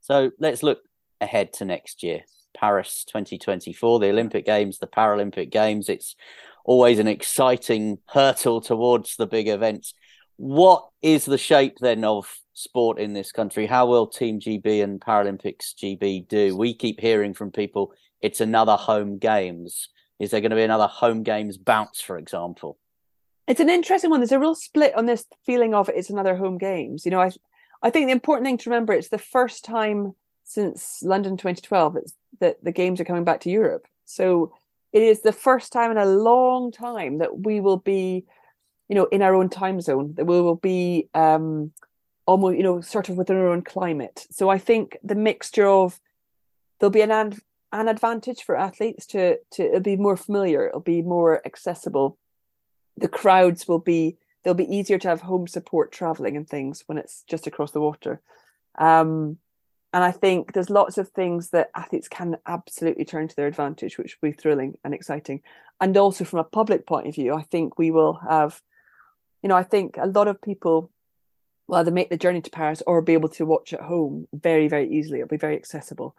So 0.00 0.30
let's 0.38 0.62
look 0.62 0.78
ahead 1.20 1.52
to 1.54 1.64
next 1.64 2.02
year, 2.02 2.22
Paris 2.56 3.04
2024, 3.04 4.00
the 4.00 4.10
Olympic 4.10 4.46
Games, 4.46 4.78
the 4.78 4.86
Paralympic 4.86 5.50
Games. 5.50 5.88
It's 5.88 6.14
always 6.64 6.98
an 6.98 7.08
exciting 7.08 7.98
hurdle 8.06 8.60
towards 8.60 9.16
the 9.16 9.26
big 9.26 9.48
events. 9.48 9.94
What 10.36 10.88
is 11.02 11.24
the 11.24 11.38
shape 11.38 11.78
then 11.80 12.04
of 12.04 12.38
sport 12.54 12.98
in 12.98 13.12
this 13.12 13.32
country? 13.32 13.66
How 13.66 13.86
will 13.86 14.06
Team 14.06 14.40
GB 14.40 14.82
and 14.82 15.00
Paralympics 15.00 15.74
GB 15.74 16.28
do? 16.28 16.56
We 16.56 16.74
keep 16.74 17.00
hearing 17.00 17.34
from 17.34 17.50
people 17.50 17.92
it's 18.26 18.40
another 18.40 18.74
home 18.74 19.18
games. 19.18 19.88
Is 20.18 20.32
there 20.32 20.40
going 20.40 20.50
to 20.50 20.56
be 20.56 20.64
another 20.64 20.88
home 20.88 21.22
games 21.22 21.56
bounce, 21.56 22.00
for 22.00 22.18
example? 22.18 22.76
It's 23.46 23.60
an 23.60 23.70
interesting 23.70 24.10
one. 24.10 24.18
There's 24.18 24.32
a 24.32 24.40
real 24.40 24.56
split 24.56 24.96
on 24.96 25.06
this 25.06 25.24
feeling 25.44 25.74
of 25.74 25.88
it's 25.88 26.10
another 26.10 26.34
home 26.34 26.58
games. 26.58 27.04
You 27.04 27.12
know, 27.12 27.20
I 27.20 27.30
I 27.84 27.90
think 27.90 28.06
the 28.06 28.12
important 28.12 28.44
thing 28.44 28.58
to 28.58 28.70
remember 28.70 28.92
it's 28.92 29.10
the 29.10 29.26
first 29.36 29.64
time 29.64 30.16
since 30.42 31.04
London 31.04 31.36
2012 31.36 31.98
that 32.40 32.64
the 32.64 32.72
games 32.72 33.00
are 33.00 33.04
coming 33.04 33.22
back 33.22 33.42
to 33.42 33.50
Europe. 33.50 33.86
So 34.06 34.52
it 34.92 35.02
is 35.02 35.22
the 35.22 35.30
first 35.30 35.72
time 35.72 35.92
in 35.92 35.96
a 35.96 36.04
long 36.04 36.72
time 36.72 37.18
that 37.18 37.46
we 37.46 37.60
will 37.60 37.76
be, 37.76 38.24
you 38.88 38.96
know, 38.96 39.04
in 39.04 39.22
our 39.22 39.36
own 39.36 39.50
time 39.50 39.80
zone. 39.80 40.14
That 40.16 40.24
we 40.24 40.40
will 40.40 40.56
be 40.56 41.08
um, 41.14 41.70
almost, 42.26 42.56
you 42.56 42.64
know, 42.64 42.80
sort 42.80 43.08
of 43.08 43.16
within 43.16 43.36
our 43.36 43.50
own 43.50 43.62
climate. 43.62 44.26
So 44.32 44.48
I 44.48 44.58
think 44.58 44.98
the 45.04 45.14
mixture 45.14 45.68
of 45.68 46.00
there'll 46.80 46.90
be 46.90 47.02
an 47.02 47.12
an 47.80 47.88
advantage 47.88 48.42
for 48.42 48.56
athletes 48.56 49.06
to 49.06 49.38
to 49.52 49.80
be 49.80 49.96
more 49.96 50.16
familiar. 50.16 50.66
It'll 50.66 50.80
be 50.80 51.02
more 51.02 51.44
accessible. 51.46 52.18
The 52.96 53.08
crowds 53.08 53.68
will 53.68 53.78
be 53.78 54.16
they'll 54.42 54.54
be 54.54 54.76
easier 54.76 54.98
to 54.98 55.08
have 55.08 55.22
home 55.22 55.46
support 55.46 55.92
traveling 55.92 56.36
and 56.36 56.48
things 56.48 56.84
when 56.86 56.98
it's 56.98 57.24
just 57.28 57.46
across 57.46 57.72
the 57.72 57.80
water. 57.80 58.20
Um, 58.78 59.38
and 59.92 60.04
I 60.04 60.12
think 60.12 60.52
there's 60.52 60.70
lots 60.70 60.98
of 60.98 61.08
things 61.08 61.50
that 61.50 61.70
athletes 61.74 62.08
can 62.08 62.36
absolutely 62.46 63.04
turn 63.04 63.28
to 63.28 63.36
their 63.36 63.46
advantage, 63.46 63.96
which 63.96 64.16
will 64.20 64.30
be 64.30 64.36
thrilling 64.36 64.76
and 64.84 64.92
exciting. 64.92 65.40
And 65.80 65.96
also 65.96 66.24
from 66.24 66.38
a 66.38 66.44
public 66.44 66.86
point 66.86 67.06
of 67.06 67.14
view, 67.14 67.34
I 67.34 67.42
think 67.42 67.78
we 67.78 67.90
will 67.90 68.14
have, 68.28 68.60
you 69.42 69.48
know, 69.48 69.56
I 69.56 69.62
think 69.62 69.96
a 69.96 70.06
lot 70.06 70.28
of 70.28 70.42
people 70.42 70.90
will 71.66 71.76
either 71.76 71.90
make 71.90 72.10
the 72.10 72.16
journey 72.16 72.40
to 72.42 72.50
Paris 72.50 72.82
or 72.86 73.00
be 73.02 73.14
able 73.14 73.30
to 73.30 73.46
watch 73.46 73.72
at 73.72 73.80
home 73.80 74.28
very, 74.32 74.68
very 74.68 74.88
easily. 74.88 75.18
It'll 75.18 75.28
be 75.28 75.36
very 75.36 75.56
accessible. 75.56 76.14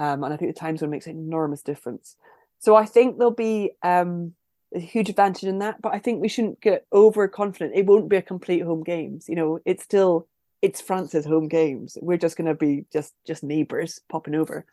Um, 0.00 0.24
and 0.24 0.32
I 0.32 0.38
think 0.38 0.54
the 0.54 0.58
time 0.58 0.78
zone 0.78 0.88
makes 0.88 1.06
an 1.06 1.18
enormous 1.18 1.60
difference. 1.60 2.16
So 2.58 2.74
I 2.74 2.86
think 2.86 3.18
there'll 3.18 3.32
be 3.32 3.72
um, 3.82 4.32
a 4.74 4.80
huge 4.80 5.10
advantage 5.10 5.44
in 5.44 5.58
that. 5.58 5.82
But 5.82 5.92
I 5.92 5.98
think 5.98 6.22
we 6.22 6.28
shouldn't 6.28 6.62
get 6.62 6.86
overconfident. 6.90 7.76
It 7.76 7.84
won't 7.84 8.08
be 8.08 8.16
a 8.16 8.22
complete 8.22 8.60
home 8.60 8.82
games. 8.82 9.28
You 9.28 9.34
know, 9.34 9.60
it's 9.66 9.84
still 9.84 10.26
it's 10.62 10.80
France's 10.80 11.26
home 11.26 11.48
games. 11.48 11.98
We're 12.00 12.16
just 12.16 12.38
going 12.38 12.48
to 12.48 12.54
be 12.54 12.86
just 12.90 13.12
just 13.26 13.42
neighbours 13.42 14.00
popping 14.08 14.34
over. 14.34 14.64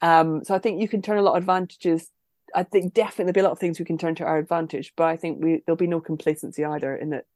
Um, 0.00 0.42
so 0.42 0.54
I 0.54 0.58
think 0.58 0.80
you 0.80 0.88
can 0.88 1.02
turn 1.02 1.18
a 1.18 1.22
lot 1.22 1.36
of 1.36 1.42
advantages. 1.42 2.08
I 2.54 2.62
think 2.62 2.94
definitely 2.94 3.32
there'll 3.32 3.34
be 3.34 3.40
a 3.40 3.44
lot 3.44 3.52
of 3.52 3.58
things 3.58 3.78
we 3.78 3.84
can 3.84 3.98
turn 3.98 4.14
to 4.16 4.24
our 4.24 4.38
advantage, 4.38 4.94
but 4.96 5.04
I 5.04 5.18
think 5.18 5.44
we 5.44 5.62
there'll 5.66 5.76
be 5.76 5.86
no 5.86 6.00
complacency 6.00 6.64
either 6.64 6.96
in 6.96 7.10
that 7.10 7.26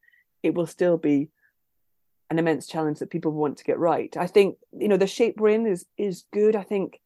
it 0.43 0.55
will 0.55 0.67
still 0.67 0.97
be 0.97 1.29
an 2.31 2.39
immense 2.39 2.67
challenge 2.67 2.99
that 3.01 3.11
people 3.11 3.33
want 3.33 3.59
to 3.59 3.65
get 3.65 3.79
right. 3.79 4.17
I 4.17 4.27
think 4.27 4.57
you 4.73 4.89
know 4.89 4.97
the 4.97 5.07
shape 5.07 5.39
we're 5.39 5.51
in 5.51 5.67
is 5.67 5.85
is 5.99 6.25
good. 6.33 6.57
I 6.57 6.63
think 6.63 7.01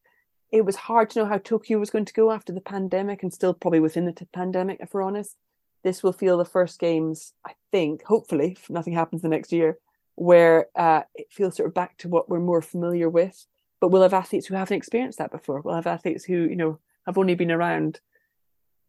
it 0.51 0.65
was 0.65 0.75
hard 0.75 1.09
to 1.09 1.19
know 1.19 1.25
how 1.25 1.37
Tokyo 1.37 1.79
was 1.79 1.89
going 1.89 2.05
to 2.05 2.13
go 2.13 2.31
after 2.31 2.51
the 2.51 2.61
pandemic 2.61 3.23
and 3.23 3.33
still 3.33 3.53
probably 3.53 3.79
within 3.79 4.05
the 4.05 4.11
t- 4.11 4.27
pandemic, 4.33 4.79
if 4.81 4.93
we're 4.93 5.01
honest. 5.01 5.37
This 5.83 6.03
will 6.03 6.13
feel 6.13 6.37
the 6.37 6.45
first 6.45 6.79
games, 6.79 7.33
I 7.45 7.53
think, 7.71 8.03
hopefully, 8.03 8.57
if 8.59 8.69
nothing 8.69 8.93
happens 8.93 9.21
the 9.21 9.29
next 9.29 9.51
year, 9.51 9.79
where 10.15 10.67
uh, 10.75 11.03
it 11.15 11.27
feels 11.31 11.55
sort 11.55 11.67
of 11.67 11.73
back 11.73 11.97
to 11.99 12.09
what 12.09 12.29
we're 12.29 12.39
more 12.39 12.61
familiar 12.61 13.09
with. 13.09 13.45
But 13.79 13.87
we'll 13.87 14.03
have 14.03 14.13
athletes 14.13 14.45
who 14.45 14.55
haven't 14.55 14.77
experienced 14.77 15.17
that 15.17 15.31
before. 15.31 15.61
We'll 15.61 15.75
have 15.75 15.87
athletes 15.87 16.25
who, 16.25 16.43
you 16.43 16.55
know, 16.55 16.79
have 17.07 17.17
only 17.17 17.33
been 17.33 17.51
around 17.51 17.99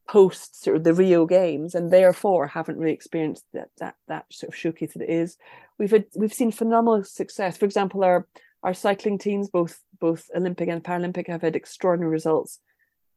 post 0.08 0.62
sort 0.62 0.76
of 0.76 0.84
the 0.84 0.92
Rio 0.92 1.24
games 1.24 1.74
and 1.74 1.90
therefore 1.90 2.48
haven't 2.48 2.76
really 2.76 2.92
experienced 2.92 3.44
that 3.54 3.70
that 3.78 3.94
that 4.08 4.26
sort 4.30 4.52
of 4.52 4.58
showcase 4.58 4.92
that 4.92 5.02
it 5.02 5.10
is. 5.10 5.38
We've 5.78 5.92
had 5.92 6.06
we've 6.14 6.34
seen 6.34 6.50
phenomenal 6.50 7.04
success. 7.04 7.56
For 7.56 7.64
example, 7.64 8.04
our 8.04 8.26
our 8.62 8.74
cycling 8.74 9.18
teams, 9.18 9.48
both 9.48 9.80
both 10.02 10.28
Olympic 10.34 10.68
and 10.68 10.82
Paralympic, 10.82 11.28
have 11.28 11.42
had 11.42 11.54
extraordinary 11.56 12.10
results 12.10 12.58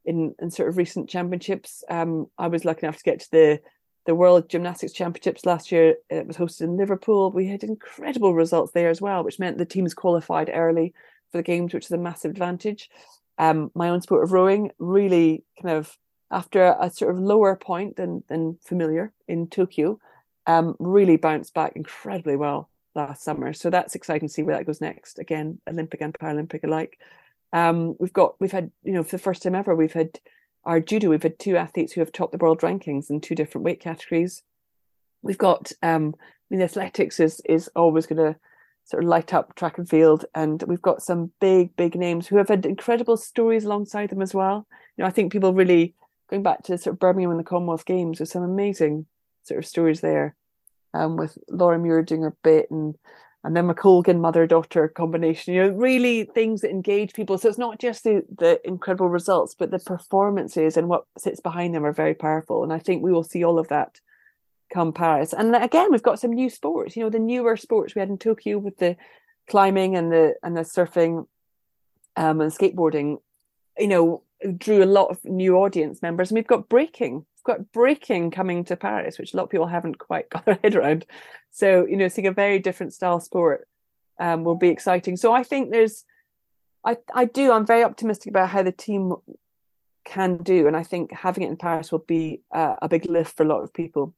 in 0.06 0.36
in 0.40 0.52
sort 0.52 0.70
of 0.70 0.78
recent 0.78 1.10
championships. 1.10 1.84
Um, 1.90 2.28
I 2.38 2.48
was 2.48 2.64
lucky 2.64 2.86
enough 2.86 3.00
to 3.00 3.04
get 3.04 3.20
to 3.22 3.32
the 3.32 3.62
the 4.06 4.16
World 4.16 4.48
Gymnastics 4.48 4.94
Championships 4.94 5.48
last 5.48 5.72
year. 5.72 5.96
It 6.12 6.28
was 6.28 6.38
hosted 6.38 6.62
in 6.62 6.78
Liverpool. 6.78 7.32
We 7.32 7.48
had 7.48 7.64
incredible 7.64 8.36
results 8.36 8.72
there 8.72 8.92
as 8.92 9.02
well, 9.02 9.24
which 9.24 9.40
meant 9.40 9.58
the 9.58 9.66
teams 9.66 9.96
qualified 9.96 10.52
early 10.54 10.94
for 11.32 11.40
the 11.40 11.44
games, 11.44 11.74
which 11.74 11.86
is 11.86 11.92
a 11.92 11.98
massive 11.98 12.30
advantage. 12.30 12.88
Um, 13.40 13.72
my 13.74 13.90
own 13.90 14.02
sport 14.02 14.24
of 14.24 14.32
rowing 14.32 14.72
really 14.78 15.44
kind 15.60 15.76
of 15.76 15.98
after 16.30 16.76
a, 16.80 16.92
sort 16.92 17.16
of 17.16 17.20
lower 17.20 17.56
point 17.56 17.96
than 17.96 18.24
than 18.30 18.60
familiar 18.64 19.12
in 19.28 19.48
Tokyo, 19.48 20.00
um, 20.46 20.76
really 20.80 21.18
bounced 21.18 21.56
back 21.56 21.74
incredibly 21.76 22.36
well 22.36 22.70
last 22.96 23.24
summer. 23.24 23.54
So 23.54 23.70
that's 23.70 23.96
exciting 23.96 24.28
to 24.28 24.34
see 24.34 24.43
where 24.43 24.58
that 24.58 24.66
goes 24.66 24.82
next. 24.82 25.20
Again, 25.20 25.60
Olympic 25.70 26.02
and 26.02 26.14
Paralympic 26.14 26.64
alike. 26.64 27.00
Um, 27.54 27.96
we've 28.00 28.14
got 28.14 28.39
we've 28.39 28.52
had 28.52 28.72
you 28.84 28.93
know 28.93 29.04
for 29.04 29.18
the 29.18 29.24
first 29.24 29.43
time 29.43 29.56
ever 29.56 29.76
we've 29.76 29.93
had 29.93 30.20
our 30.66 30.80
judo 30.80 31.10
we've 31.10 31.24
had 31.24 31.39
two 31.39 31.56
athletes 31.56 31.93
who 31.93 32.02
have 32.02 32.12
topped 32.12 32.32
the 32.32 32.38
world 32.38 32.62
rankings 32.62 33.10
in 33.10 33.22
two 33.22 33.36
different 33.36 33.64
weight 33.64 33.80
categories. 33.80 34.43
We've 35.22 35.38
got 35.38 35.72
um, 35.82 36.16
I 36.20 36.24
mean 36.50 36.62
athletics 36.62 37.20
is 37.20 37.41
is 37.46 37.70
always 37.76 38.08
going 38.08 38.34
to 38.34 38.39
sort 38.84 39.04
of 39.04 39.10
light 39.10 39.34
up 39.34 39.56
track 39.56 39.78
and 39.78 39.89
field, 39.89 40.26
and 40.36 40.62
we've 40.64 40.82
got 40.82 41.02
some 41.02 41.32
big 41.39 41.76
big 41.76 41.96
names 41.96 42.28
who 42.28 42.38
have 42.38 42.50
had 42.50 42.66
incredible 42.66 43.18
stories 43.18 43.66
alongside 43.66 44.10
them 44.10 44.22
as 44.22 44.34
well. 44.34 44.68
You 44.98 45.04
know 45.04 45.08
I 45.08 45.12
think 45.12 45.32
people 45.32 45.54
really 45.54 45.96
going 46.30 46.43
back 46.43 46.64
to 46.64 46.78
sort 46.78 46.96
of 46.96 47.00
Birmingham 47.00 47.32
and 47.32 47.39
the 47.39 47.43
Commonwealth 47.43 47.86
Games, 47.86 48.20
with 48.20 48.30
some 48.30 48.43
amazing 48.43 49.06
sort 49.43 49.60
of 49.60 49.66
stories 49.66 50.02
there 50.02 50.36
um, 50.96 51.18
with 51.18 51.38
Laura 51.50 51.78
Muir 51.78 52.02
doing 52.04 52.24
her 52.24 52.36
bit 52.43 52.72
and 52.72 52.96
and 53.43 53.56
then 53.56 53.68
McColgan 53.68 54.20
mother 54.20 54.48
daughter 54.48 54.88
combination. 54.88 55.54
You 55.54 55.66
know, 55.66 55.70
really 55.70 56.24
things 56.24 56.62
that 56.62 56.72
engage 56.72 57.14
people. 57.14 57.38
So 57.38 57.48
it's 57.48 57.60
not 57.60 57.80
just 57.80 58.04
the 58.04 58.24
the 58.38 58.60
incredible 58.66 59.10
results, 59.10 59.54
but 59.54 59.70
the 59.70 59.80
performances 59.80 60.78
and 60.78 60.89
what 60.89 61.06
sits 61.18 61.39
behind 61.39 61.76
them 61.76 61.86
are 61.86 61.93
very 61.93 62.16
powerful. 62.16 62.64
And 62.64 62.74
I 62.74 62.80
think 62.80 63.04
we 63.04 63.12
will 63.12 63.24
see 63.24 63.43
all 63.43 63.60
of 63.60 63.68
that 63.68 64.00
come 64.74 64.93
Paris. 64.93 65.34
And 65.34 65.56
again, 65.56 65.91
we've 65.91 66.02
got 66.02 66.20
some 66.20 66.32
new 66.32 66.50
sports. 66.50 66.96
You 66.96 67.04
know, 67.04 67.10
the 67.12 67.20
newer 67.20 67.56
sports 67.56 67.93
we 67.93 68.00
had 68.00 68.10
in 68.10 68.18
Tokyo 68.18 68.58
with 68.58 68.78
the 68.78 68.96
climbing 69.48 69.96
and 69.96 70.12
the 70.12 70.36
and 70.41 70.58
the 70.58 70.62
surfing 70.62 71.28
um, 72.16 72.41
and 72.41 72.52
skateboarding. 72.52 73.18
You 73.78 73.88
know, 73.88 74.24
drew 74.58 74.84
a 74.84 74.86
lot 74.86 75.12
of 75.12 75.24
new 75.24 75.58
audience 75.58 76.02
members. 76.02 76.32
And 76.32 76.36
we've 76.36 76.48
got 76.48 76.70
breaking 76.70 77.26
got 77.46 77.72
breaking 77.72 78.32
coming 78.32 78.66
to 78.66 78.76
Paris, 78.76 79.18
which 79.18 79.34
a 79.34 79.38
lot 79.38 79.43
of 79.43 79.50
people 79.50 79.68
haven't 79.68 80.00
quite 80.00 80.30
got 80.30 80.46
their 80.46 80.60
head 80.62 80.76
around. 80.76 81.06
So, 81.52 81.86
you 81.86 81.96
know, 81.96 82.10
seeing 82.10 82.28
a 82.28 82.32
very 82.32 82.60
different 82.60 82.93
style 82.93 83.20
sport 83.20 83.68
um, 84.20 84.43
will 84.43 84.56
be 84.56 84.70
exciting. 84.70 85.16
So 85.16 85.34
I 85.34 85.43
think 85.43 85.72
there's, 85.72 86.04
I, 86.86 86.98
I 87.14 87.26
do, 87.26 87.52
I'm 87.52 87.66
very 87.66 87.84
optimistic 87.84 88.30
about 88.30 88.50
how 88.50 88.64
the 88.64 88.72
team 88.72 89.14
can 90.04 90.38
do. 90.38 90.68
And 90.68 90.76
I 90.76 90.84
think 90.84 91.12
having 91.12 91.43
it 91.43 91.50
in 91.50 91.58
Paris 91.58 91.91
will 91.91 92.00
be 92.00 92.41
uh, 92.54 92.76
a 92.82 92.89
big 92.89 93.06
lift 93.10 93.36
for 93.36 93.43
a 93.43 93.48
lot 93.48 93.64
of 93.64 93.74
people. 93.74 94.14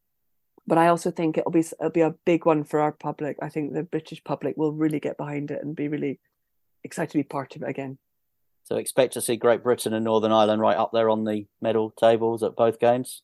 But 0.66 0.78
I 0.78 0.88
also 0.88 1.12
think 1.12 1.38
it'll 1.38 1.52
be 1.52 1.60
it'll 1.60 1.92
be 1.92 2.02
a 2.02 2.16
big 2.26 2.46
one 2.46 2.66
for 2.66 2.82
our 2.82 2.92
public. 2.92 3.38
I 3.42 3.48
think 3.48 3.72
the 3.72 3.84
British 3.84 4.22
public 4.22 4.58
will 4.58 4.74
really 4.74 5.00
get 5.00 5.16
behind 5.16 5.50
it 5.50 5.64
and 5.64 5.74
be 5.74 5.88
really 5.88 6.20
excited 6.84 7.12
to 7.12 7.18
be 7.20 7.24
part 7.24 7.56
of 7.56 7.64
it 7.64 7.70
again. 7.70 7.98
So 8.68 8.76
expect 8.76 9.14
to 9.14 9.22
see 9.22 9.38
Great 9.38 9.64
Britain 9.64 9.94
and 9.94 10.04
Northern 10.04 10.34
Ireland 10.34 10.62
right 10.62 10.76
up 10.76 10.92
there 10.92 11.10
on 11.10 11.24
the 11.24 11.46
medal 11.62 11.92
tables 11.92 12.44
at 12.44 12.58
both 12.58 12.82
games. 12.82 13.22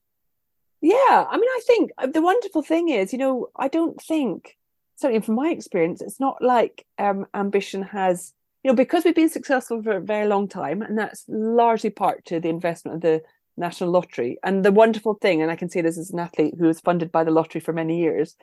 Yeah, 0.79 0.95
I 1.29 1.35
mean, 1.35 1.49
I 1.49 1.59
think 1.67 1.91
the 2.13 2.21
wonderful 2.21 2.61
thing 2.61 2.87
is, 2.87 3.11
you 3.11 3.19
know, 3.19 3.47
I 3.53 3.67
don't 3.67 4.01
think, 4.01 4.57
certainly 4.95 5.19
from 5.19 5.35
my 5.35 5.49
experience, 5.49 6.01
it's 6.01 6.19
not 6.19 6.41
like 6.41 6.85
um, 6.97 7.25
ambition 7.33 7.83
has, 7.83 8.33
you 8.63 8.71
know, 8.71 8.75
because 8.75 9.03
we've 9.03 9.15
been 9.15 9.27
successful 9.27 9.83
for 9.83 9.97
a 9.97 10.01
very 10.01 10.27
long 10.27 10.47
time, 10.47 10.81
and 10.81 10.97
that's 10.97 11.25
largely 11.27 11.89
part 11.89 12.23
to 12.25 12.39
the 12.39 12.47
investment 12.47 12.95
of 12.95 13.01
the 13.01 13.21
National 13.57 13.91
Lottery. 13.91 14.37
And 14.43 14.63
the 14.63 14.71
wonderful 14.71 15.15
thing, 15.15 15.41
and 15.41 15.51
I 15.51 15.57
can 15.57 15.69
say 15.69 15.81
this 15.81 15.97
as 15.97 16.11
an 16.11 16.19
athlete 16.19 16.55
who 16.57 16.67
was 16.67 16.79
funded 16.79 17.11
by 17.11 17.25
the 17.25 17.31
lottery 17.31 17.59
for 17.59 17.73
many 17.73 17.99
years, 17.99 18.37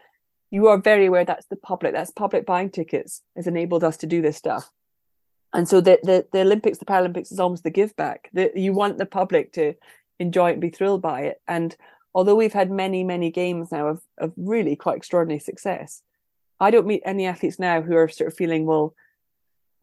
you 0.50 0.68
are 0.68 0.76
very 0.76 1.06
aware 1.06 1.24
that's 1.24 1.46
the 1.46 1.56
public, 1.56 1.94
that's 1.94 2.10
public 2.10 2.44
buying 2.44 2.68
tickets 2.68 3.22
has 3.36 3.46
enabled 3.46 3.84
us 3.84 3.96
to 3.98 4.06
do 4.06 4.20
this 4.20 4.36
stuff 4.36 4.70
and 5.52 5.68
so 5.68 5.80
the, 5.80 5.98
the 6.02 6.26
the 6.32 6.40
Olympics, 6.40 6.78
the 6.78 6.84
Paralympics 6.84 7.32
is 7.32 7.40
almost 7.40 7.64
the 7.64 7.70
give 7.70 7.94
back. 7.96 8.30
That 8.32 8.56
you 8.56 8.72
want 8.72 8.98
the 8.98 9.06
public 9.06 9.52
to 9.54 9.74
enjoy 10.18 10.50
it 10.50 10.52
and 10.52 10.60
be 10.60 10.70
thrilled 10.70 11.02
by 11.02 11.22
it. 11.22 11.40
And 11.48 11.76
although 12.14 12.34
we've 12.34 12.52
had 12.52 12.70
many 12.70 13.04
many 13.04 13.30
games 13.30 13.72
now 13.72 13.88
of 13.88 14.02
of 14.18 14.32
really 14.36 14.76
quite 14.76 14.96
extraordinary 14.96 15.40
success, 15.40 16.02
I 16.60 16.70
don't 16.70 16.86
meet 16.86 17.02
any 17.04 17.26
athletes 17.26 17.58
now 17.58 17.82
who 17.82 17.96
are 17.96 18.08
sort 18.08 18.28
of 18.28 18.36
feeling 18.36 18.66
well 18.66 18.94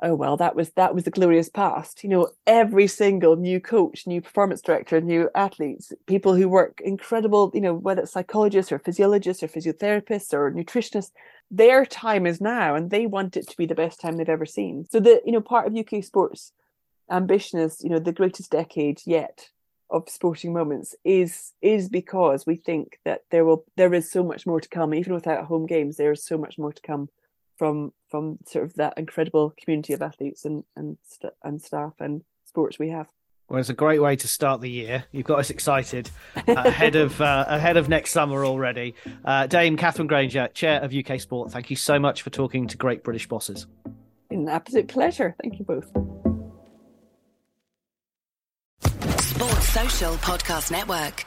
oh 0.01 0.13
well 0.13 0.37
that 0.37 0.55
was 0.55 0.69
that 0.71 0.93
was 0.93 1.03
the 1.03 1.11
glorious 1.11 1.49
past. 1.49 2.03
You 2.03 2.09
know 2.09 2.29
every 2.45 2.87
single 2.87 3.35
new 3.35 3.59
coach 3.59 4.05
new 4.07 4.21
performance 4.21 4.61
director 4.61 5.01
new 5.01 5.29
athletes 5.35 5.91
people 6.05 6.35
who 6.35 6.47
work 6.49 6.81
incredible 6.83 7.51
you 7.53 7.61
know 7.61 7.73
whether 7.73 8.01
it's 8.03 8.11
psychologists 8.11 8.71
or 8.71 8.79
physiologists 8.79 9.43
or 9.43 9.47
physiotherapists 9.47 10.33
or 10.33 10.51
nutritionists 10.51 11.11
their 11.49 11.85
time 11.85 12.25
is 12.27 12.41
now 12.41 12.75
and 12.75 12.89
they 12.89 13.05
want 13.05 13.37
it 13.37 13.47
to 13.47 13.57
be 13.57 13.65
the 13.65 13.75
best 13.75 14.01
time 14.01 14.17
they've 14.17 14.29
ever 14.29 14.45
seen. 14.45 14.85
So 14.91 14.99
the 14.99 15.21
you 15.25 15.31
know 15.31 15.41
part 15.41 15.67
of 15.67 15.75
uk 15.75 16.03
sports 16.03 16.51
ambition 17.09 17.59
is 17.59 17.81
you 17.83 17.89
know 17.89 17.99
the 17.99 18.11
greatest 18.11 18.51
decade 18.51 19.01
yet 19.05 19.49
of 19.89 20.09
sporting 20.09 20.51
moments 20.53 20.95
is 21.05 21.53
is 21.61 21.87
because 21.89 22.45
we 22.45 22.55
think 22.55 22.99
that 23.05 23.21
there 23.31 23.45
will 23.45 23.65
there 23.77 23.93
is 23.93 24.11
so 24.11 24.23
much 24.23 24.45
more 24.45 24.59
to 24.59 24.69
come. 24.69 24.93
Even 24.93 25.13
without 25.13 25.45
home 25.45 25.65
games 25.65 25.97
there 25.97 26.11
is 26.11 26.25
so 26.25 26.37
much 26.37 26.57
more 26.57 26.73
to 26.73 26.81
come 26.81 27.09
from 27.57 27.93
from 28.09 28.37
sort 28.45 28.65
of 28.65 28.73
that 28.75 28.93
incredible 28.97 29.53
community 29.61 29.93
of 29.93 30.01
athletes 30.01 30.45
and 30.45 30.63
and 30.75 30.97
and 31.43 31.61
staff 31.61 31.93
and 31.99 32.23
sports 32.45 32.79
we 32.79 32.89
have. 32.89 33.07
Well, 33.49 33.61
it's 33.61 33.69
a 33.69 33.73
great 33.73 34.01
way 34.01 34.17
to 34.17 34.27
start 34.27 34.59
the 34.59 34.69
year. 34.69 35.05
You've 35.13 35.25
got 35.25 35.39
us 35.39 35.49
excited 35.49 36.09
uh, 36.35 36.41
ahead 36.47 36.95
of 36.95 37.19
uh, 37.21 37.45
ahead 37.47 37.77
of 37.77 37.87
next 37.87 38.11
summer 38.11 38.45
already. 38.45 38.95
Uh, 39.23 39.47
Dame 39.47 39.77
Katherine 39.77 40.07
Grainger, 40.07 40.49
Chair 40.49 40.81
of 40.81 40.93
UK 40.93 41.19
Sport, 41.21 41.51
thank 41.51 41.69
you 41.69 41.75
so 41.75 41.97
much 41.97 42.23
for 42.23 42.29
talking 42.29 42.67
to 42.67 42.77
great 42.77 43.03
British 43.03 43.27
bosses. 43.27 43.65
An 44.29 44.49
absolute 44.49 44.89
pleasure. 44.89 45.35
Thank 45.41 45.59
you 45.59 45.65
both. 45.65 45.89
Sports 49.21 49.69
Social 49.69 50.13
Podcast 50.15 50.71
Network. 50.71 51.25